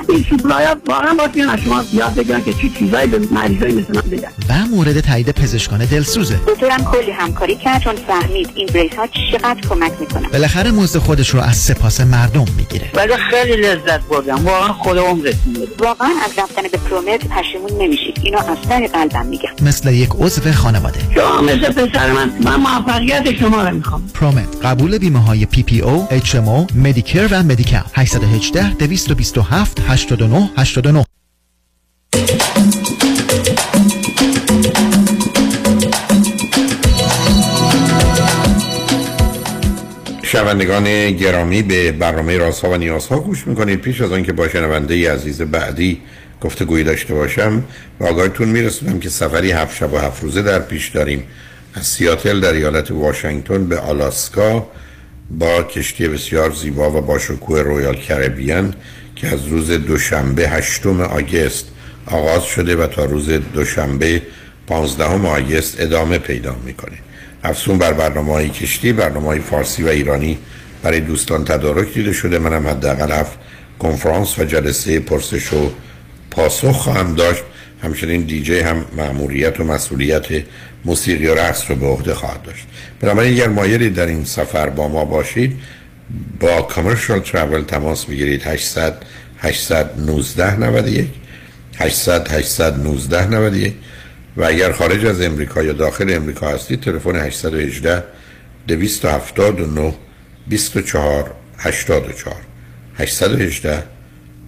[1.07, 4.29] واقعا باید از شما یاد بگیرن که چی چیزایی به مریضای مثل من بگن.
[4.49, 6.41] و مورد تایید پزشکان دلسوزه.
[6.47, 10.29] دکترم کلی همکاری کرد چون فهمید این brace ها چقدر کمک می‌کنن.
[10.29, 12.91] بالاخره مزد خودش رو از سپاس مردم می‌گیره.
[12.95, 14.47] ولی خیلی لذت بردم.
[14.47, 19.51] واقعا خود عمرتون واقعا از رفتن به پرومت پشیمون نمیشید اینو از سر قلبم میگم.
[19.63, 21.01] مثل یک عضو خانواده.
[21.15, 22.31] شما مثل پسر من.
[22.45, 24.09] من موفقیت شما رو می‌خوام.
[24.15, 29.81] پرومت قبول بیمه های پی پی او اچ ام او مدیکر و مدیکال 818 227
[29.89, 30.96] 89 89
[40.37, 43.81] شنوندگان گرامی به برنامه رازها و نیازها گوش می‌کنید.
[43.81, 46.01] پیش از آنکه با شنونده عزیز بعدی
[46.41, 47.65] گفتگویی داشته باشم
[48.01, 51.23] و آگاهتون میرسونم که سفری هفت شب و هفت روزه در پیش داریم.
[51.75, 54.67] از سیاتل در ایالت واشنگتن به آلاسکا
[55.31, 58.75] با کشتی بسیار زیبا و با شکوه رویال کربیان
[59.17, 61.67] که از روز دوشنبه هشتم آگست
[62.07, 64.23] آغاز شده و تا روز دوشنبه
[64.67, 67.06] 15 آگست ادامه پیدا می‌کنه.
[67.47, 70.39] افسون بر برنامه های کشتی برنامه های فارسی و ایرانی
[70.83, 72.39] برای دوستان تدارک دیده شده.
[72.39, 73.39] منم حداقل هفت
[73.79, 75.71] کنفرانس و جلسه پرسش و
[76.31, 77.43] پاسخ خواهم داشت.
[77.83, 80.27] همچنین دیجی هم مأموریت و مسئولیت
[80.85, 82.67] موسیقی و رقص رو به عهده خواهد داشت.
[83.01, 85.57] بنابراین اگر مایلی در این سفر با ما باشید
[86.41, 88.43] با کامرشال ترافل تماس می‌گیرید.
[88.43, 89.03] 800
[89.39, 91.09] 819 91
[91.79, 93.75] 800 819 91
[94.37, 98.05] و اگر خارج از امریکا یا داخل امریکا هستید تلفن 818
[98.69, 99.95] 279
[100.47, 102.37] 24 84
[102.99, 103.83] 818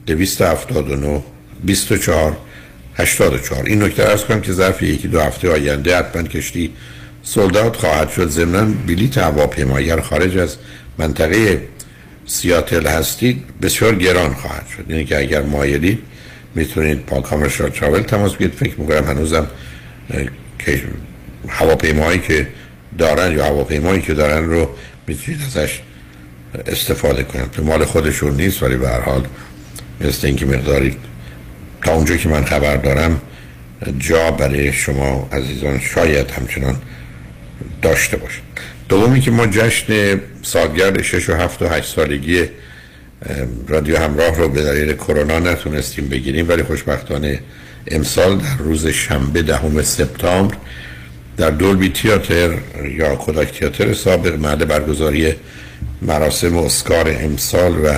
[0.06, 1.22] 279
[1.64, 2.36] 24
[2.94, 6.72] 84 این نکته ارز کنم که ظرف یکی دو هفته آینده حتما کشتی
[7.22, 8.28] سولدات خواهد شد.
[8.28, 10.56] ضمن بلیت هواپیما اگر خارج از
[10.98, 11.68] منطقه
[12.26, 14.90] سیاتل هستید بسیار گران خواهد شد.
[14.90, 15.98] یعنی که اگر مایلید
[16.54, 18.54] می‌تونید با کامرشال تراول تماس بگیرید.
[18.54, 19.46] فکر می‌کنم هنوزم
[20.58, 20.82] که
[21.48, 22.46] هواپیمایی که
[22.98, 24.68] دارن یا هواپیمایی که دارن رو
[25.06, 25.80] می‌تونید ازش
[26.66, 27.50] استفاده کنید.
[27.50, 29.26] به مال خودشون نیست ولی به هر حال
[30.00, 30.96] مثل اینکه مقداری
[31.84, 33.20] تا اونجا که من خبر دارم
[33.98, 36.76] جا برای شما عزیزان شاید همچنان
[37.82, 38.40] داشته باشه
[38.88, 42.44] دومی که ما جشن سالگرد 6 و 7 و 8 سالگی
[43.68, 47.40] رادیو همراه رو به دلیل کرونا نتونستیم بگیریم ولی خوشبختانه
[47.90, 50.56] امسال در روز شنبه دهم سپتامبر
[51.36, 52.58] در دولبی تیاتر
[52.98, 55.34] یا کودک تیاتر سابق محل برگزاری
[56.02, 57.92] مراسم اسکار امسال و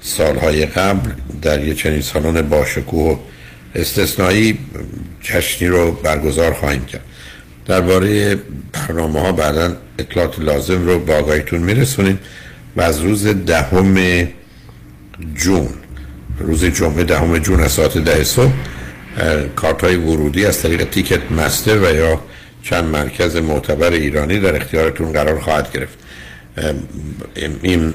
[0.00, 1.10] سالهای قبل
[1.42, 3.18] در یه چنین سالن باشکوه
[3.74, 4.58] استثنایی
[5.20, 7.04] جشنی رو برگزار خواهیم کرد.
[7.66, 8.38] درباره
[8.72, 12.18] برنامه ها بعدا اطلاعات لازم رو با آقایتون میرسونیم
[12.76, 14.28] و از روز دهم
[15.34, 15.68] جون
[16.38, 18.52] روز جمعه دهم جون از ساعت ده صبح
[19.56, 22.20] کارت های ورودی از طریق تیکت مستر و یا
[22.62, 25.98] چند مرکز معتبر ایرانی در اختیارتون قرار خواهد گرفت.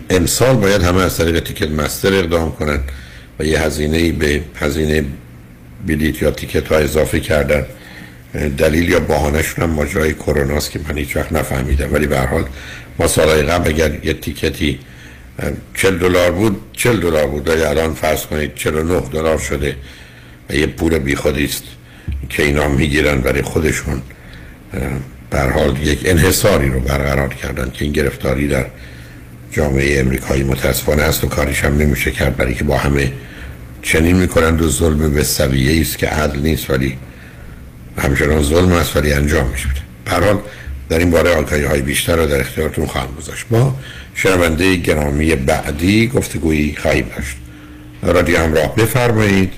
[0.09, 2.83] امسال باید همه از طریق تیکت مستر اقدام کنند
[3.39, 5.05] و یه هزینه به هزینه
[5.87, 7.65] بلیت یا تیکت ها اضافه کردن.
[8.57, 11.93] دلیل یا بهانهشون هم ماجرای کروناست که من هیچ وقت نفهمیدم.
[11.93, 12.45] ولی به هر حال
[12.99, 14.79] ما سالهای قبل اگر یه تیکتی
[15.73, 17.49] 40 دلار بود 40 دلار بود.
[17.49, 19.75] ولی الان فرض کنید 49 دلار شده.
[20.49, 21.63] و یه پول بیخودی است
[22.29, 24.01] که اینا می‌گیرن برای خودشون.
[25.29, 28.65] بر حال یک انحصاری رو برقرار کردن که این گرفتاری در
[29.51, 33.11] جامعه امریکایی متاسفانه است و کاریش هم نمیشه کرد برای که با همه
[33.81, 36.97] چنین می‌کنند و ظلم به سویه است که عدل نیست ولی
[37.97, 39.69] همچنان ظلم است ولی انجام میشه.
[40.09, 40.39] حال
[40.89, 43.45] در این باره آگاهی های بیشتر رو در اختیارتون خواهم گذاشت.
[43.51, 43.79] ما
[44.15, 47.37] شنونده گرامی بعدی گفتگویی خواهیم داشت.
[48.03, 49.53] رادیو همراه بفرمایید.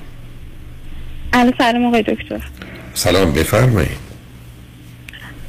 [1.38, 2.40] الو سلام آقای دکتر.
[2.94, 4.08] سلام بفرمایید.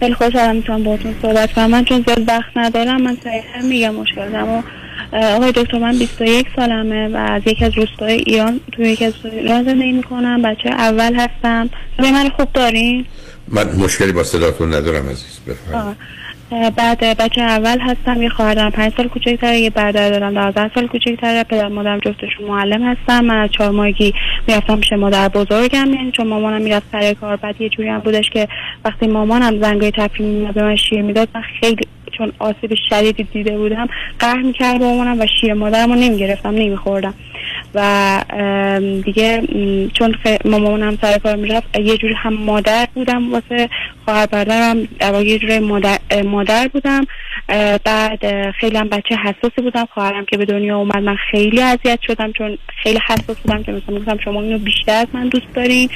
[0.01, 1.70] خیلی خوشحالم می‌تونم باهاتون صحبت کنم.
[1.70, 4.64] من چون زیاد وقت ندارم من صحیحا میگم مشکل اما
[5.12, 9.64] آقای دکتر من 21 سالمه و از یکی از روستای ایران توی یکی از ایران
[9.64, 10.43] زندگی می‌کنم.
[10.43, 11.70] بچه اول هستم.
[11.97, 13.07] به من خوب دارین؟
[13.49, 15.97] من مشکلی با صداتون ندارم عزیز بفرمایید.
[16.51, 20.86] بعد بچه اول هستم یه خواهر دارم پنج سال کوچکتره یه برادر دارم دوازده سال
[20.86, 24.14] کوچکتره پدر مادرم جفتشون معلم هستم من از چهار ماهگی
[24.46, 25.94] می‌رفتم پیش مادر بزرگم.
[25.94, 28.49] یعنی چون مامانم می‌رفت سر کار بعد یه جوری هم بودش که
[28.84, 33.59] وقتی مامانم زنگای تفریح میمد به من شیر می‌داد من خیلی چون آسیب شدیدی دیده
[33.59, 33.88] بودم
[34.18, 37.14] قهر می‌کرد مامانم و شیر مادرم رو نمی‌گرفتم نمیخوردم.
[37.74, 38.20] و
[39.05, 39.42] دیگه
[39.94, 43.68] چون مامانم سر کار می‌رفت یه جوری هم مادر بودم واسه
[44.09, 44.88] خواهر برادرم
[45.24, 45.59] یه جوری
[46.22, 47.06] مادر, بودم.
[47.84, 49.88] بعد خیلی هم بچه حساسی بودم.
[49.94, 53.94] خواهرم که به دنیا اومد من خیلی اذیت شدم چون خیلی حساس بودم که مثلا
[53.94, 55.90] می‌گفتم شما اینو بیشتر از من دوست دارین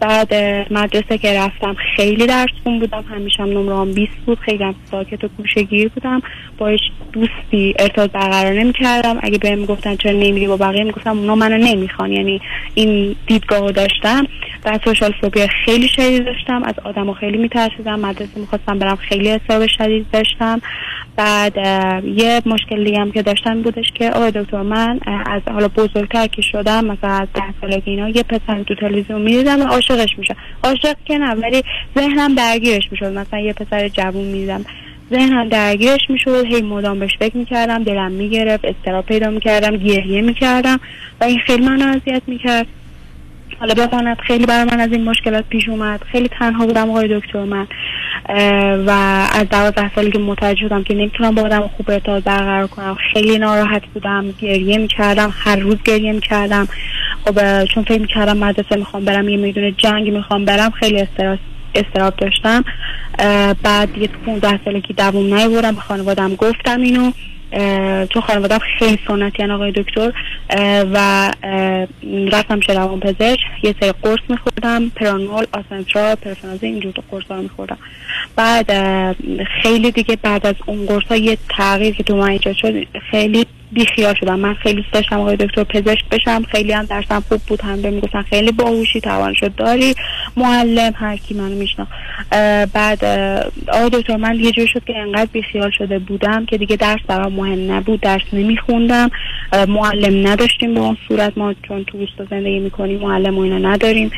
[0.00, 0.34] بعد
[0.70, 3.04] مدرسه که رفتم خیلی درس خون بودم.
[3.10, 4.38] همیشه هم نمرام 20 بود.
[4.38, 6.22] خیلی هم ساکت و گوشگیر بودم.
[6.58, 6.76] با
[7.12, 9.18] دوستی ارتباط برقرار نمی‌کردم.
[9.22, 12.12] اگه بهم می‌گفتن چرا نمیری با بقیه می‌گفتم اونا منو نمی‌خوان.
[12.12, 12.40] یعنی
[12.74, 14.26] این دیدگاه رو داشتم.
[14.64, 16.62] بعد سوشال فوبیا خیلی شدید داشتم.
[16.62, 18.00] از آدم خیلی میترسیدم.
[18.00, 18.96] مدرسه می‌خواستم برم.
[18.96, 20.60] خیلی حساب شدید داشتم.
[21.16, 21.56] بعد
[22.04, 26.42] یه مشکل دیگه هم که داشتم بودش که آقای دکتر من از حالا بزرگتر که
[26.42, 30.96] شدم مثلا از ده سالگی اینا یه پسر تو تلویزیون می‌دیدم و عاشقش میشم عاشق
[31.04, 31.62] که نه ولی
[31.98, 33.06] ذهنم درگیرش می‌شد.
[33.12, 34.64] مثلا یه پسر جوون می‌دیدم
[35.10, 36.44] ذهنم درگیرش می‌شد.
[36.46, 37.84] هی مدام بهش فکر می‌کردم.
[37.84, 38.64] دلم می‌گرفت.
[38.64, 39.76] استراب پیدا می‌کردم.
[39.76, 40.80] گریه می‌کردم.
[41.20, 42.66] و این خیلی منو اذیت می‌کرد.
[43.64, 46.02] حالا بماند خیلی برای من از این مشکلات پیش اومد.
[46.12, 47.66] خیلی تنها بودم آقای دکتر من.
[48.86, 48.90] و
[49.34, 52.96] از دوازده سالی که متوجه شدم که نمی‌تونم با آدم خوب ارتباط برقرار کنم.
[53.12, 56.68] خیلی ناراحت بودم گریه می‌کردم هر روز گریه می‌کردم.
[57.24, 61.38] خب چون فکر می‌کردم مدرسه می‌خوام برم یه می‌دونه جنگ می‌خوام برم خیلی استرس
[61.74, 62.64] استراب داشتم.
[63.62, 67.12] بعد تو 15 سالگی دووم نیاوردم به خانوادم گفتم اینو.
[68.08, 70.12] چون خانوادم خیلی سنتی آقای دکتر
[70.92, 71.30] و
[72.32, 77.78] رفتم پیش روان پزشک یه سری قرص میخوردم پرانول آسنترال پرفنازه اینجور قرص ها میخوردم.
[78.36, 78.72] بعد
[79.62, 83.46] خیلی دیگه بعد از اون قرص ها یه تغییر که تو من ایجاد شد خیلی
[83.72, 84.38] بیخیال شدم.
[84.38, 86.42] من خیلی دوست داشتم آقای دکتر پزشک بشم.
[86.42, 87.60] خیلی هم درسم خوب بود.
[87.60, 89.94] هم بهم می‌گفتن خیلی باهوشی توانشو داری.
[90.36, 91.86] معلم هر کی منو میشنا
[92.74, 93.04] بعد
[93.68, 97.32] آقای دکتر من یه جور شد که انقدر بیخیال شده بودم که دیگه درس برام
[97.32, 98.00] مهم نبود.
[98.00, 99.10] درس نمیخوندم.
[99.68, 101.38] معلم نداشتیم به اون صورت.
[101.38, 104.10] ما چون تو روستا زندگی می‌کنیم معلم و اینا نداریم.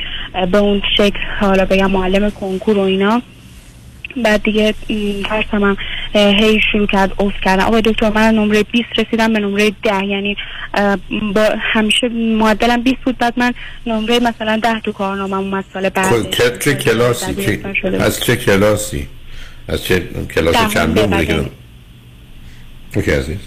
[0.53, 3.23] به اون شکل حالا بگم معلم کنکور و اینا.
[4.17, 5.77] بعد دیگه م، درسم هم
[6.15, 7.63] هی شروع کرد اوف کردن.
[7.63, 10.37] آقای دکتر من نمره 20 رسیدم به نمره 10 یعنی
[11.35, 13.19] با همیشه معدلم 20 بود.
[13.19, 13.55] بعد من
[13.87, 16.07] نمره مثلا 10 تو کارنامه اومد سال بعد.
[16.07, 17.61] خب، چه, چه کلاسی؟ چه
[18.01, 19.09] از چه کلاسی؟
[19.69, 21.51] از چه کلاس چندم بعد.
[22.97, 23.39] اوکی عزیز.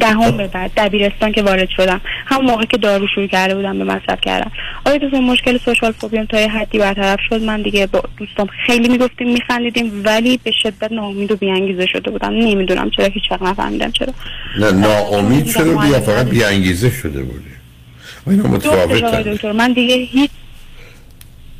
[0.00, 2.00] دهم به بعد دبیرستان که وارد شدم.
[2.26, 4.50] همون موقع که دارو شروع کرده بودم به مصرف کردم
[4.86, 8.88] آیا دوستان مشکل سوشال فوبیام تا یه حدی برطرف شد؟ من دیگه با دوستام خیلی
[8.88, 12.32] می‌گفتیم میخندیدیم ولی به شدت ناامید و بیانگیزه شده بودم.
[12.32, 14.12] نمی‌دونم چرا هیچ وقت نفهمیدم چرا.
[14.60, 16.30] نه ناامید شده بودی یا معلم فقط نداشت.
[16.30, 17.44] بی انگیزه شده بودی؟
[18.26, 20.30] اینا جفتش متفاوت آقای دکتر من دیگه هیچ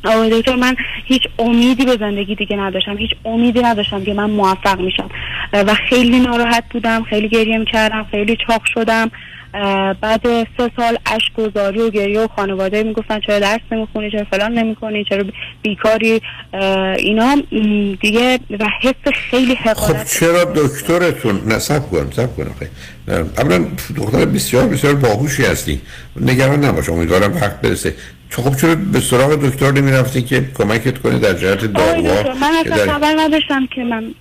[0.05, 0.75] آقای دکتر من
[1.05, 2.97] هیچ امیدی به زندگی دیگه نداشتم.
[2.97, 5.09] هیچ امیدی نداشتم که من موفق میشم.
[5.53, 9.11] و خیلی ناراحت بودم خیلی گریه می‌کردم خیلی چاق شدم.
[10.01, 10.21] بعد
[10.57, 15.03] سه سال اشک گذاری و گریه و خانواده می‌گفتن چرا درس نمی‌خونی چرا فلان نمی‌کنی
[15.03, 15.23] چرا
[15.61, 16.21] بیکاری
[16.97, 17.37] اینا
[18.01, 22.29] دیگه و حس خیلی خب حقارت چرا دکترتون؟ نه سب کن سب.
[23.07, 23.65] نه، اولا
[23.97, 25.81] دختر بسیار بسیار باهوشی هستی.
[26.21, 27.95] نگران نباش امیدوارم وقت برسه.
[28.31, 32.51] تو خب چرا به سراغ دکتر نمی رفتی که کمکت کنه در جهت دکتر من
[32.65, 34.13] اصلا خبر نداشتم که من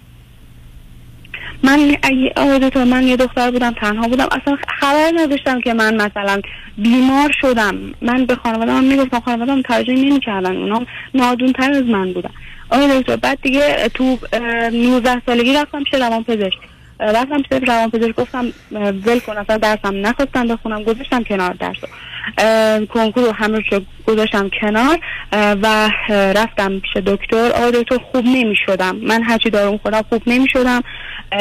[1.63, 1.97] من
[2.37, 4.29] آقای دکتر من یه دختر بودم تنها بودم.
[4.33, 6.41] اصلا خبر نداشتم که من مثلا
[6.79, 7.75] بیمار شدم.
[8.03, 10.57] من به خانواده‌ام می‌گفتم خانواده‌ام توجه نمی‌کردن.
[10.57, 12.31] اونا نادونتر از من بودن.
[12.71, 16.59] آقای دکتر بعد دیگه تو اه، 19 سالگی رفتم روان پزشک.
[17.01, 21.87] رفتم پیش روان پزشک گفتم ول کن اصلا درسم نخواستم بخونم گذاشتم کنار درسو.
[22.39, 24.99] اه، کنکور رو همه رو گذاشتم کنار
[25.33, 27.51] و رفتم پیش دکتر.
[27.51, 30.83] آقای دکتر خوب نمی شدم من هرچی دارم خودم خوب نمی شدم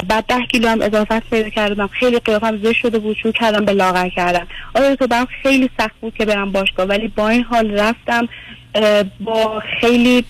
[0.07, 1.87] بعد ده کیلو هم اضافت پیدا کردم.
[1.87, 4.47] خیلی قیافم زشت شده بود شروع کردم به لاغر کردن.
[4.75, 8.27] آقای دکتر برام خیلی سخت بود که برم باشگاه ولی با این حال رفتم.
[9.19, 10.25] با خیلی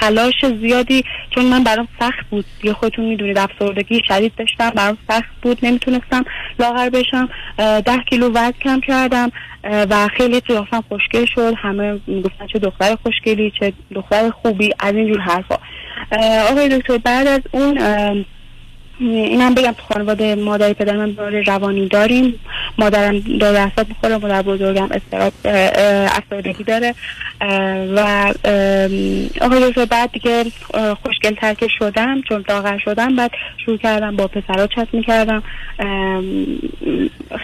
[0.00, 2.44] تلاش زیادی چون من برام سخت بود.
[2.60, 5.58] دیگه خودتون می‌دونید افسردگی شدید داشتم برام سخت بود.
[5.62, 6.24] نمی‌تونستم
[6.58, 7.28] لاغر بشم.
[7.58, 9.32] ده کیلو وزن کم کردم
[9.64, 11.54] و خیلی قیافم خوشگل شد.
[11.56, 15.56] همه می‌گفتن چه دختر خوشگلی چه دختر خوبی از اینجور حرفا.
[16.50, 17.78] آقای دکتر بعد از اون
[19.00, 22.40] اینم بگم تو خانواده مادر پدر من بیماری روانی داریم.
[22.78, 24.88] مادرم داره اعصاب می‌خوره مادر بزرگم
[26.04, 26.94] افسردگی داره.
[27.96, 28.32] و
[29.40, 30.44] آقای دکتر بعد دیگه
[31.02, 33.30] خوشگل تر که شدم چون لاغر شدم بعد
[33.64, 35.42] شروع کردم با پسرها چت می‌کردم.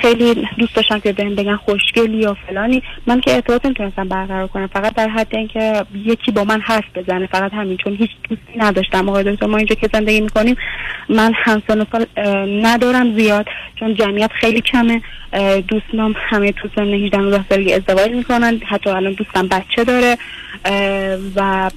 [0.03, 2.83] خیلی دوست داشتم که بهم بگن خوشگلی یا فلانی.
[3.07, 4.67] من که ارتباط نمی‌تونستم برقرار کنم.
[4.67, 7.27] فقط در حد اینکه یکی با من حرف بزنه.
[7.27, 9.09] فقط همین چون هیچ دوستی نداشتم.
[9.09, 10.57] آقای دکتر ما اینجا که زندگی می‌کنیم
[11.09, 13.47] من اه، ندارم زیاد
[13.81, 15.03] چون جمعیت خیلی کمه.
[15.33, 18.61] اه، دوستام همه تو سن 18 19 سالگی ازدواج می‌کنن.
[18.67, 20.19] حتی الان دوستم بچه داره.
[21.37, 21.71] و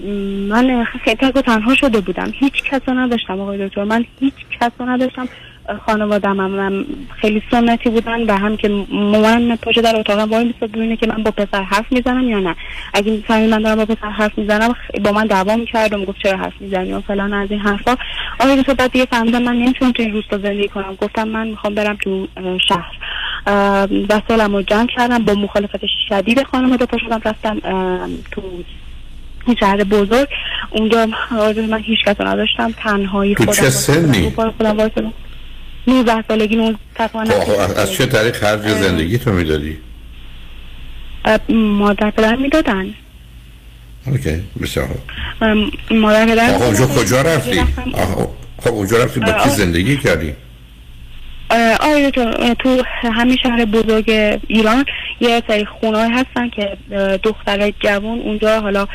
[0.50, 2.32] من خیلی تک و تنها شده بودم.
[2.40, 3.84] هیچ کس نداشتم آقای دکتر.
[3.84, 5.30] من هیچ کس نداشتم.
[5.86, 6.86] خانوادم هم
[7.22, 11.24] خیلی سنتی بودن و هم که مامانم پاچه در اتاقم وای میستاد ببینه که من
[11.24, 12.56] با پسر حرف می‌زنم یا نه.
[12.94, 16.38] اگه می‌فهمی من دارم با پسر حرف می‌زنم با من دعوا می‌کرد و می‌گفت چرا
[16.38, 17.98] حرف می‌زنی و فلان از این حرفا.
[18.40, 20.96] آقای دکتر بعد دیگه فهمیدم من نمی‌تونم تو این روستا زندگی کنم.
[20.96, 22.28] گفتم من می‌خوام برم تو
[22.70, 22.98] شهر.
[23.48, 27.60] اه، و سالم رو جمع کردم با مخالفت شدید خانواده پا شدم رفتم
[28.32, 28.42] تو
[29.48, 30.28] این شهر بزرگ.
[30.72, 31.08] اونجا
[31.70, 32.72] من هیچ کس نداشتم.
[32.72, 34.92] تنهایی تو خودم چه سنی؟ خودم
[35.88, 39.78] 19 سالگی نوز تقریبا خب، از چه طریق خرج زندگی تو می‌دادی؟
[41.50, 42.94] مادر پدر می‌دادن
[44.08, 45.00] اوکی بسیار خوب.
[45.92, 46.86] مادر پدر می‌دادن.
[46.86, 47.60] کجا رفتی؟
[47.94, 48.28] آقا
[48.64, 49.50] خب اونجا رفتی با کی.
[49.50, 50.34] زندگی کردی؟
[51.80, 52.12] آره
[52.60, 54.86] تو, همین شهر بزرگ ایران
[55.20, 56.78] یه سری خونه هستن که
[57.24, 58.88] دخترای جوان اونجا حالا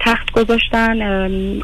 [0.00, 1.02] تخت گذاشتن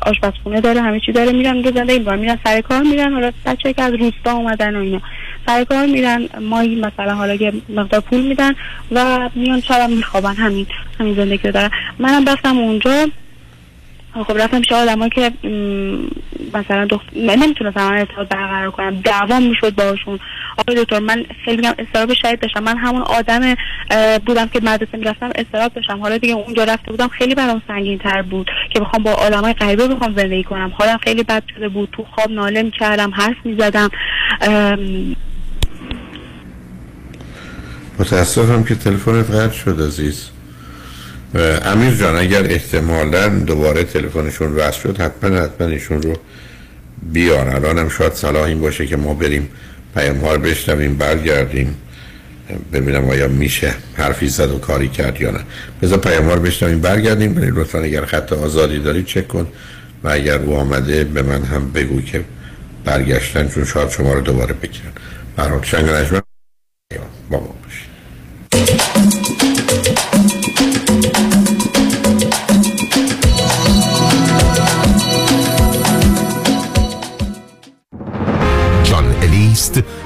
[0.03, 3.73] آشپزخونه داره همه چی داره میرن اونجا زندگی می‌کنن میرن سر کار میرن حالا بچه
[3.73, 5.01] که از روستا اومدن و اینا
[5.47, 8.55] سر کار میرن مایی مثلا حالا یه مقدار پول میدن
[8.93, 10.67] و میان شبم میخوابن همین
[11.01, 11.71] همین زندگی رو دارن.
[11.99, 13.07] منم رفتم اونجا.
[14.25, 15.33] خب رفتم پیش آدم که
[16.55, 17.17] مثلا دخت...
[17.17, 19.01] من نمی‌تونستم من ارتباط برقرار کنم.
[19.01, 20.19] دعوام می‌شد باشون
[20.59, 22.63] آقای دکتر من خیلی میگم استراب شدید داشتم.
[22.63, 23.55] من همون آدم
[24.27, 26.01] بودم که مدرسه می‌رفتم استراب داشتم.
[26.01, 29.89] حالا دیگه اونجا رفته بودم خیلی برام سنگین تر بود که بخوام با آدمای غریبه
[29.89, 30.73] بخوام زندگی کنم.
[30.79, 31.89] حالم خیلی بد شده بود.
[31.93, 33.91] تو خواب ناله می‌کردم حرف می‌زدم.
[37.99, 40.31] متاسفم که تلفنت قطع شد عزیز.
[41.65, 46.17] امیر جان اگر احتمالا دوباره تلفنشون وصل شد حتما حتما ایشون رو
[47.13, 49.49] بیار الان هم شاید صلاح این باشه که ما بریم
[49.95, 50.39] پیام ها
[50.99, 51.77] برگردیم
[52.73, 55.41] ببینم آیا میشه حرفی زد و کاری کرد یا نه.
[55.83, 56.37] بذار پیام ها
[56.83, 57.37] برگردیم.
[57.37, 59.47] ولی لطفا اگر خط آزادی داری چک کن.
[60.05, 62.25] و اگر او آمده به من هم بگو که
[62.85, 64.93] برگشتن چون شاید شما رو دوباره بگیرن.
[65.37, 65.87] برات شنگ
[67.31, 67.86] با ما باشید.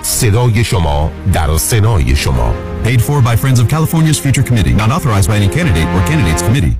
[0.03, 2.55] صدای شما در سنای شما.
[2.85, 4.75] Paid for by Friends of California's Future Committee.
[4.75, 6.77] Not authorized by any candidate or candidates committee.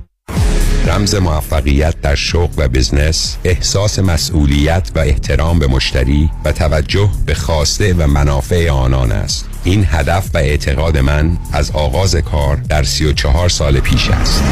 [0.87, 7.33] رمز موفقیت در شغل و بزنس احساس مسئولیت و احترام به مشتری و توجه به
[7.33, 9.49] خواسته و منافع آنان است.
[9.63, 14.43] این هدف و اعتقاد من از آغاز کار در 34 سال پیش است.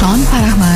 [0.00, 0.75] شان فرهمند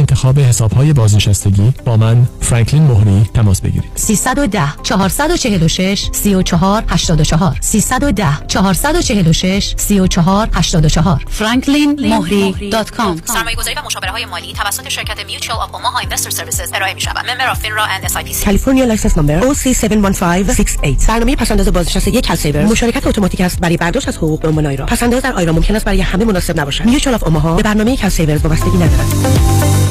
[0.01, 3.91] انتخاب حسابهای بازنشستگی با من فرانکلین مهری تماس بگیرید.
[3.95, 14.89] 310 446 34 84 310 446 34 84 franklinmohri.com سرمایه‌گذاری و مشاوره های مالی توسط
[14.89, 17.17] شرکت Mutual of Omaha Investor Services ارائه می شود.
[17.17, 18.45] Member of FINRA and SIPC.
[18.45, 22.65] California license number OC71568 برنامه پسنداز بازنشستگی CalSavers.
[22.65, 25.85] مشارکت اتوماتیک است برای برداشت از حقوق به عنوان IRA پسنداز در IRA ممکن است
[25.85, 26.85] برای همه مناسب نباشد.
[26.85, 29.90] Mutual of Omaha به برنامه CalSavers وابستگی ندارد.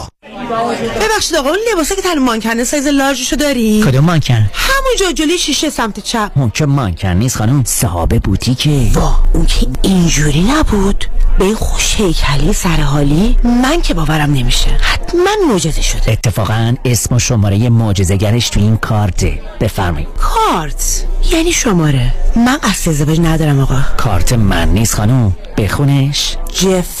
[1.01, 5.69] ببخشید آقا اون لباسه که تن مانکنه سایز لارجشو داری؟ کدوم مانکن؟ همونجا جلوی شیشه
[5.69, 6.31] سمت چپ.
[6.35, 8.91] اون که مانکن نیست خانم صاحب بوتیکه.
[8.93, 11.05] وا اون که اینجوری نبود.
[11.39, 14.77] به این خوش هیکلی سرحالی من که باورم نمیشه.
[14.81, 16.11] حتما معجزه شده.
[16.11, 19.41] اتفاقا اسم و شماره معجزه‌گرش تو این کارته.
[19.61, 20.07] بفرمایید.
[20.17, 22.13] کارت؟ یعنی شماره.
[22.35, 23.81] من قصد ازدواج ندارم آقا.
[23.97, 25.35] کارت من نیست خانم.
[25.57, 26.37] بخونش.
[26.53, 27.00] جف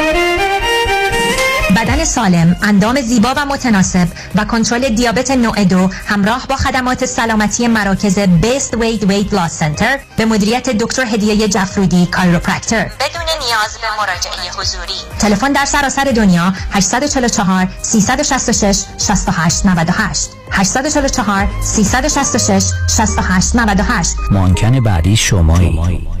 [1.75, 7.67] بدن سالم، اندام زیبا و متناسب و کنترل دیابت نوع دو همراه با خدمات سلامتی
[7.67, 13.87] مراکز بیست وید وید لاس سنتر به مدیریت دکتر هدیه جفرودی کایروپرکتر بدون نیاز به
[14.01, 14.93] مراجعه حضوری.
[15.19, 22.63] تلفن در سراسر دنیا 844 366 68 98 844 366
[22.97, 26.20] 68 98 مانکن بعدی شمایی.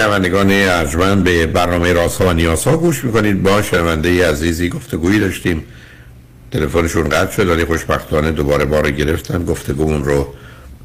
[0.00, 3.42] شنوندگان ارجمند به برنامه راست و نیاز ها گوش می‌کنید.
[3.42, 5.64] با شنونده عزیزی گفتگویی داشتیم.
[6.52, 9.44] تلفنشون قطع شد ولی خوشبختانه دوباره بار گرفتن.
[9.44, 10.34] گفتگومون رو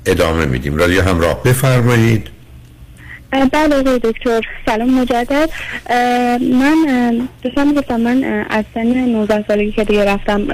[0.06, 0.78] ادامه میدیم.
[0.78, 1.44] رادیو همراه.
[1.44, 2.35] بفرمایید.
[3.31, 5.49] بله آقای دکتر سلام مجدد.
[6.53, 10.47] من داشتم می‌گفتم من از سن 19 سالگی که دیگه رفتم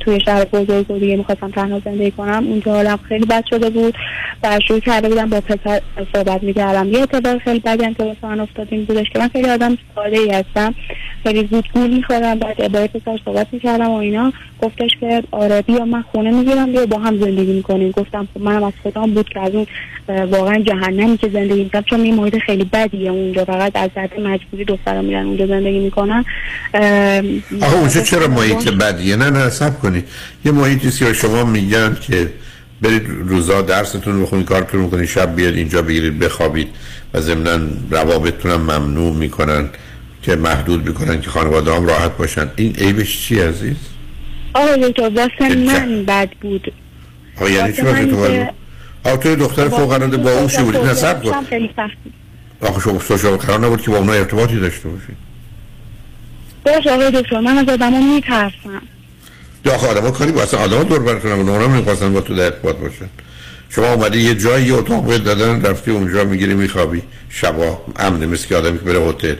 [0.00, 2.46] توی شهر بزرگ و دیگه می‌خواستم تنها زندگی کنم.
[2.46, 3.94] اونجا حالم خیلی بد شده بود.
[4.42, 5.80] و شروع کرده بودم با پسر
[6.14, 6.92] صحبت می‌کردم.
[6.92, 10.18] یه اتفاق خیلی بدی که واسه من افتاد این بودش که من خیلی آدم ساده
[10.18, 10.74] ای هستم.
[11.22, 14.32] خیلی زود گول می‌خورم بعد با پسر صحبت می‌کردم و اینا.
[14.62, 17.90] گفتش که آره بیا من خونه می‌گیرم بیا با هم زندگی می‌کنیم.
[17.90, 19.66] گفتم خب منم از خودم بود که از اون
[20.08, 24.64] واقعا جهنمی که زندگی می‌کنم چون این محیط خیلی بدیه اونجا فقط از ذات مجبوری
[24.64, 26.24] دخترا میرن اونجا زندگی می‌کنن.
[27.62, 30.04] آقا اونجا چرا محیط بدیه؟ نه نه سب کنید.
[30.44, 32.30] یه محیطی که شما میگن که
[32.82, 36.68] برید روزا درستون بخونید کارتون می‌کنید شب بیاد اینجا بگیرید بخوابید
[37.14, 39.68] و ضمنا روابطتون هم ممنوع می‌کنن
[40.22, 42.48] که محدود می‌کنن که خانواده هم راحت باشن.
[42.56, 43.76] این عیبش چی عزیز؟
[44.54, 46.72] آقا دکتر واسه من بد بود.
[47.36, 48.46] آقا یعنی چی واسه تو
[49.06, 51.46] بد آقا توی دختر فوق العاده با اون بودی نصب کن.
[52.60, 55.16] آخه شما سوشال قرار نبود که با اونها ارتباطی داشته باشید
[56.66, 58.82] باش آقای دکتر من از آدم ها میترسم.
[59.64, 62.20] یا آخه آدم ها کاری با اصلا آدم ها دور برتون هم اونها نمی‌خواستن با
[62.20, 63.08] تو در ارتباط باشن.
[63.70, 67.02] شما اومدی یه جایی یه اتاق بهت دادن رفتی اونجا می‌گیری میخوابی.
[67.28, 69.34] شبا امنه مثل که آدمی که بره هتل.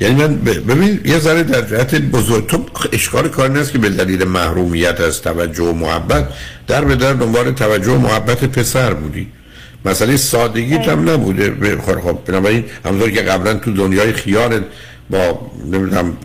[0.00, 4.24] یعنی من ببین یه ذره در جهت بزرگ تو اشکال کار نیست که به دلیل
[4.24, 6.28] محرومیت از توجه و محبت
[6.66, 9.26] در به در دنبال توجه و محبت پسر بودی.
[9.84, 11.76] مسئله سادگی هم نبوده.
[11.76, 14.60] خب خب بنابراین همونطور که قبلا تو دنیای خیال
[15.10, 16.16] با نمی‌دونم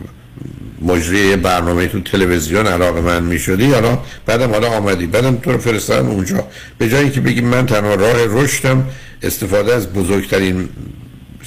[0.82, 5.08] مجری برنامه تو تلویزیون علاقه من می شدی حالا بعدم حالا آمدی.
[5.08, 6.48] بعدم تو رو فرستادن اونجا.
[6.78, 8.88] به جایی که بگی من تنها راه رشدم
[9.24, 10.70] استفاده از بزرگترین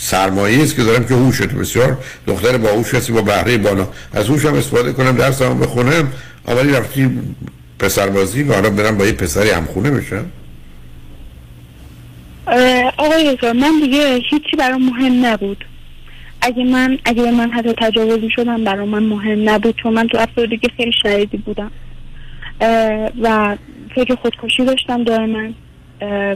[0.03, 1.99] سرمایه است که دارم که هوشت بسیار.
[2.27, 3.89] دختر با هوش هستی با بهره بالا.
[4.13, 6.13] از هوشم استفاده کنم درسم بخونم.
[6.49, 7.11] اولی رفتی
[7.79, 10.25] پسربازی و حالا برم با یه پسری همخونه بشم.
[12.97, 15.65] آقای دکتر من دیگه هیچی برام مهم نبود.
[16.41, 20.69] اگه من اگه من حتی تجاوز شدم برام من مهم نبود چون من تو افسردگی
[20.77, 21.71] خیلی شدیدی بودم.
[23.23, 23.57] و
[23.95, 25.49] فکر خودکشی داشتم دائما.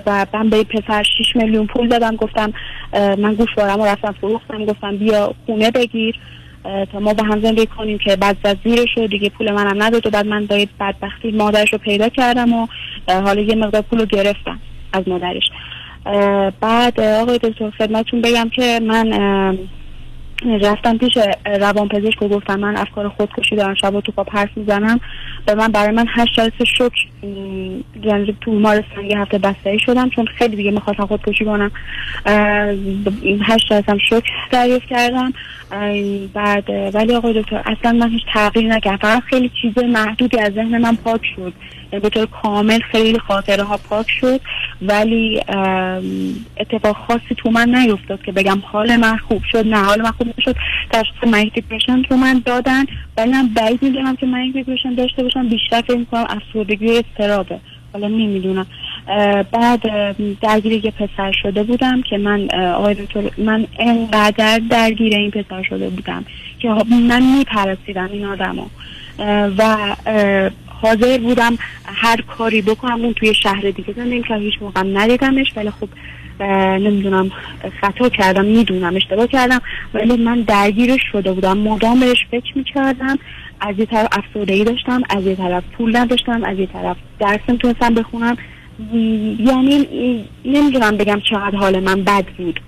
[0.07, 2.17] و من به پسر 6 میلیون پول دادم.
[2.17, 2.53] گفتم
[3.19, 4.65] من گوشوارم رو رفتم فروختم.
[4.65, 6.21] گفتم بیا خونه بگیر.
[6.93, 10.07] تا ما با هم زندگی کنیم که بعد از زیرش رو دیگه پول منم نداد
[10.07, 12.67] و بعد من با یه بدبختی مادرش رو پیدا کردم و
[13.09, 14.59] حالا یه مقدار پول رو گرفتم
[14.93, 15.51] از مادرش.
[16.61, 19.59] بعد آقای دکتر خدمتتون بگم که من
[20.45, 21.19] رفتم پیش
[21.61, 25.01] روان پزشک و گفتم من افکار خودکشی دارم شب و تو پا پرس می‌زنم.
[25.47, 26.93] به من برای من هشت جلسه شک
[28.03, 31.71] یعنی تو بیمارستان یه هفته بستری شدم چون خیلی دیگه می‌خواستم خودکشی کنم.
[33.43, 35.33] هشت جلسه هم شک دریافت کردم.
[36.35, 38.97] بعد ولی آقای دکتر اصلا من هیچ تغییر نکردم.
[38.97, 41.53] فقط خیلی چیز محدودی از ذهن من پاک شد.
[41.91, 44.41] به طور کامل خیلی خاطره ها پاک شد
[44.83, 45.41] ولی
[46.57, 50.29] اتفاق خاصی تو من نیفتاد که بگم حال من خوب شد نه حال من خوب
[50.39, 50.57] نشد.
[50.91, 52.85] تشخیص manic depression تو من دادن
[53.17, 57.59] ولی من بعید می‌دونم که manic depression داشته باشم بیشتر فکر می‌کنم افسردگی و اضطرابه.
[57.93, 58.67] حالا نمی‌دونم.
[59.53, 59.81] بعد
[60.41, 65.89] درگیر یه پسر شده بودم که من آقای دکتر من انقدر درگیر این پسر شده
[65.89, 66.25] بودم
[66.59, 66.69] که
[67.09, 68.67] من میپرستیدم این آدمو.
[69.59, 69.77] و
[70.83, 73.01] حاضر بودم هر کاری بکنم.
[73.01, 75.89] اون توی شهر دیگه زندگی که هیچ موقع ندیدمش ولی خب
[76.79, 77.31] نمی‌دونم
[77.81, 79.61] خطا کردم می‌دونم اشتباه کردم.
[79.95, 81.59] ولی من درگیرش شده بودم.
[81.59, 83.19] مدام بهش فکر می‌کردم.
[83.61, 87.95] از یه طرف افسردگی داشتم از یه طرف پول نداشتم از یه طرف درس نمی‌تونستم
[87.95, 88.37] بخونم.
[89.39, 89.87] یعنی
[90.45, 92.61] نمی‌دونم بگم چقدر حال من بد بود.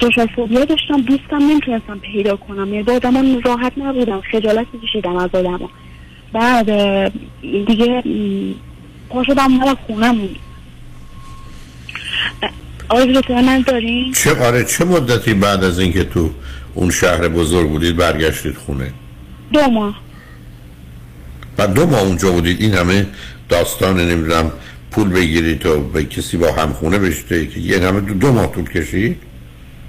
[0.00, 2.74] سوشال فوبیا داشتم دوستم نمی‌تونستم پیدا کنم.
[2.74, 5.60] یعنی با آدم راحت نبودم خجالت میکشیدم از آدم
[6.32, 6.66] بعد
[7.40, 8.02] دیگه
[9.10, 10.28] پا شدم مال خونم
[12.90, 16.30] دکتر من دارین چه آره چه مدتی بعد از اینکه تو
[16.74, 18.92] اون شهر بزرگ بودید برگشتید خونه؟
[19.52, 20.00] دو ماه.
[21.58, 22.60] و دو ماه اونجا بودید.
[22.60, 23.06] این همه
[23.48, 24.52] داستان نمی‌دونم
[24.90, 28.52] پول بگیرید و به کسی با هم خونه بشته که یه همه دو, دو ماه
[28.52, 29.16] طول کشید؟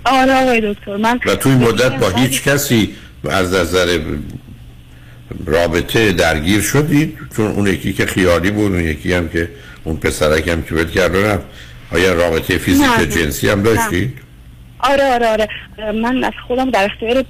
[0.05, 2.95] آره آقای دکتر من و توی مدت با هیچ کسی
[3.29, 3.99] از نظر
[5.45, 9.49] رابطه درگیر شدید چون اون یکی که خیالی بود اون یکی هم که
[9.83, 11.45] اون پسرک هم که بهت رفت.
[11.91, 14.13] آیا رابطه فیزیک جنسی هم داشتید؟
[14.79, 15.47] آره آره آره.
[15.91, 17.25] من از خودم در اختیار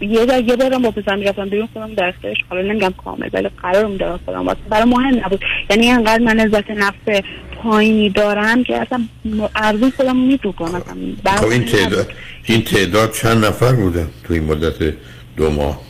[0.00, 3.48] یه بار یه بارم با پسر می‌رفتم بیرون خودم در اختیارش حالا نمیگم کامل ولی
[3.62, 5.40] قرار میدارم خودم واسه برای مهم نبود.
[5.70, 7.22] یعنی انقدر من عزت نفس
[7.62, 9.00] پایینی دارم که اصلا
[9.56, 10.82] ارزون خودم می‌دونم.
[11.24, 12.12] خب این تعداد
[12.44, 14.94] این تعداد چند نفر بوده توی این مدت
[15.36, 15.80] دو ماه؟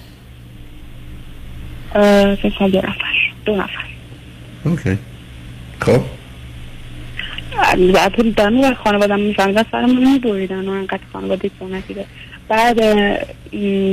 [2.42, 3.14] فکر کنم دو نفر.
[3.44, 3.84] دو نفر.
[4.64, 4.98] اوکی.
[5.80, 6.00] خب.
[7.94, 12.06] بعد دارم و خانوادم میفهمیدن سرمون میبریدن و انقدر خانواده سنتی داره.
[12.48, 12.80] بعد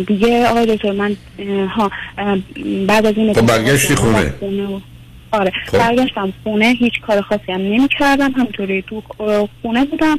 [0.05, 1.15] دیگه آقای دکتر من
[1.67, 1.91] ها
[2.87, 4.33] بعد از این خب برگشتی خونه.
[5.31, 5.51] آره.
[5.65, 5.77] خب.
[5.77, 9.03] برگشتم خونه هیچ کار خاصی هم نمی کردم همطوری تو
[9.61, 10.17] خونه بودم.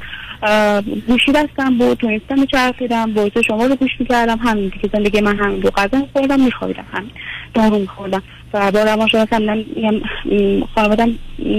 [1.07, 4.39] گوشی دستم بود تو اینستا میچرخیدم باعث شما رو گوش می‌کردم.
[4.39, 7.11] همین دیگه زندگی من همین دو غذا میخوردم میخوابیدم همین.
[7.55, 8.23] دارو میخوردم.
[8.55, 11.11] و با روانشناسم من میگم م، خانوادم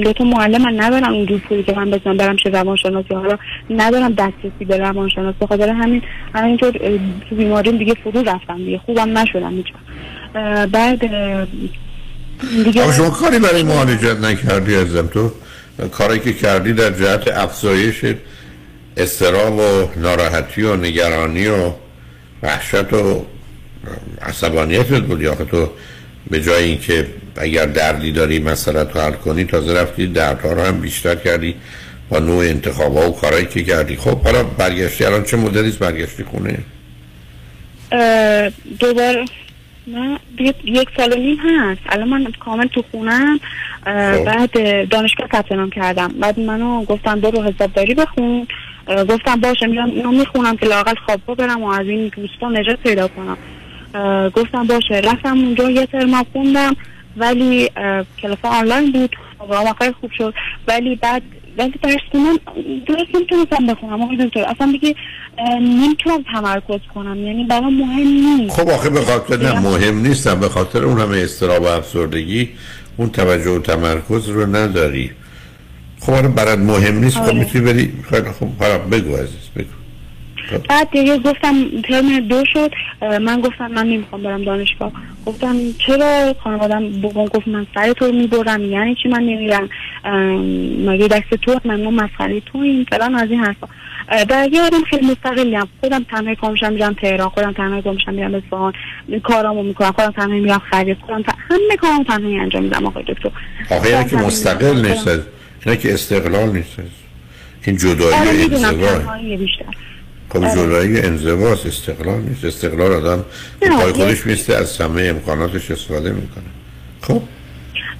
[0.03, 3.37] دو تا معلم من ندارم اینجور پولی که من بزنم برم چه روانشناسی حالا
[3.69, 5.35] ندارم دسترسی به روانشناس.
[5.39, 6.01] به خاطر همین
[6.35, 6.71] همینطور
[7.29, 8.77] تو بیماریم دیگه فرو رفتم دیگه.
[8.77, 9.67] خوبم نشدم هیچ
[10.71, 11.09] بعد
[12.63, 15.31] دیگه شما کاری برای معالجت نکردی ازم تو؟
[15.91, 18.05] کاری که کردی در جهت افزایش
[18.97, 21.71] استراب و ناراحتی و نگرانی و
[22.43, 23.25] وحشت و
[24.21, 25.69] عصبانیتت بود یا تو
[26.29, 30.81] به جای اینکه اگر دردی داری مسئله تو حل کنی تازه رفتی دردها رو هم
[30.81, 31.55] بیشتر کردی
[32.09, 33.95] با نوع انتخابا و کارهایی که کردی.
[33.95, 36.57] خب حالا برگشتی الان چه مدلی است برگشتی خونه؟
[37.91, 38.49] اه،
[38.79, 39.25] دوباره
[39.87, 41.81] نه دیگه یک سال و نیم هست.
[41.89, 43.39] الان من کامل تو خونم.
[43.85, 44.25] خب.
[44.25, 46.07] بعد اه، دانشگاه ثبت نام کردم.
[46.07, 48.47] بعد منو گفتن برو حسابداری بخون.
[49.09, 53.07] گفتم باشه میرم اینو می‌خونم که لاقل خوابگاه برم و از این دوستان نجات پیدا
[53.07, 53.37] کنم.
[54.29, 54.95] گفتم باشه.
[54.95, 56.75] رفتم اونجا یه ترم خوندم.
[57.17, 57.69] ولی
[58.21, 59.15] کلاس آنلاین بود.
[59.39, 60.33] واقعا خیلی خوب شد.
[60.67, 61.21] ولی بعد
[61.57, 62.37] ولی درس خوندم
[62.87, 64.01] درست نمی‌تونستم بخونم.
[64.01, 64.95] آقای دکتر اصلا دیگه
[65.61, 67.25] نمی‌تونم تمرکز کنم.
[67.25, 68.61] یعنی برام مهم نیست.
[68.61, 70.39] خب آخه به خاطر نه مهم نیستم.
[70.39, 72.49] به خاطر اون همه استراب و افسردگی
[72.97, 75.11] اون توجه و تمرکز رو نداری.
[75.99, 77.39] خب برات مهم نیست خب آره.
[77.39, 77.93] می‌تونی بری
[78.39, 78.47] خب
[78.91, 79.80] بگو عزیز بگو.
[80.69, 82.71] بعد دیگه گفتم ترم دو شد
[83.21, 84.91] من گفتم من نمی‌خوام برم دانشگاه.
[85.25, 85.55] گفتم
[85.87, 89.69] چرا؟ خانوادم بابام گفت من سر تو می‌برم یعنی چی من نمیرم؟
[90.91, 93.67] مگه دست تو من ما مسخره تو این فلان از این حرفا.
[94.29, 98.73] بعد یه آدم خیلی مستقلیم خودم تنها کامشم میرم تهران خودم تنها کامشم میرم اصفهان.
[99.23, 101.23] کارامو می‌کنم خودم تنها میرم خرید خودم.
[101.49, 103.29] همه کارم تنهایی انجام میدم آقای دکتر.
[103.71, 105.07] آخه اینا که مستقل نیست
[105.65, 106.77] اینا که استقلال نیست
[107.67, 109.65] این جدایی آره بیشتر.
[110.33, 112.45] خب جدایی انزواست استقلال نیست.
[112.45, 113.25] استقلال آدم
[113.61, 116.43] پای خودش میسته از همه امکاناتش استفاده می‌کنه.
[117.01, 117.21] خب؟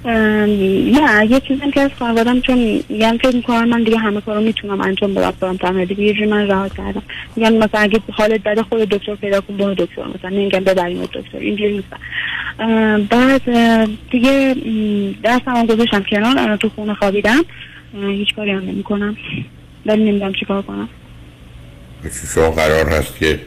[0.04, 4.80] نه یه چیزی که از خانوادم چون میگن فکر می‌کنم من دیگه همه کارو می‌تونم
[4.80, 7.02] انجام بدم برم تنها دیگه یه من رها کردم.
[7.36, 11.38] میگن مثلا اگه حالت بده خود دکتر پیدا کن برو دکتر مثلا نمیگن ببریم دکتر
[11.38, 11.88] اینجوری نیست.
[13.10, 13.42] بعد
[14.10, 14.56] دیگه
[15.24, 17.44] دستم گذاشتم کنار الان تو خونه خوابیدم.
[18.02, 19.16] هیچ کاری هم نمی‌کنم.
[19.86, 20.88] ولی نمی‌دونم چیکار کنم.
[22.34, 23.40] شما قرار هست که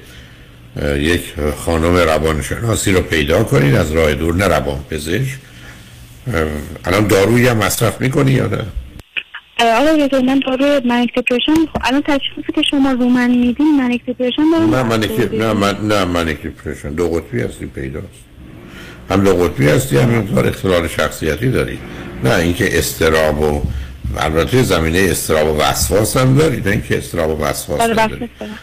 [0.97, 1.21] یک
[1.57, 5.37] خانم روانشناسی رو پیدا کنید از راه دور نه روان پزشک
[6.85, 8.65] الان دارویی هم مصرف می‌کنی یا نه؟
[9.59, 14.05] آقای دکتر من دارو manic depression خب الان تشخیصی که شما رو من میدین manic
[14.05, 14.75] depression دارم.
[14.75, 18.07] نه من که نه من نه من depression دو قطبی هستی پیداست.
[19.09, 21.79] هم دو قطبی هستی هم مقدار اختلال شخصیتی داری.
[22.23, 23.61] نه اینکه اضطراب و
[24.17, 28.57] البته زمینه اضطراب و وسواس هم داری نه اینکه اضطراب و وسواس نداری بحث دارم.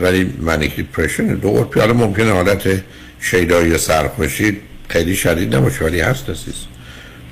[0.00, 2.82] ولی manic depression دو قطبی حالا ممکنه حالت
[3.20, 4.56] شیدایی یا سرخوشی
[4.88, 6.54] خیلی شدید نباشه ولی هست عزیز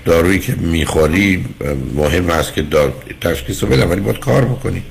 [0.05, 1.45] دارویی که می‌خوری
[1.95, 2.93] مهم است که دار...
[3.21, 4.83] تشخیص رو بدم ولی باید کار بکنی.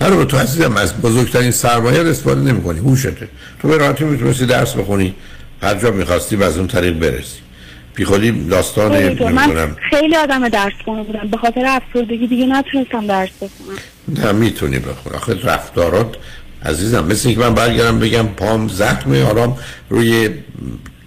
[0.00, 3.28] نه تو عزیزم از بزرگترین سرمایه استفاده نمی کنی هوشته.
[3.62, 5.14] تو به راحتی می‌تونستی درس بخونی.
[5.62, 7.43] هر جا می‌خواستی و از اون طریق برسی.
[7.94, 11.28] بی خودی داستان من خیلی آدم درس خونه بودم.
[11.30, 13.78] به خاطر افسردگی دیگه نتونستم درس بخونم.
[14.08, 16.16] نه می‌تونی بخون آخه رفتارات
[16.64, 19.58] عزیزم مثل اینکه من برگردم بگم پام زخمه آرام
[19.88, 20.30] روی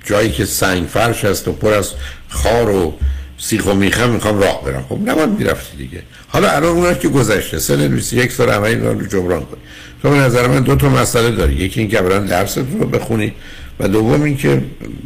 [0.05, 1.93] جایی که سنگ فرش هست و پر از
[2.29, 2.93] خار و
[3.37, 4.85] سیخ و میخم می‌خوام راه برم.
[4.89, 6.03] خب نباید می‌رفتی دیگه.
[6.27, 9.59] حالا الان اونها که گذشته سن 21 سال عملی رو جبران کنی.
[10.01, 11.53] تو به نظر من دو تا مسئله داری.
[11.53, 13.33] یکی اینکه اولا درست رو بخونی.
[13.79, 14.61] و دوم اینکه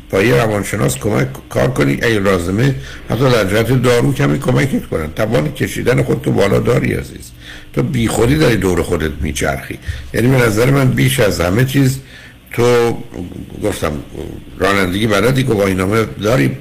[0.10, 2.76] با یه روانشناس کمک کار کنی ای لازمه
[3.10, 5.14] حتی در جهت دارو کمی کمکت کنن.
[5.15, 7.31] توان کشیدن خود تو بالا داری عزیز.
[7.73, 9.80] تو بی خودی داری دور خودت میچرخی.
[10.14, 11.99] یعنی به نظر من بیش از همه چیز
[12.52, 12.98] تو
[13.64, 13.91] گفتم
[14.60, 16.57] رانندگی بلدی گواهینامه داری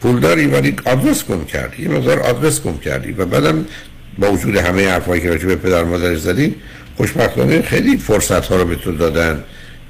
[0.00, 1.82] پول داری ولی آدرس گم کردی.
[1.82, 3.12] یه مقدار آدرس گم کردی.
[3.12, 3.64] و بعدم
[4.18, 6.54] با وجود همه حرفایی که راجع به پدر مادر زدی
[6.96, 9.44] خوشبختانه خیلی فرصت ها رو به تو دادن.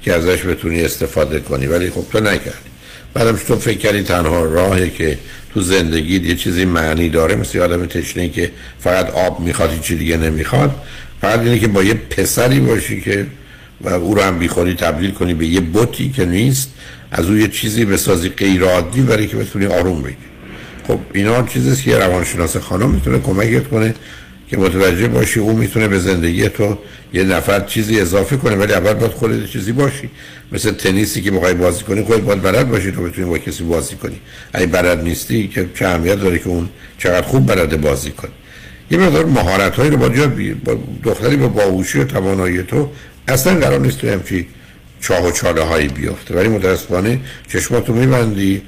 [0.05, 1.67] که ازش بتونی استفاده کنی.
[1.67, 2.69] ولی خب تو نکردی.
[3.13, 5.17] بعدم تو فکر کردی تنها راهی که
[5.53, 7.35] تو زندگی یه چیزی معنی داره.
[7.35, 10.75] مثل آدم تشنه که فقط آب می‌خواد هیچی دیگه نمی‌خواد.
[11.21, 13.27] فقط اینه که با یه پسری باشی که
[13.81, 16.69] و او رو هم بیخوری تبدیل کنی به یه بوتی که نیست.
[17.11, 20.17] از او یه چیزی بسازی غیر عادی برای که بتونی آروم بگیری
[20.87, 23.93] خب اینا چیزیست که روانشناس خانم می‌تونه کمکت کنه.
[24.49, 26.77] که متوجه باشی او می‌تونه به زندگی تو
[27.13, 30.09] یه نفر چیزی اضافه کنه ولی اول باید خودت چیزی باشی.
[30.51, 32.91] مثل تنیسی که می‌خوای بازی کنی خودت باید بلد باشی.
[32.91, 34.19] تو بتونی با کسی بازی کنی.
[34.53, 38.31] اگه بلد نیستی که چه اهمیت داره که اون چقدر خوب بلده بازی کنی
[38.91, 40.09] یه مقدار مهارت هایی رو با
[41.03, 42.89] دختری با باهوشی و توانایی تو
[43.27, 44.47] اصلا قرار نیست تو همچی
[45.01, 46.35] چاه و چاله هایی بیفته.
[46.35, 48.61] ولی متاسفانه چشماتو میبندی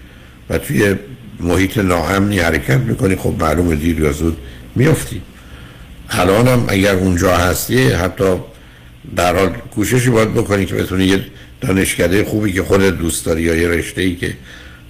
[0.49, 0.95] و توی
[1.39, 3.15] محیط ناامنی حرکت می‌کنی.
[3.15, 4.37] خب معلومه دیر یا زود
[6.07, 8.35] میفتی الانم اگر اونجا هستی حتی
[9.15, 11.25] در حال کوششی باید بکنی که بتونی یه
[11.61, 14.33] دانشکده خوبی که خودت دوست داری یا یه رشته ای که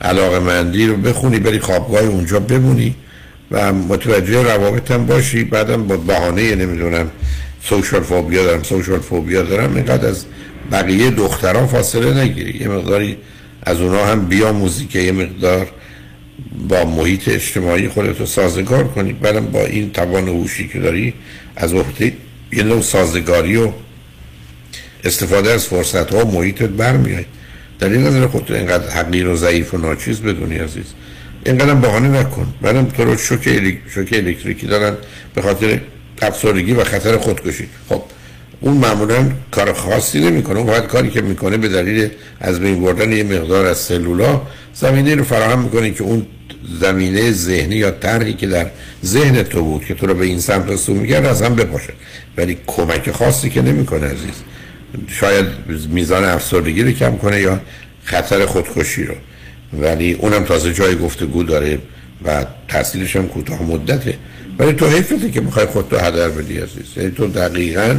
[0.02, 2.96] علاقه مندی رو بخونی بری خوابگاه اونجا بمونی
[3.52, 5.44] و متوجه روابط هم باشی.
[5.44, 7.12] بعدم با بهانه نمی‌دونم
[7.64, 10.26] سوشال فوبیا دارم سوشال فوبیا دارم اینقدر از
[10.72, 12.60] بقیه دختران فاصله نگیری.
[12.60, 13.18] یه مقداری
[13.64, 15.68] از اونا هم بیا موزیک یه مقدار
[16.70, 19.14] با محیط اجتماعی خودتو سازگار کنی.
[19.14, 21.14] بعدم با این توان هوشی که داری
[21.56, 22.14] از وقتی
[22.54, 23.72] یه نوع سازگاری و
[25.04, 27.26] استفاده از فرصت ها و محیطت برمیای
[27.80, 30.86] در این نظر خودتو اینقدر حقیر و ضعیف و ناچیز بدونی عزیز.
[31.46, 32.54] اینقدر بهانه نکن.
[32.62, 33.80] بعدم تو رو شوک, الیک...
[33.90, 34.98] شوک الکتریکی دارن
[35.36, 35.80] به خاطر
[36.22, 37.68] افسردگی و خطر خودکشی.
[37.90, 38.04] خب
[38.60, 42.10] اون معمولا کار خاصی نمی‌کنه اون فقط کاری که می‌کنه به دلیل
[42.42, 44.42] از بین بردن یه مقدار از سلولا
[44.74, 46.26] زمینه رو فراهم می‌کنه که اون
[46.80, 48.68] زمینه ذهنی یا طرحی که در
[49.06, 51.94] ذهن تو بود که تو رو به این سمت رسو می‌کرد از هم بپاشه.
[52.38, 54.36] ولی کمک خاصی که نمی‌کنه عزیز.
[55.08, 55.46] شاید
[55.90, 57.62] میزان افسردگی رو کم کنه یا
[58.04, 59.14] خطر خودکشی رو.
[59.82, 61.80] ولی اونم تازه جای گفتگو داره
[62.26, 64.18] و تاثیرش هم کوتاه مدته.
[64.60, 66.86] ولی تو حیفته که می‌خوای خودتو هدر بدی عزیز.
[66.98, 67.96] یعنی تو دقیقا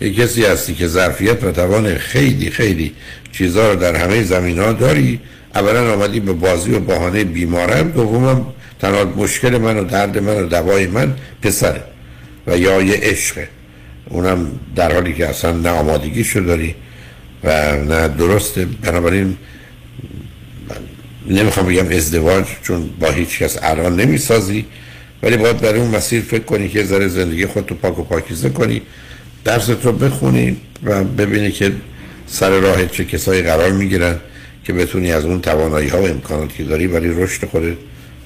[0.00, 2.92] یک کسی هستی که ظرفیت و توان خیلی خیلی
[3.32, 5.20] چیزها رو در همه زمین ها داری؟
[5.54, 8.46] اولا آمدی به بازی و بهانه بیمارم دومم
[8.80, 11.82] تنها مشکل من و درد من و دوای من پسره
[12.46, 13.48] و یا یه عشقه.
[14.08, 16.74] اونم در حالی که اصلا نه آمادگیشو داری
[17.44, 18.64] و نه درسته.
[18.64, 19.36] بنابراین
[21.26, 24.64] نمی‌خوام بگم ازدواج چون با هیچ کس الان نمی‌سازی
[25.22, 28.82] ولی باید برای اون مسیر فکر کنی که ذره زندگی خودتو پاک و پاکیزه کنی.
[29.46, 31.72] درست رو بخونی و ببینی که
[32.26, 34.16] سر راه چه کسایی قرار می‌گیرن
[34.64, 37.76] که بتونی از اون توانایی ها و امکاناتی که داری برای رشد خودت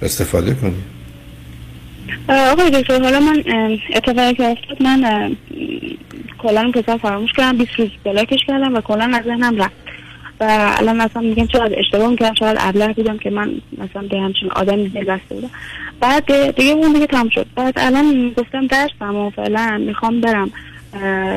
[0.02, 0.74] استفاده کنی.
[2.28, 3.44] آقای دکتر حالا من
[3.94, 5.36] اتفاقی که افتاد من
[6.38, 9.72] کلا پسر فراموش کردم 20 روز بلاکش کردم و کلا از ذهنم رفت.
[10.40, 14.50] و الان مثلا میگم چقدر اشتباه می‌کردم چقدر ابله بودم که من مثلا به همچین
[14.50, 15.50] آدمی دل بسته بودم.
[16.00, 17.46] بعد دیگه اون دیگه تام شد.
[17.56, 20.50] بعد الان گفتم درسم و فعلا می‌خوام برم.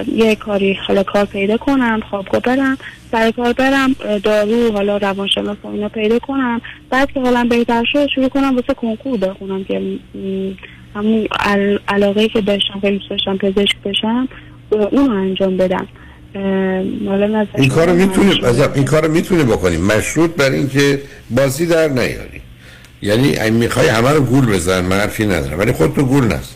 [0.08, 2.78] یه کاری حالا کار پیدا کنم خوابگاه برم
[3.12, 6.62] سر کار برم دارو حالا روانشناس و اینا پیدا کنم.
[6.90, 9.82] بعد که حالا بهتر شد شروع کنم واسه کنکور بخونم که
[10.96, 11.28] همون
[11.88, 14.28] علاقه که داشتم خیلی داشتم پزشک بشم
[14.72, 15.88] اون انجام بدم.
[17.56, 18.42] این کارو می‌تونی
[18.76, 19.78] این کارو می‌تونی بکنی.
[19.78, 22.42] مشروط بر اینکه بازی در نیاری.
[23.02, 25.60] یعنی می‌خوای همه رو گول بزن من حرفی ندارم.
[25.60, 26.56] ولی خودتو گول نزن.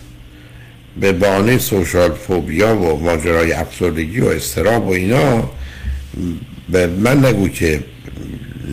[0.99, 5.49] به بانه سوشال فوبیا و ماجرای افسردگی و استراب و اینا
[6.69, 7.79] به من نگو که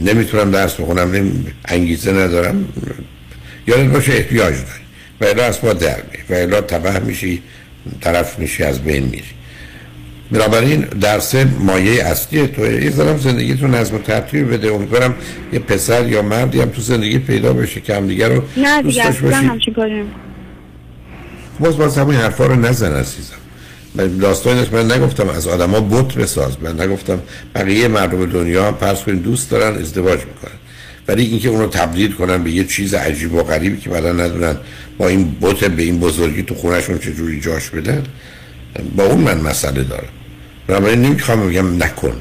[0.04, 1.32] نمی‌تونم درس بخونم
[1.64, 2.68] انگیزه ندارم.
[3.66, 4.84] یادت باشه احتیاج داری.
[5.20, 5.96] و الا از ما در
[6.30, 7.42] و الا تبه میشی
[8.00, 9.24] طرف میشی از بین میری.
[10.32, 14.72] بنابراین درس مایه اصلی توه یه زنم زندگی تو نظم و ترتیب بده.
[14.72, 15.14] امیدوارم
[15.52, 19.06] یه پسر یا مردی هم تو زندگی پیدا بشه که هم دیگه رو نه دیگه
[19.06, 20.04] اصلا همچین کاری
[21.60, 23.34] باز باز همون حرفا رو نزن عزیزم.
[23.94, 26.52] من داستانش من نگفتم از آدما بت بساز.
[26.62, 27.20] من نگفتم
[27.54, 30.58] بقیه مردم دنیا پرس کنید دوست دارن ازدواج می‌کنن.
[31.08, 34.56] ولی اینکه اونو تبدیل کنن به یه چیز عجیب و غریبی که بعدا ندونن
[34.98, 38.02] با این بت به این بزرگی تو خونهشون چجوری جاش بدن
[38.96, 40.08] با اون من مسئله دارم.
[40.66, 42.12] بنابراین نمی‌خوام بگم نکن.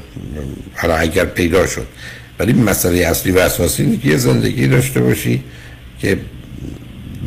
[0.76, 1.86] حالا اگر پیدا شد.
[2.38, 5.42] ولی مسئله اصلی و اساسی اینه که یه زندگی داشته باشی
[6.00, 6.18] که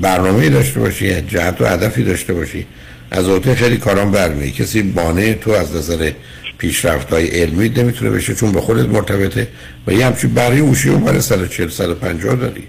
[0.01, 2.65] برنامه داشته باشی جهت و هدفی داشته باشی.
[3.11, 6.11] از اوته خیلی کاران برمی کسی بانه تو از نظر
[6.57, 9.47] پیشرفت های علمی نمی‌تونه بشه چون به خودت مرتبطه
[9.87, 12.63] و یه همچین بری اوشی اون برای 140 150 داری.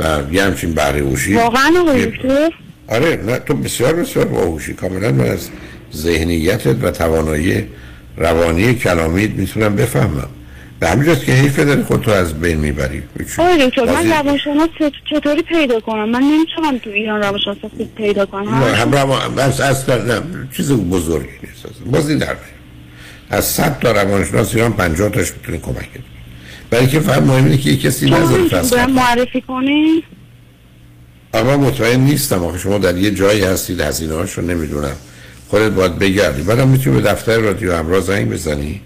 [0.00, 1.72] و یه همچین بری اوشی واقعا
[2.88, 5.48] آره نه تو بسیار بسیار باهوشی کاملا من از
[5.94, 7.64] ذهنیتت و توانایی
[8.16, 10.28] روانی کلامیت می‌تونم بفهمم.
[10.80, 13.02] به همین که حیفه داری خودتو از بین می‌بری.
[13.38, 14.68] آره دکتر من روانشناس
[15.10, 17.56] چطوری پیدا کنم؟ من نمی‌تونم تو ایران روانشناس
[17.96, 18.54] پیدا کنم.
[18.54, 20.22] نه هم روان از اصلا نه
[20.56, 21.66] چیز بزرگی نیست.
[21.86, 22.36] بازی در
[23.30, 26.04] از صد تا روانشناس ایران 50 تاش می‌تونه کمک کنه.
[26.70, 30.04] برای که فهم مهم اینه که یک کسی نذاره معرفی کنی
[31.34, 34.96] اما مطمئن نیستم آخه شما در یه جایی هستید هزینه هاشو نمی‌دونم.
[35.48, 36.42] خودت باید بگردی.
[36.42, 38.80] بعدم می‌تونی به دفتر رادیو همراه زنگ بزنی.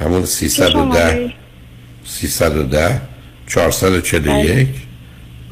[0.00, 1.32] همون 310
[2.04, 3.00] 310
[3.46, 4.68] 441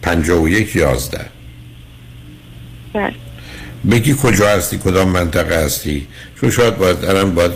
[0.02, 1.20] 51 11
[3.90, 6.06] بگی کجا هستی؟ کدام منطقه هستی؟
[6.40, 7.52] چون شاید باید الان باید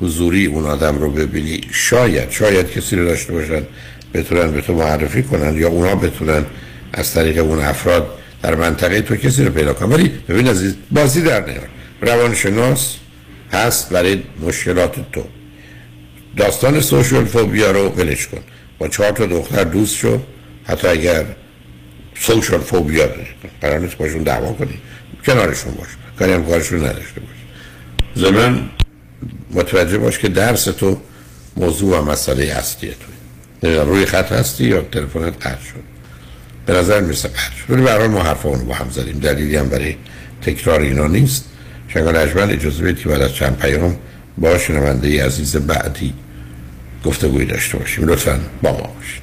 [0.00, 1.60] حضوری اون آدم رو ببینی.
[1.70, 3.62] شاید شاید کسی رو داشته باشن
[4.14, 6.44] بتونن به تو معرفی کنن یا اونا بتونن
[6.92, 8.06] از طریق اون افراد
[8.42, 9.92] در منطقه تو کسی رو پیدا کنن.
[9.92, 11.68] ولی ببین عزیز بازی در نیار.
[12.00, 12.96] روانشناس
[13.52, 15.24] هست برای مشکلات تو.
[16.36, 18.40] داستان سوشال فوبیا رو ولش کن.
[18.78, 20.20] با چهار تا دختر دوست شو.
[20.64, 21.24] حتی اگر
[22.18, 23.26] سوشال فوبیا داری.
[23.60, 24.78] قرار نیست باشون دعوا کنی.
[25.26, 25.88] کنارشون باش.
[26.18, 27.36] کاری هم کارشون نداشته باش.
[28.14, 28.70] زمان
[29.50, 31.00] متوجه باش که درس تو
[31.56, 33.82] موضوع و مسئله اصلی تو.
[33.84, 35.82] روی خط هستی یا تلفنت قطع شد؟
[36.66, 37.72] به نظر می‌رسه قطع شد.
[37.72, 39.18] ولی برای ما حرفمون با هم زدیم.
[39.18, 39.96] دلیلی هم برای
[40.42, 41.44] تکرار اینا نیست.
[41.88, 43.96] شنگان اجمل اجازه بدید که بعد از چند پیام
[44.38, 46.14] با شنونده عزیز بعدی
[47.04, 48.08] گفتگوی داشته باشیم.
[48.08, 49.22] لطفا با ما باشید.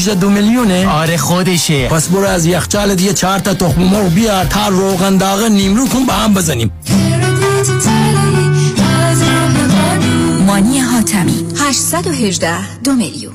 [0.00, 1.88] 18 دو میلیونه؟ آره خودشه.
[1.88, 6.06] پس برو از یخچال یه چهار تا تخم مرغ بیار تا روغن داغ نیمرو کن
[6.06, 6.72] با هم بزنیم.
[10.46, 13.34] مانی حاتمی 818 دو میلیون.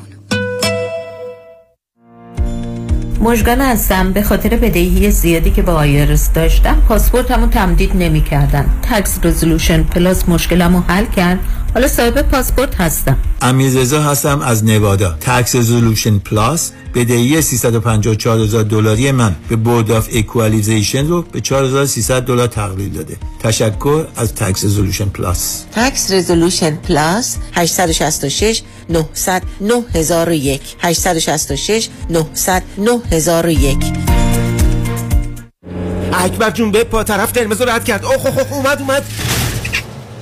[3.21, 4.13] مژگان هستم.
[4.13, 10.29] به خاطر بدهی زیادی که با IRS داشتم پاسپورتمو تمدید نمی کردن Tax Resolution Plus
[10.29, 11.39] مشکلمو حل کرد.
[11.73, 13.17] حالا صاحب پاسپورت هستم.
[13.45, 20.09] امیررضا هستم از نوادا Tax Resolution Plus بدهی 354 هزار دلاری من به Board of
[20.13, 27.37] Equalization رو به 4300 دلار تقلیل داده تشکر از Tax Resolution Plus Tax Resolution Plus
[27.53, 33.77] 866 900 9001 866 900 9001
[36.13, 39.03] اکبر جون به پا طرف قرمز رو رد کرد اوه اوه اومد اومد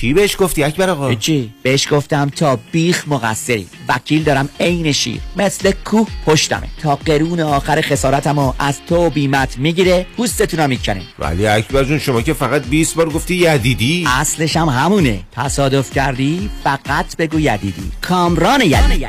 [0.00, 3.66] چی بهش گفتی اکبر آقا؟ چی؟ بهش گفتم تا بیخ مقصری.
[3.88, 5.20] وکیل دارم عین شیر.
[5.36, 6.68] مثل کوه پشتمه.
[6.82, 11.02] تا قرون آخر خسارتمو از تو بیمت می‌گیره پوستتونم می‌کنه.
[11.18, 14.04] ولی اکبر جون شما که فقط 20 بار گفتی یدیدی.
[14.08, 15.20] اصلش هم همونه.
[15.32, 17.92] تصادف کردی فقط بگو یدیدی.
[18.02, 19.06] کامران یدیدی.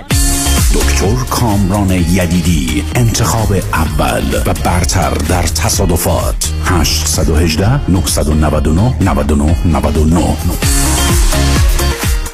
[0.73, 6.53] دکتر کامران یدیدی انتخاب اول و برتر در تصادفات.
[6.65, 10.78] 818 999 99 99
[11.11, 11.88] Thank you.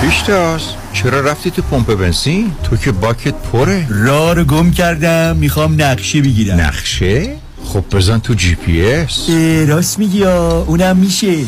[0.00, 0.62] پیشتاز
[0.92, 3.86] چرا رفتی تو پمپ بنزین؟ تو که باکت پره.
[3.90, 6.60] راه رو گم کردم می‌خوام نقشه بگیرم.
[6.60, 9.30] نقشه؟ خب بزن تو جی پی اس.
[9.68, 11.44] راست میگی اونم میشه؟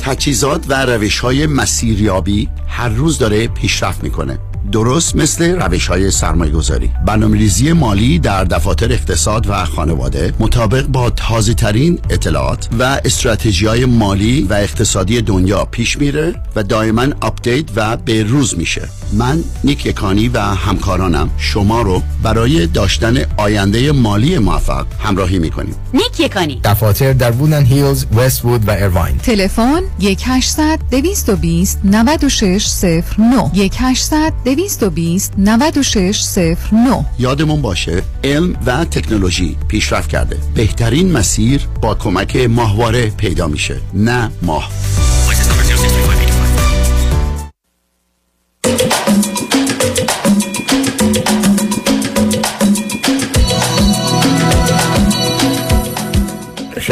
[0.00, 4.38] تجهیزات و روش های مسیریابی هر روز داره پیشرفت می‌کنه.
[4.72, 10.86] درست مثل روش های سرمایه گذاری برنامه ریزی مالی در دفاتر اقتصاد و خانواده مطابق
[10.86, 17.06] با تازه ترین اطلاعات و استراتژی های مالی و اقتصادی دنیا پیش میره و دائما
[17.20, 18.88] آپدیت و به روز میشه.
[19.12, 21.30] من نیک یکانی و همکارانم.
[21.38, 25.74] شما رو برای داشتن آینده مالی موفق همراهی می‌کنیم.
[25.94, 26.60] نیک یکانی.
[26.64, 34.32] دفاتر در وودن هیلز، وست وود و ایرواین تلفن 1 800 220 9609 1 800
[34.44, 40.36] 220 9609 یادمون باشه علم و تکنولوژی پیشرفت کرده.
[40.54, 43.80] بهترین مسیر با کمک ماهواره پیدا میشه.
[43.94, 44.70] نه ماه.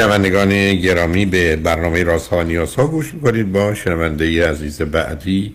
[0.01, 5.55] شنوندگان گرامی به برنامه رازها و نیازها گوش می‌کنید با شنونده عزیز بعدی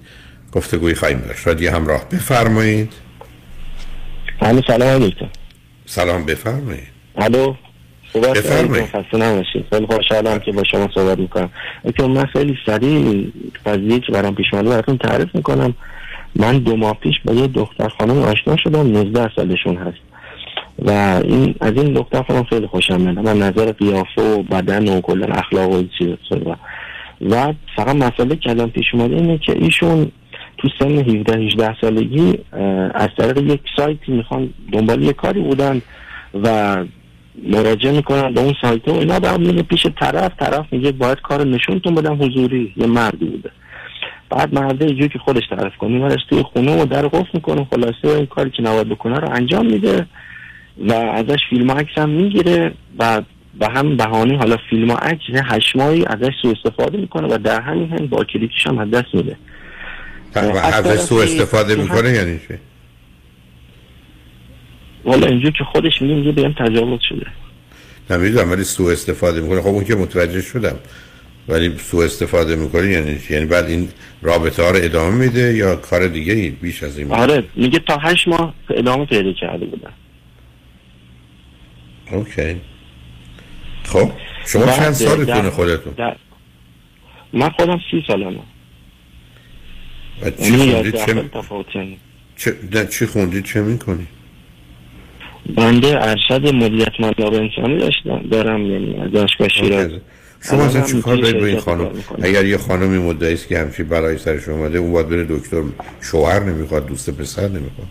[0.51, 1.47] گفتگوی خواهیم داشت.
[1.47, 2.93] رادیو همراه بفرمایید.
[4.41, 5.27] الو سلام علیکم
[5.85, 6.87] سلام بفرمایید.
[7.15, 7.53] الو
[8.15, 8.85] بفرمایید.
[8.85, 9.65] خسته نباشید.
[9.69, 11.49] خیلی خوشحالم که با شما صحبت می‌کنم.
[11.85, 13.31] اکنون من خیلی سریع
[13.65, 15.73] قضیه که برام پیش اومده براتون تعریف می‌کنم.
[16.35, 19.97] من دو ماه پیش با یه دختر خانم آشنا شدم 19 سالشون هست.
[20.79, 20.91] و
[21.23, 23.19] این از این دختر خانم خیلی خوشم میاد.
[23.19, 26.07] من نظر قیافه و بدن و کلا اخلاق و چیز
[27.21, 30.11] و فقط مسئله که الان پیش اومده اینه که ایشون
[30.57, 32.39] تو سن 17 18 سالگی
[32.93, 35.81] از طریق یک سایتی می‌خوان دنبال یه کاری بودن
[36.43, 36.77] و
[37.43, 39.19] مراجعه می‌کنن به اون سایت و اینا.
[39.19, 43.51] بعد میگه پیش طرف طرف میگه باید کار نشونتون بدم حضوری یه مردی بوده.
[44.29, 48.17] بعد مرده اینجوری که خودش تعریف کنه میبرش توی خونه و در قفل می‌کنه خلاصه
[48.17, 50.05] این کاری که نباید بکنه رو انجام میده.
[50.77, 53.21] و ازش فیلم و عکس هم می‌گیره و
[53.59, 57.89] به هم بهانه حالا فیلم و عکس ماهی ازش سوء استفاده می‌کنه و در همین
[57.89, 59.37] هنگ با کلیکش هم از دست میده.
[60.35, 62.53] و از ازش سوء استفاده می‌کنه یعنی چی؟
[65.05, 67.25] والا اینجور که خودش میگه میگه بهم تجاوز شده.
[68.09, 69.61] نمی‌دونم ولی سوء استفاده می‌کنه.
[69.61, 70.75] خب اون که متوجه شدم.
[71.47, 73.89] ولی سوء استفاده می‌کنه یعنی چی؟ یعنی بعد این
[74.21, 77.97] رابطه ها رو ادامه میده یا کار دیگه ای بیش از این؟ آره میگه تا
[77.97, 79.91] هشت ماه ادامه پیدا کرده بودن
[82.11, 82.61] اوکی.
[83.83, 84.11] خب
[84.45, 86.15] شما چند سالتونه خودتون؟ در-
[87.33, 88.39] من خودم سی سالمه.
[90.21, 91.29] و چی یعنی یازده چه.
[92.37, 94.07] چه نه چی خوندید؟ چه می‌کنی
[95.55, 98.21] بنده ارشد مدیریت منابع انسانی داشتم.
[98.31, 99.91] دارم یعنی از دانشگاه شیراز.
[100.49, 101.91] شما اصلا چی کار دارید با این خانم.
[102.21, 105.63] اگر یه خانمی مدعی است که همچین برای سرش اومده اون باید بره دکتر
[106.01, 107.87] شوهر نمی‌خواد دوست پسر نمی‌خواد.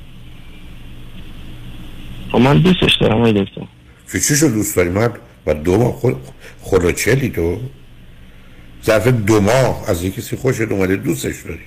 [2.33, 3.63] خب من دوستش دارم آقای دکتر.
[4.15, 6.17] چه چی شو دوست داری؟ مرد و دو ماه خود
[6.61, 7.61] خلوچلی تو؟
[8.85, 11.61] ظرف دو ماه از یه کسی خوشت اومده دوستش داری.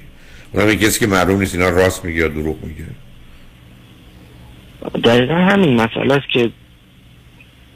[0.54, 2.86] اونم یه کسی که معلوم نیست اینا راست میگه یا دروغ میگه؟
[5.04, 6.52] دقیقا همین مسئله است که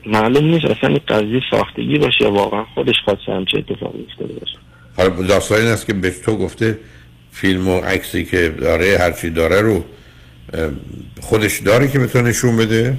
[0.05, 4.57] معلوم نیست اصلا این قضیه ساختگی باشه یا واقعا خودش خواسته همچه اتفاقی افتاده باشه.
[4.97, 6.79] حالا داستان این است که به تو گفته
[7.31, 9.83] فیلم و عکسی که داره هرچی داره رو
[11.21, 12.97] خودش داره که به تو نشون بده؟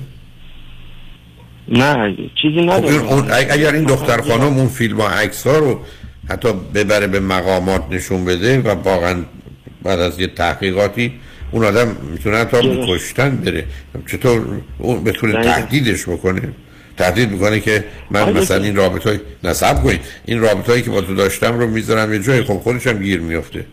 [1.72, 5.46] نه چیزی خب نداره این- اون- اگ- اگر این دختر خانم اون فیلم و عکس
[5.46, 5.80] ها رو
[6.30, 9.16] حتی ببره به مقامات نشون بده و واقعا
[9.82, 11.12] بعد از یه تحقیقاتی
[11.50, 12.88] اون آدم می‌تونه حتی درست.
[12.88, 13.64] کشتن بره.
[14.06, 14.46] چطور
[14.78, 15.44] اون بتونه.
[15.44, 16.42] تهدیدش بکنه؟
[16.96, 18.64] تهدید می‌کنه که من آره، مثلا.
[18.64, 20.00] این رابطه های نصب کنید.
[20.26, 23.20] این رابطه هایی که با تو داشتم رو می‌ذارم یه جایی خب خودش هم گیر
[23.20, 23.64] میفته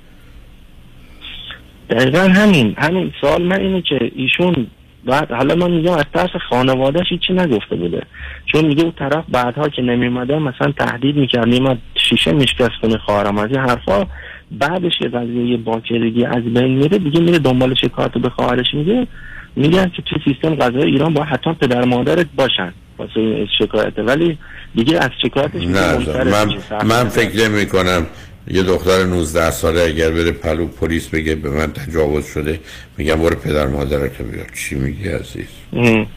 [1.90, 2.76] دقیقا همین.
[2.78, 4.68] همین سوال من اینه که ایشون
[5.10, 8.02] بعد حالا من میگم از ترس خانوادهش هیچی نگفته بوده.
[8.45, 11.77] چون میگه اون طرف بعدها که نمیومده مثلا تهدید می‌کرد میومد
[12.10, 13.38] شیشه میشکست کنه خواهرم.
[13.38, 14.06] از این حرفا
[14.52, 16.98] بعدش که قضیه باکرگی از بین میره.
[16.98, 19.07] دیگه میره دنبال شکایت به خواهرش میگه.
[19.56, 23.94] میگن که تو سیستم قضایی ایران با حتما پدر مادرت باشن واسه شکایت.
[23.99, 24.38] ولی
[24.76, 27.10] دیگه از شکایتش میگه نه من من.
[27.10, 28.07] فکر نمی کنم
[28.48, 32.60] یه دختر 19 ساله اگر بره پلو پلیس بگه به من تجاوز شده
[32.98, 34.48] میگم برو پدر مادرت بیار.
[34.56, 36.07] چی میگی عزیز؟ ام.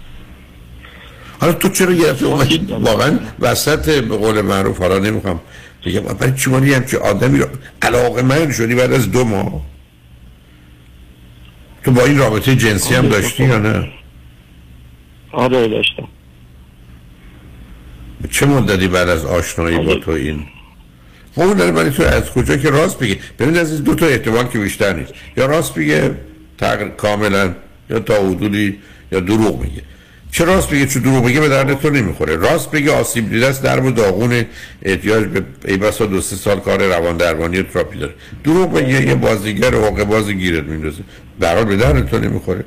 [1.41, 5.41] حالا تو چرا گرفته اومدی؟ واقعا وسط به قول معروف حالا نمی‌خوام
[5.87, 7.47] بگم برای چی مالی همچه آدمی رو
[7.83, 9.63] علاقه من شدی بعد از دو ماه؟
[11.85, 13.89] تو با این رابطه جنسی هم داشتی یا نه؟
[15.33, 16.09] آره داشتم.
[18.31, 20.47] چه مدتی بعد از آشنایی با تو این؟
[21.35, 24.59] اون داره برای تو از کجا که راست بگی ببین از دو تا احتمال که
[24.59, 25.13] بیشتر نیست.
[25.37, 26.11] یا راست بگه
[26.59, 26.89] تقر...
[26.89, 27.55] کاملا
[27.91, 28.79] یا تا حدودی
[29.13, 29.83] یا دروغ میگه.
[30.31, 32.37] چه راست بگه چه دروغ بگه به درد تو نمی‌خوره.
[32.37, 34.45] راست بگه آسیب دیده است در و داغون
[34.83, 38.15] احتیاج به ای بسا دو سه سال کار روان درمانی و تراپی داره.
[38.45, 41.03] دروغ بگه یه بازیگر حقوق باز گیرت میندازه.
[41.43, 42.65] حال به درد تو نمی‌خوره.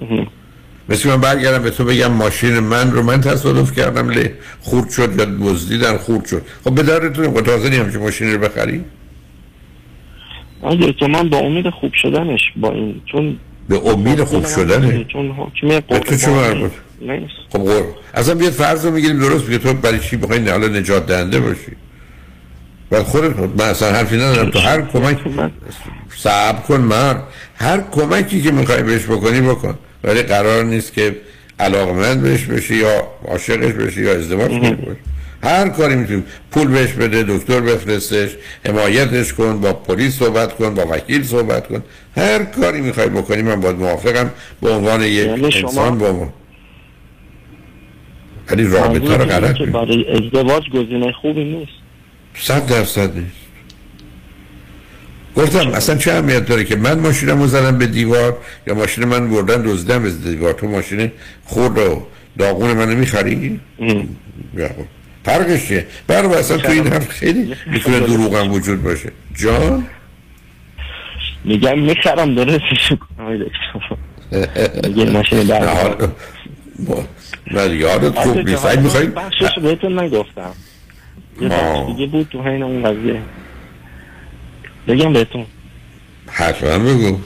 [0.89, 5.19] مثل من برگردم به تو بگم ماشین من رو من تصادف کردم له خورد شد
[5.19, 6.41] یا دزدیدن خورد شد.
[6.63, 7.45] خب به درد تو نمی‌خوره.
[7.45, 8.83] تازه همچین ماشینی رو بخری.
[10.99, 13.37] که من با امید خوب شدنش با این چون
[13.69, 15.05] به امید خوب شدنه.
[15.13, 16.71] چون حکم تو چه مربوط؟
[17.49, 17.83] خب قر...
[18.13, 21.71] اصلا بیاد فرض رو می‌گیریم درست بگه تو برای چی بخوای حالا نجات دهنده باشی؟
[22.91, 24.51] و خودت من اصلا حرفی ندارم.
[24.51, 25.17] تو هر کمک
[26.17, 27.23] صبر کن مرد.
[27.55, 29.77] هر کمکی که می‌خوای بهش بکنی بکن.
[30.05, 31.15] ولی قرار نیست که
[31.59, 34.77] علاقمند بهش بشی یا عاشقش بشی یا ازدواج کنی.
[35.43, 36.23] هر کاری می‌تونی.
[36.51, 38.29] پول بهش بده دکتر بفرستش
[38.65, 41.83] حمایتش کن با پلیس صحبت کن با وکیل صحبت کن.
[42.15, 46.33] هر کاری می‌خوای بکنی من باید موافقم به عنوان یک یعنی انسان با عنوان
[48.51, 49.57] ولی رابطه رو غلط.
[49.57, 51.71] برای ازدواج گزینه خوبی نیست.
[52.35, 53.44] صد درصد نیست.
[55.35, 58.37] گفتم اصلا چه اهمیت داره که من ماشینم رو زدم به دیوار
[58.67, 61.11] یا ماشین من بردن دزدم به دیوار؟ تو ماشین
[61.45, 62.03] خورد و
[62.37, 63.59] داغون منو می‌خری؟
[64.57, 64.69] خب.
[65.25, 69.11] فرقش چیه؟ برای اصلا تو این حرف خیلی می‌تونه دروغ هم وجود باشه.
[69.35, 69.85] جان؟
[71.45, 73.97] میگم می‌خرم درستش دکتر.
[74.87, 75.95] میگه ماشین در
[77.51, 78.65] نه یادت خوب نیست.
[78.65, 80.51] بخشش بهتون نگفتم.
[81.41, 81.49] یه
[81.87, 83.21] دیگه بود تو حین اون قضیه.
[84.87, 85.45] بگم بهتون.
[86.27, 87.17] حتما بگو.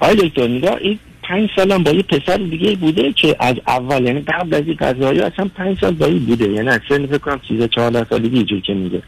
[0.00, 4.20] آقای دکتر نگاه این پنج سالم با یه پسر دیگه بوده که از اول یعنی
[4.20, 6.48] قبل از این قضایی اصلا پنج سال با این بوده.
[6.48, 9.02] یعنی اصلا فکر کنم 13 14 سالگی اینجور که میگه.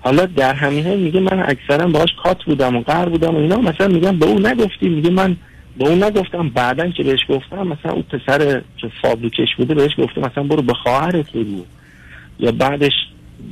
[0.00, 3.56] حالا در همین حال میگه من اکثرا باهاش کات بودم و قهر بودم و اینا.
[3.56, 5.36] مثلا میگم به اون نگفتی میگه من
[5.78, 10.20] به اون نگفتم بعدا که بهش گفتم مثلا اون پسر که فابریکش بوده بهش گفته
[10.20, 11.64] مثلا برو به خواهرت بگو.
[12.40, 12.92] یا بعدش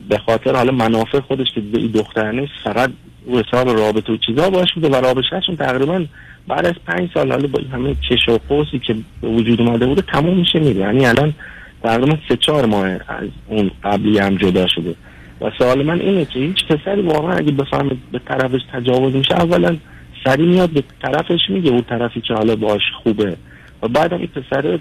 [0.09, 2.91] به خاطر حالا منافع خودش که به نیست فقط
[3.27, 6.05] رو حساب رابطه و چیزا باش بوده و رابطهشون تقریبا
[6.49, 10.39] بعد از پنج سال حالا با همه چش و قوسی که وجود اومده بوده تموم
[10.39, 10.81] میشه میره.
[10.81, 11.35] یعنی الان
[11.83, 14.95] تقریبا سه چهار ماه از اون قبلی هم جدا شده.
[15.41, 19.77] و سوال من اینه که هیچ پسری واقعا اگه بفهمه به طرفش تجاوز میشه اولا
[20.25, 23.37] سری میاد به طرفش میگه اون طرفی که حالا باش خوبه.
[23.83, 24.79] و بعد این پسر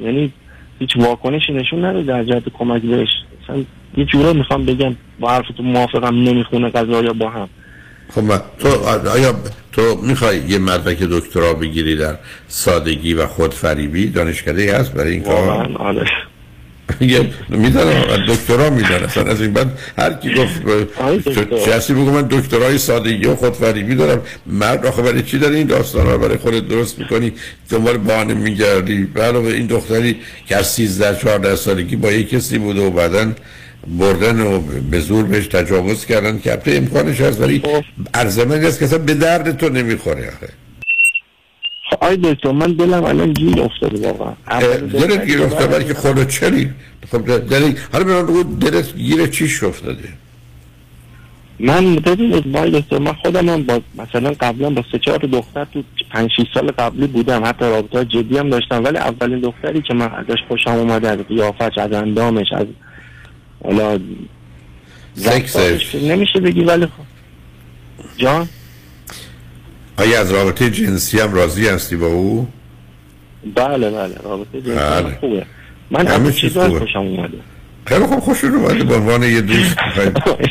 [0.00, 0.32] یعنی
[0.78, 3.08] هیچ واکنشی نشون نده در جهت کمک بهش.
[3.96, 7.48] یه جوره می‌خوام بگم با حرف تو موافقم نمی‌خونه قضا یا با هم.
[8.14, 8.68] خب تو
[9.08, 9.34] آیا
[9.72, 12.16] تو می‌خوای یه مدرک دکترا بگیری در
[12.48, 16.06] سادگی و خودفریبی؟ دانشکده هست برای این کار؟ آره.
[17.00, 20.62] یه می‌دونم دکترا میدن اصلا از این بعد هر کی گفت
[21.68, 24.20] کسی بگو من دکترای سادگی و خودفریبی دارم.
[24.46, 27.32] مرد آخه برای چی داری این داستان رو برای خودت درست می‌کنی؟
[27.70, 29.08] دنبال بهانه میگردی.
[29.16, 30.16] علاوه این دختری
[30.46, 33.32] که از 13 14 سالگی با یک کسی بوده و بعدا
[33.86, 34.60] بردن و
[34.90, 37.62] به زور بهش تجاوز کردن که البته امکانش هست ولی
[38.14, 40.48] ارزمه است که اصلا به درد تو نمی‌خوره آخه.
[42.00, 44.34] آی دکتر من دلم الان گیر افتاده واقعا.
[44.92, 46.70] دلت گیر افتاده ولی که خودت چلی
[47.10, 50.08] خب دل حالا به من بگو دلت گیر چیش افتاده؟
[51.60, 55.82] من ببینید وای دکتر من خودم هم با مثلا قبلا با سه چهار دختر تو
[56.10, 60.10] پنج 6 سال قبلی بودم حتی رابطه جدی هم داشتم ولی اولین دختری که من
[60.14, 62.66] ازش خوشم اومده از قیافش از اندامش از
[63.64, 64.00] حالا
[66.02, 66.92] نمیشه بگی ولی خب.
[68.16, 68.48] جان؟
[69.96, 72.48] آیا از رابطه جنسی هم راضی هستی با او؟
[73.54, 75.18] بله بله رابطه جنسی بله.
[75.20, 75.46] خوبه.
[75.90, 76.58] من همه چیز.
[76.58, 77.38] خوشم اومده.
[77.86, 79.76] خیلی خوب خوش اومده به عنوان یه دوست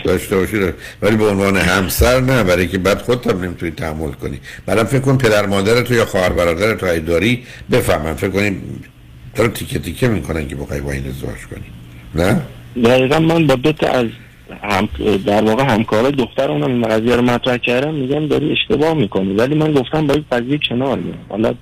[0.06, 0.58] داشته باشی
[1.02, 4.40] ولی به عنوان همسر نه برای که بعد خودت هم نمی‌تونی تحمل کنی.
[4.66, 8.84] بعدم فکر کن پدر مادر تو یا خواهر برادر تو داری بفهمن فکر کنیم
[9.36, 11.64] تو رو تیکه تیکه می‌کنن که بخوای با این ازدواج کنی.
[12.16, 12.42] نه؟
[12.84, 14.06] دقیقا من با دو تا از
[14.64, 14.89] هم
[15.26, 19.34] در واقع همکار دختر اونم این قضیه رو مطرح کردم میگم داری اشتباه می‌کنی.
[19.34, 21.53] ولی من گفتم با این قضیه کنار میام حالا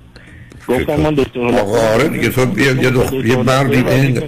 [0.68, 3.12] گفتم من دکتر آقا آره دیگه تو بیا یه دخ...
[3.12, 4.22] یه مردی به این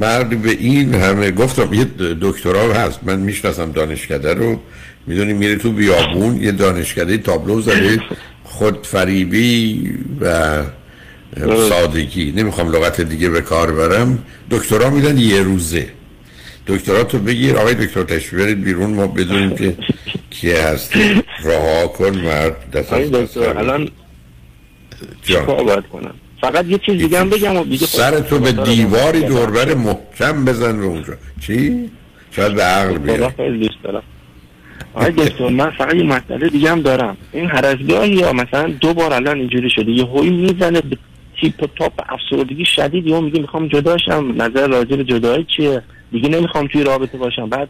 [0.00, 1.86] مردی به این همه گفتم یه
[2.20, 3.00] دکترا هست.
[3.02, 4.60] من می‌شناسم دانشکده رو.
[5.06, 8.00] می‌دونی میره تو بیابون یه دانشکده تابلو زده
[8.44, 10.62] خودفریبی و
[11.68, 12.32] سادگی.
[12.36, 14.18] نمی‌خوام لغت دیگه به کار برم.
[14.50, 15.86] دکترا میدن یه روزه.
[16.66, 17.56] دکترا تو بگیر.
[17.56, 18.90] آقای دکتر تشریف برید بیرون.
[18.90, 19.76] ما بدونیم که
[20.30, 21.22] کیه هستی.
[21.44, 22.70] رها کن مرد.
[22.70, 23.58] دست دکتر.
[23.58, 23.88] الان
[25.22, 25.40] جان.
[25.40, 29.22] چیکار باید کنم؟ فقط یه چیز دیگه هم بگم و دیگه سر تو به دیواری
[29.22, 31.12] دوربر محکم بزن به اونجا.
[31.40, 31.90] چی؟
[32.30, 34.02] شاید به عقل خدا بیاد
[34.94, 37.16] آقای دکتر من فقط یه مسئله دیگه هم دارم.
[37.32, 40.82] این هر از یا مثلا دو بار الان اینجوری شده یه هوی می‌زنه
[41.40, 46.28] تیپ و تاپ افسردگی شدید یا میگه می‌خوام جداشم نظر راجع به جدایی چیه؟ دیگه
[46.28, 47.48] نمی‌خوام توی رابطه باشم.
[47.48, 47.68] بعد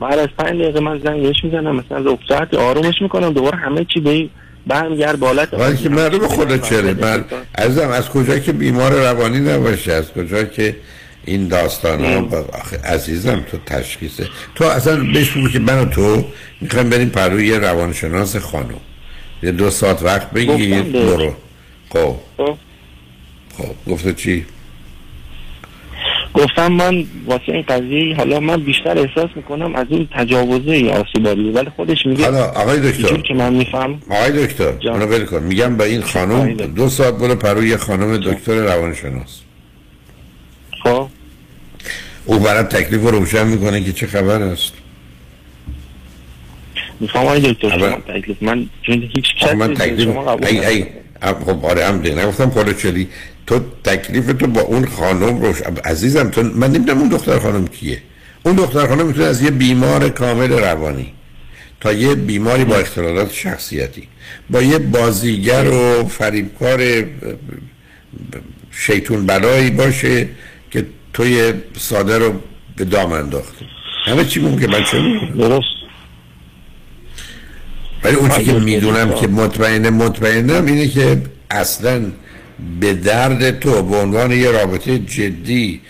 [0.00, 4.00] بعد از پنج دقیقه من زنگ بهش می‌زنم مثلا رخصت آرومش می‌کنم دوباره همه چی
[4.00, 4.28] به
[4.66, 6.94] برمیگرد بالات ولی که معلوم خودت چره.
[6.94, 7.24] من
[7.58, 10.76] عزیزم از کجا که بیمار روانی نباشه؟ از کجا که
[11.24, 12.44] این داستان ها با...
[12.60, 16.24] آخه عزیزم تو تشخیصه تو اصلا بهش بگو که من و تو
[16.60, 18.80] می‌خوایم بریم پروی یه روانشناس خانم.
[19.42, 20.82] یه دو ساعت وقت بگیر.
[20.82, 21.34] برو.
[21.90, 22.16] خب.
[22.36, 22.56] خب.
[23.58, 23.90] خب.
[23.90, 24.44] گفته چی؟
[26.34, 31.70] گفتم من واسه این قضیه حالا من بیشتر احساس می‌کنم از این تجاوزه آسیباری ولی
[31.76, 33.16] خودش میگه حالا آقای دکتر.
[33.16, 35.42] که من میفهم آقای دکتر اونو ول کن.
[35.42, 39.40] میگم با این خانم دو ساعت برو پروی یه خانم دکتر روانشناس.
[40.82, 41.08] خب.
[42.24, 44.72] او برات تکلیف رو روشن می‌کنه که چه خبر است؟
[47.00, 50.66] می‌خوام آقای دکتر شما تکلیف من چون هیچ من کسی تکلیف شما قبول ای.
[50.66, 50.86] ای
[51.46, 53.08] خب آره هم ده نگفتم پولو چلی.
[53.46, 55.56] تو تکلیف تو با اون خانم روش.
[55.84, 58.02] عزیزم تو من نمی‌دونم اون دختر خانم کیه.
[58.42, 61.12] اون دختر خانم می‌تونه از یه بیمار کامل روانی
[61.80, 64.08] تا یه بیماری با اختلالات شخصیتی
[64.50, 67.04] با یه بازیگر و فریبکار
[68.70, 70.28] شیطون بلایی باشه
[70.70, 72.40] که توی ساده رو
[72.76, 73.64] به دام انداخته.
[74.04, 74.66] همه چی ممکن.
[74.66, 75.02] من چه؟
[75.38, 75.66] درست.
[78.04, 79.14] ولی اون چی که می‌دونم.
[79.14, 82.04] که مطمئنه مطمئنم اینه که اصلا
[82.80, 85.80] به درد تو به عنوان یه رابطه جدی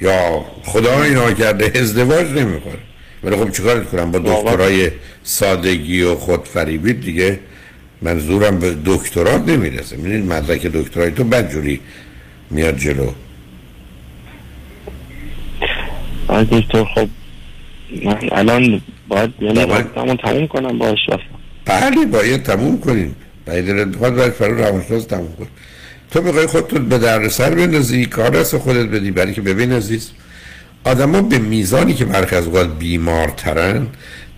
[0.00, 2.78] یا خدا اینا کرده ازدواج نمی‌کنه.
[3.24, 4.90] ولی خب چیکارت کنم؟ با دکترای
[5.22, 7.38] سادگی و خودفریبی دیگه
[8.02, 9.96] منظورم به دکترات نمی‌رسه.
[9.96, 11.80] می‌دونید مدرک دکترای تو بدجوری
[12.50, 13.10] میاد جلو.
[16.50, 17.08] دکتر خب
[18.04, 20.98] من الان باید یعنی رابطه‌مو تموم کنم باش
[21.64, 23.16] بله باید تموم کنیم.
[23.46, 25.46] باید دلت بخواد باید فرو روانشناس تموم کن
[26.10, 30.10] تو می‌خوای خودتو به سر بندازی کار دست خودت بدی برای که ببین عزیز
[30.84, 33.86] آدما به میزانی که برخی از اوقات بیمارترن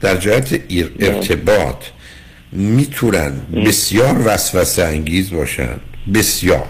[0.01, 1.85] در جهت ایر- ارتباط
[2.53, 3.33] می‌تونن
[3.67, 5.77] بسیار وسوسه انگیز باشن.
[6.15, 6.67] بسیار.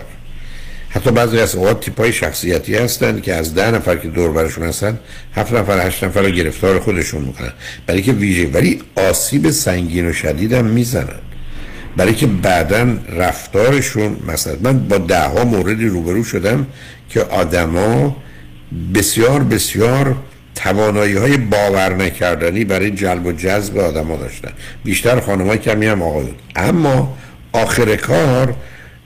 [0.89, 4.99] حتی بعضی از اوقات تیپای شخصیتی هستن که از ده نفر که دور برشون هستن
[5.35, 7.53] هفت نفر هشت نفر رو گرفتار خودشون می‌کنن.
[7.87, 11.19] برای که ویژه ولی آسیب سنگین و شدید هم می‌زنن.
[11.97, 16.67] برای که بعدا رفتارشون مثلا من با ده ها موردی روبرو شدم
[17.09, 18.17] که آدما
[18.95, 20.17] بسیار بسیار
[20.55, 24.53] توانایی های باور نکردنی برای جلب و جذب آدما داشتن.
[24.85, 27.17] بیشتر خانمای کمی هم آقایون اما
[27.53, 28.55] آخر کار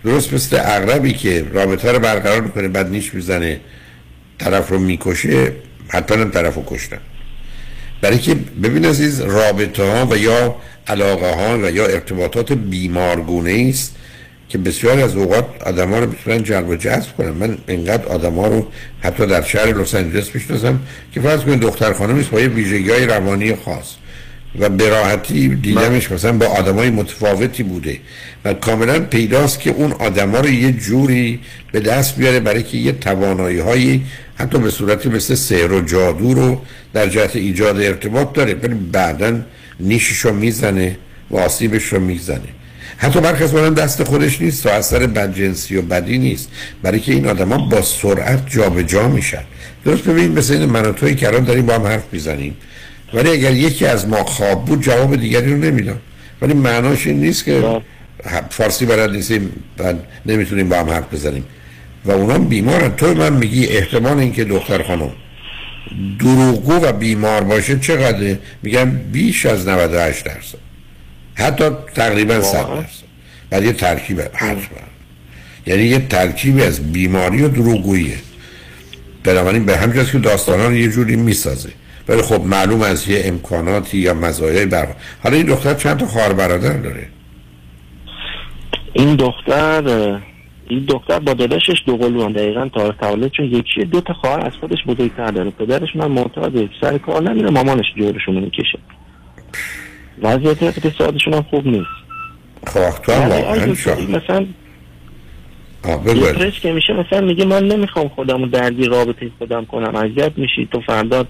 [0.04, 3.60] درست مثل اغربی که رابطه رو برقرار می‌کنه بعد نیش می‌زنه
[4.38, 5.52] طرف رو می‌کشه
[5.88, 6.98] حتما هم طرف رو کشتن.
[8.00, 10.56] برای که ببین عزیز رابطه ها و یا
[10.88, 13.96] علاقه ها و یا ارتباطات بیمارگونه است
[14.48, 17.30] که بسیار از اوقات آدم ها رو می‌تونن جلب و جذب کنن.
[17.30, 18.66] من اینقدر آدم ها رو
[19.00, 20.80] حتی در شهر لس آنجلس می‌شناسم
[21.12, 23.94] که فرض کنید دختر خانم است با یه ویژگی های روانی خاص
[24.58, 27.98] و به راحتی دیدمش مثلا با آدمای متفاوتی بوده
[28.44, 31.40] و کاملا پیداست که اون آدما رو یه جوری
[31.72, 36.34] به دست بیاره برای که یه توانایی هایی حتی به صورتی مثل سحر و جادو
[36.34, 36.60] رو
[36.92, 38.54] در جهت ایجاد ارتباط داره.
[38.54, 39.40] ولی بعدا
[39.80, 40.96] نیشش رو می‌زنه
[41.30, 42.40] و آسیبش رو می‌زنه.
[42.96, 46.48] حتی برخی از دست خودش نیست و اثر بدجنسی و بدی نیست.
[46.82, 49.42] برای که این آدما با سرعت جابجا جا میشن.
[49.84, 52.56] درست ببینید مثل این من و توی که الان داریم با هم حرف می‌زنیم.
[53.14, 55.98] ولی اگر یکی از ما خواب بود جواب دیگری رو نمیدم
[56.42, 57.80] ولی معناش این نیست که
[58.50, 59.94] فارسی بلد نیستیم و
[60.26, 61.44] نمی‌تونیم با هم حرف بزنیم.
[62.04, 62.96] و اونا بیمارن.
[62.96, 65.12] تو من میگی احتمال اینکه دختر خانم
[66.18, 70.58] دروغگو و بیمار باشه چقدره؟ میگم بیش از 98 درصد.
[71.34, 71.64] حتی
[71.94, 73.06] تقریبا 100 درصد.
[73.50, 74.78] بعد یه ترکیب حتما
[75.66, 78.16] یعنی یه ترکیبی از بیماری و دروغگوییه.
[79.24, 81.70] بنابراین به همجاست که داستانا رو یه جوری می‌سازه.
[82.08, 84.88] ولی خب معلوم از یه امکاناتی یا مزایای بر
[85.22, 87.08] حالا این دختر چند تا خواهر برادر داره؟
[88.92, 90.18] این دختر
[90.68, 94.52] این دختر با داداشش دو قلوان دقیقا تا تولد چون یکی دو تا خواهر از
[94.60, 95.50] خودش بزرگتر داره.
[95.50, 98.78] پدرش من معتاده سر کار نمیره مامانش جورشون می‌کشه.
[100.22, 101.86] وضعیت اقتصادشون هم خوب نیست.
[102.66, 104.46] خب تو هم یعنی مثلا
[106.14, 109.96] یه پرس که میشه مثلا میگه من نمی‌خوام خودم درگی رابطه خودم کنم.
[109.96, 111.24] اذیت میشی تو فردا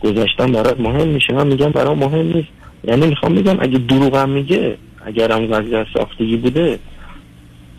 [0.00, 1.32] گذاشتن برات مهم میشه.
[1.32, 2.48] من میگم برام مهم نیست.
[2.84, 4.76] یعنی می‌خوام میگم اگه دروغم میگه
[5.06, 6.78] اگر هم وضعیت ساختگی بوده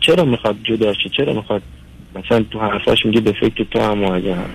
[0.00, 1.62] چرا می‌خواد جدا شه؟ چرا می‌خواد؟
[2.16, 4.50] مثلا تو حرفاش میگه به فکر تو هم مواجه هم.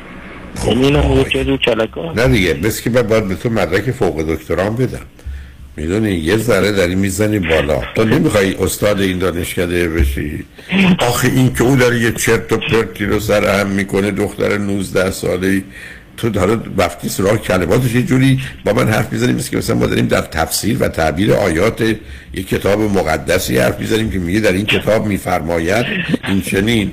[0.67, 5.05] یعنی یکی رو کلکا نه دیگه بس که باید به تو مدرک فوق دکتران بدم.
[5.77, 7.81] می‌دونی یه ذره داری می‌زنی بالا.
[7.95, 10.45] تو نمی‌خوای استاد این دانشکده بشی.
[10.99, 15.11] آخه این که او داره یه چرت و پرتی رو سر هم می‌کنه دختر 19
[15.11, 15.63] ساله
[16.17, 20.07] تو داره وقتی سراغ کلماتش یه جوری با من حرف می‌زنیم که مثلا ما داریم
[20.07, 21.81] در تفسیر و تعبیر آیات
[22.33, 25.85] یک کتاب مقدسی حرف می‌زنیم که میگه در این کتاب میفرماید
[26.27, 26.91] این چنین.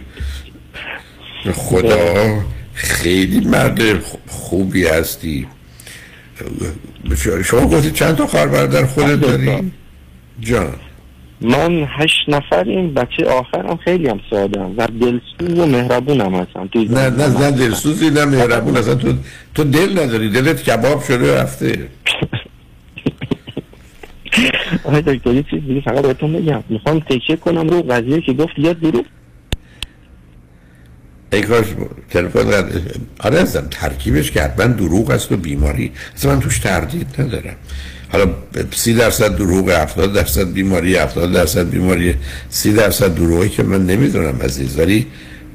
[1.53, 2.45] خدا
[2.75, 3.81] خیلی مرد
[4.27, 5.47] خوبی هستی.
[7.45, 9.73] شما گفتی چند تا خواهر برادر خودت داری؟
[10.41, 10.75] جان.
[11.41, 14.75] من هشت نفریم بچه آخرم خیلی هم ساده هم.
[14.77, 18.77] و دلسوز و مهربون هم هستم نه نه نه دلسوزی نه مهربون.
[18.77, 19.13] اصلا تو,
[19.55, 20.31] تو دل نداری.
[20.31, 21.89] دلت کباب شده رفته.
[24.85, 26.63] آقای دکتر یه چیز دیگه فقط بهتون بگم.
[26.69, 28.59] می‌خوام تکیه کنم رو قضیه که گفت.
[28.59, 29.05] یاد دروغ
[31.33, 31.67] ای کاش
[32.11, 32.71] تلفن
[33.21, 35.93] آره ازم ترکیبش که حتما دروغ است و بیماری.
[36.17, 37.57] اصلا من توش تردید ندارم.
[38.13, 38.27] حالا
[38.75, 42.15] سی درصد دروغ 70 درصد بیماری 70 درصد بیماری
[42.51, 44.79] سی درصد دروغی که من نمی‌دونم عزیز.
[44.79, 45.07] ولی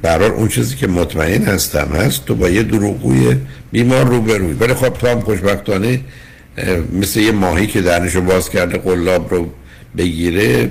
[0.01, 3.35] برار اون چیزی که مطمئن هستم هست تو با یه دروغوی
[3.71, 4.53] بیمار روبروی.
[4.53, 5.99] ولی خب تو هم خوشبختانه
[6.99, 9.49] مثل یه ماهی که درنشو باز کرده قلاب رو
[9.97, 10.69] بگیره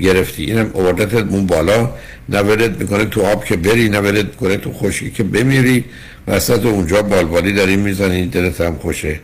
[0.00, 0.44] گرفتی.
[0.44, 1.90] اینم اوردت اون بالا.
[2.28, 5.84] نورد می‌کنه تو آب که بری نورد می‌کنه تو خشکی که بمیری.
[6.28, 9.20] وسط اونجا بالبالی داری می‌زنی دلت هم خوشه.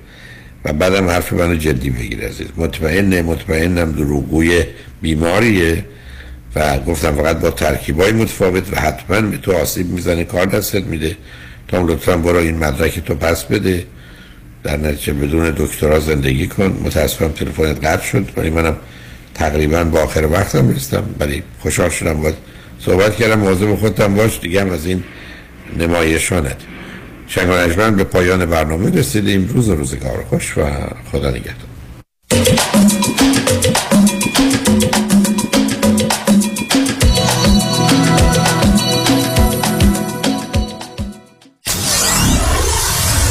[0.65, 2.47] و بعدم حرف منو جدی بگیر عزیز.
[2.57, 4.65] مطمئن مطمئنم دروغوی
[5.03, 5.85] بیماریه
[6.57, 11.17] و گفتم فقط با ترکیبای متفاوت و حتما به تو آسیب می‌زنه کار دستت میده.
[11.69, 13.85] تا لطفا برو این مدرک تو پس بده.
[14.63, 16.81] در نتیجه بدون دکترا زندگی کن.
[16.85, 18.29] متاسفم تلفنت قطع شد.
[18.37, 18.77] ولی منم
[19.35, 22.35] تقریبا با آخر وقتم رسیدم ولی خوشحال شدم باید
[22.81, 23.39] صحبت کردم.
[23.39, 24.41] موضوع خودتم باش.
[24.41, 25.05] دیگه از این
[25.79, 26.57] نمایشانت.
[27.31, 29.49] شنگ به پایان برنامه رسیدیم.
[29.55, 30.63] روز روزگار خوش و
[31.13, 32.70] خدا نگهدار.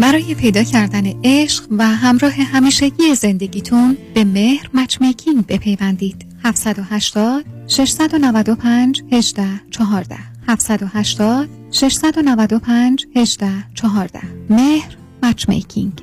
[0.00, 6.26] برای پیدا کردن عشق و همراه همیشگی زندگیتون به مهر Matchmaking بپیوندید.
[6.44, 10.16] 780 695 18 14
[10.48, 16.02] 780 695 18 14 مهر مچمیکینگ.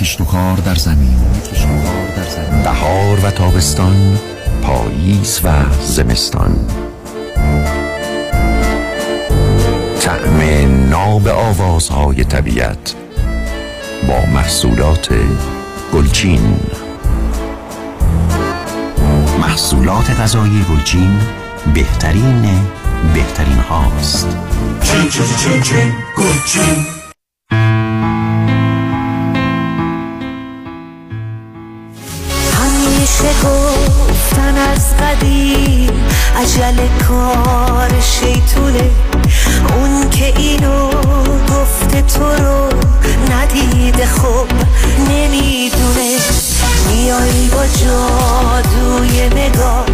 [0.00, 1.16] کشت و کار در زمین.
[2.64, 4.18] بهار و تابستان
[4.62, 5.48] پاییز و
[5.82, 6.56] زمستان.
[10.00, 10.40] طعم
[10.90, 12.94] ناب آوازهای طبیعت
[14.08, 15.08] با محصولات
[15.94, 16.60] گلچین.
[19.40, 21.20] محصولات غذایی گلچین
[21.74, 22.42] بهترین
[23.14, 24.28] بهترین هاست.
[24.82, 26.97] چین چین چین چین گلچین.
[34.58, 35.90] از قدیم
[36.36, 36.76] عجل
[37.08, 38.90] کار شیطونه
[39.76, 40.88] اون که اینو
[41.48, 42.68] گفته تو رو
[43.30, 44.46] ندیده خب
[45.10, 46.16] نمی‌دونه.
[46.90, 49.86] میای با جادوی نگاه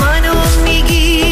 [0.00, 0.34] منو
[0.64, 1.23] می‌گیری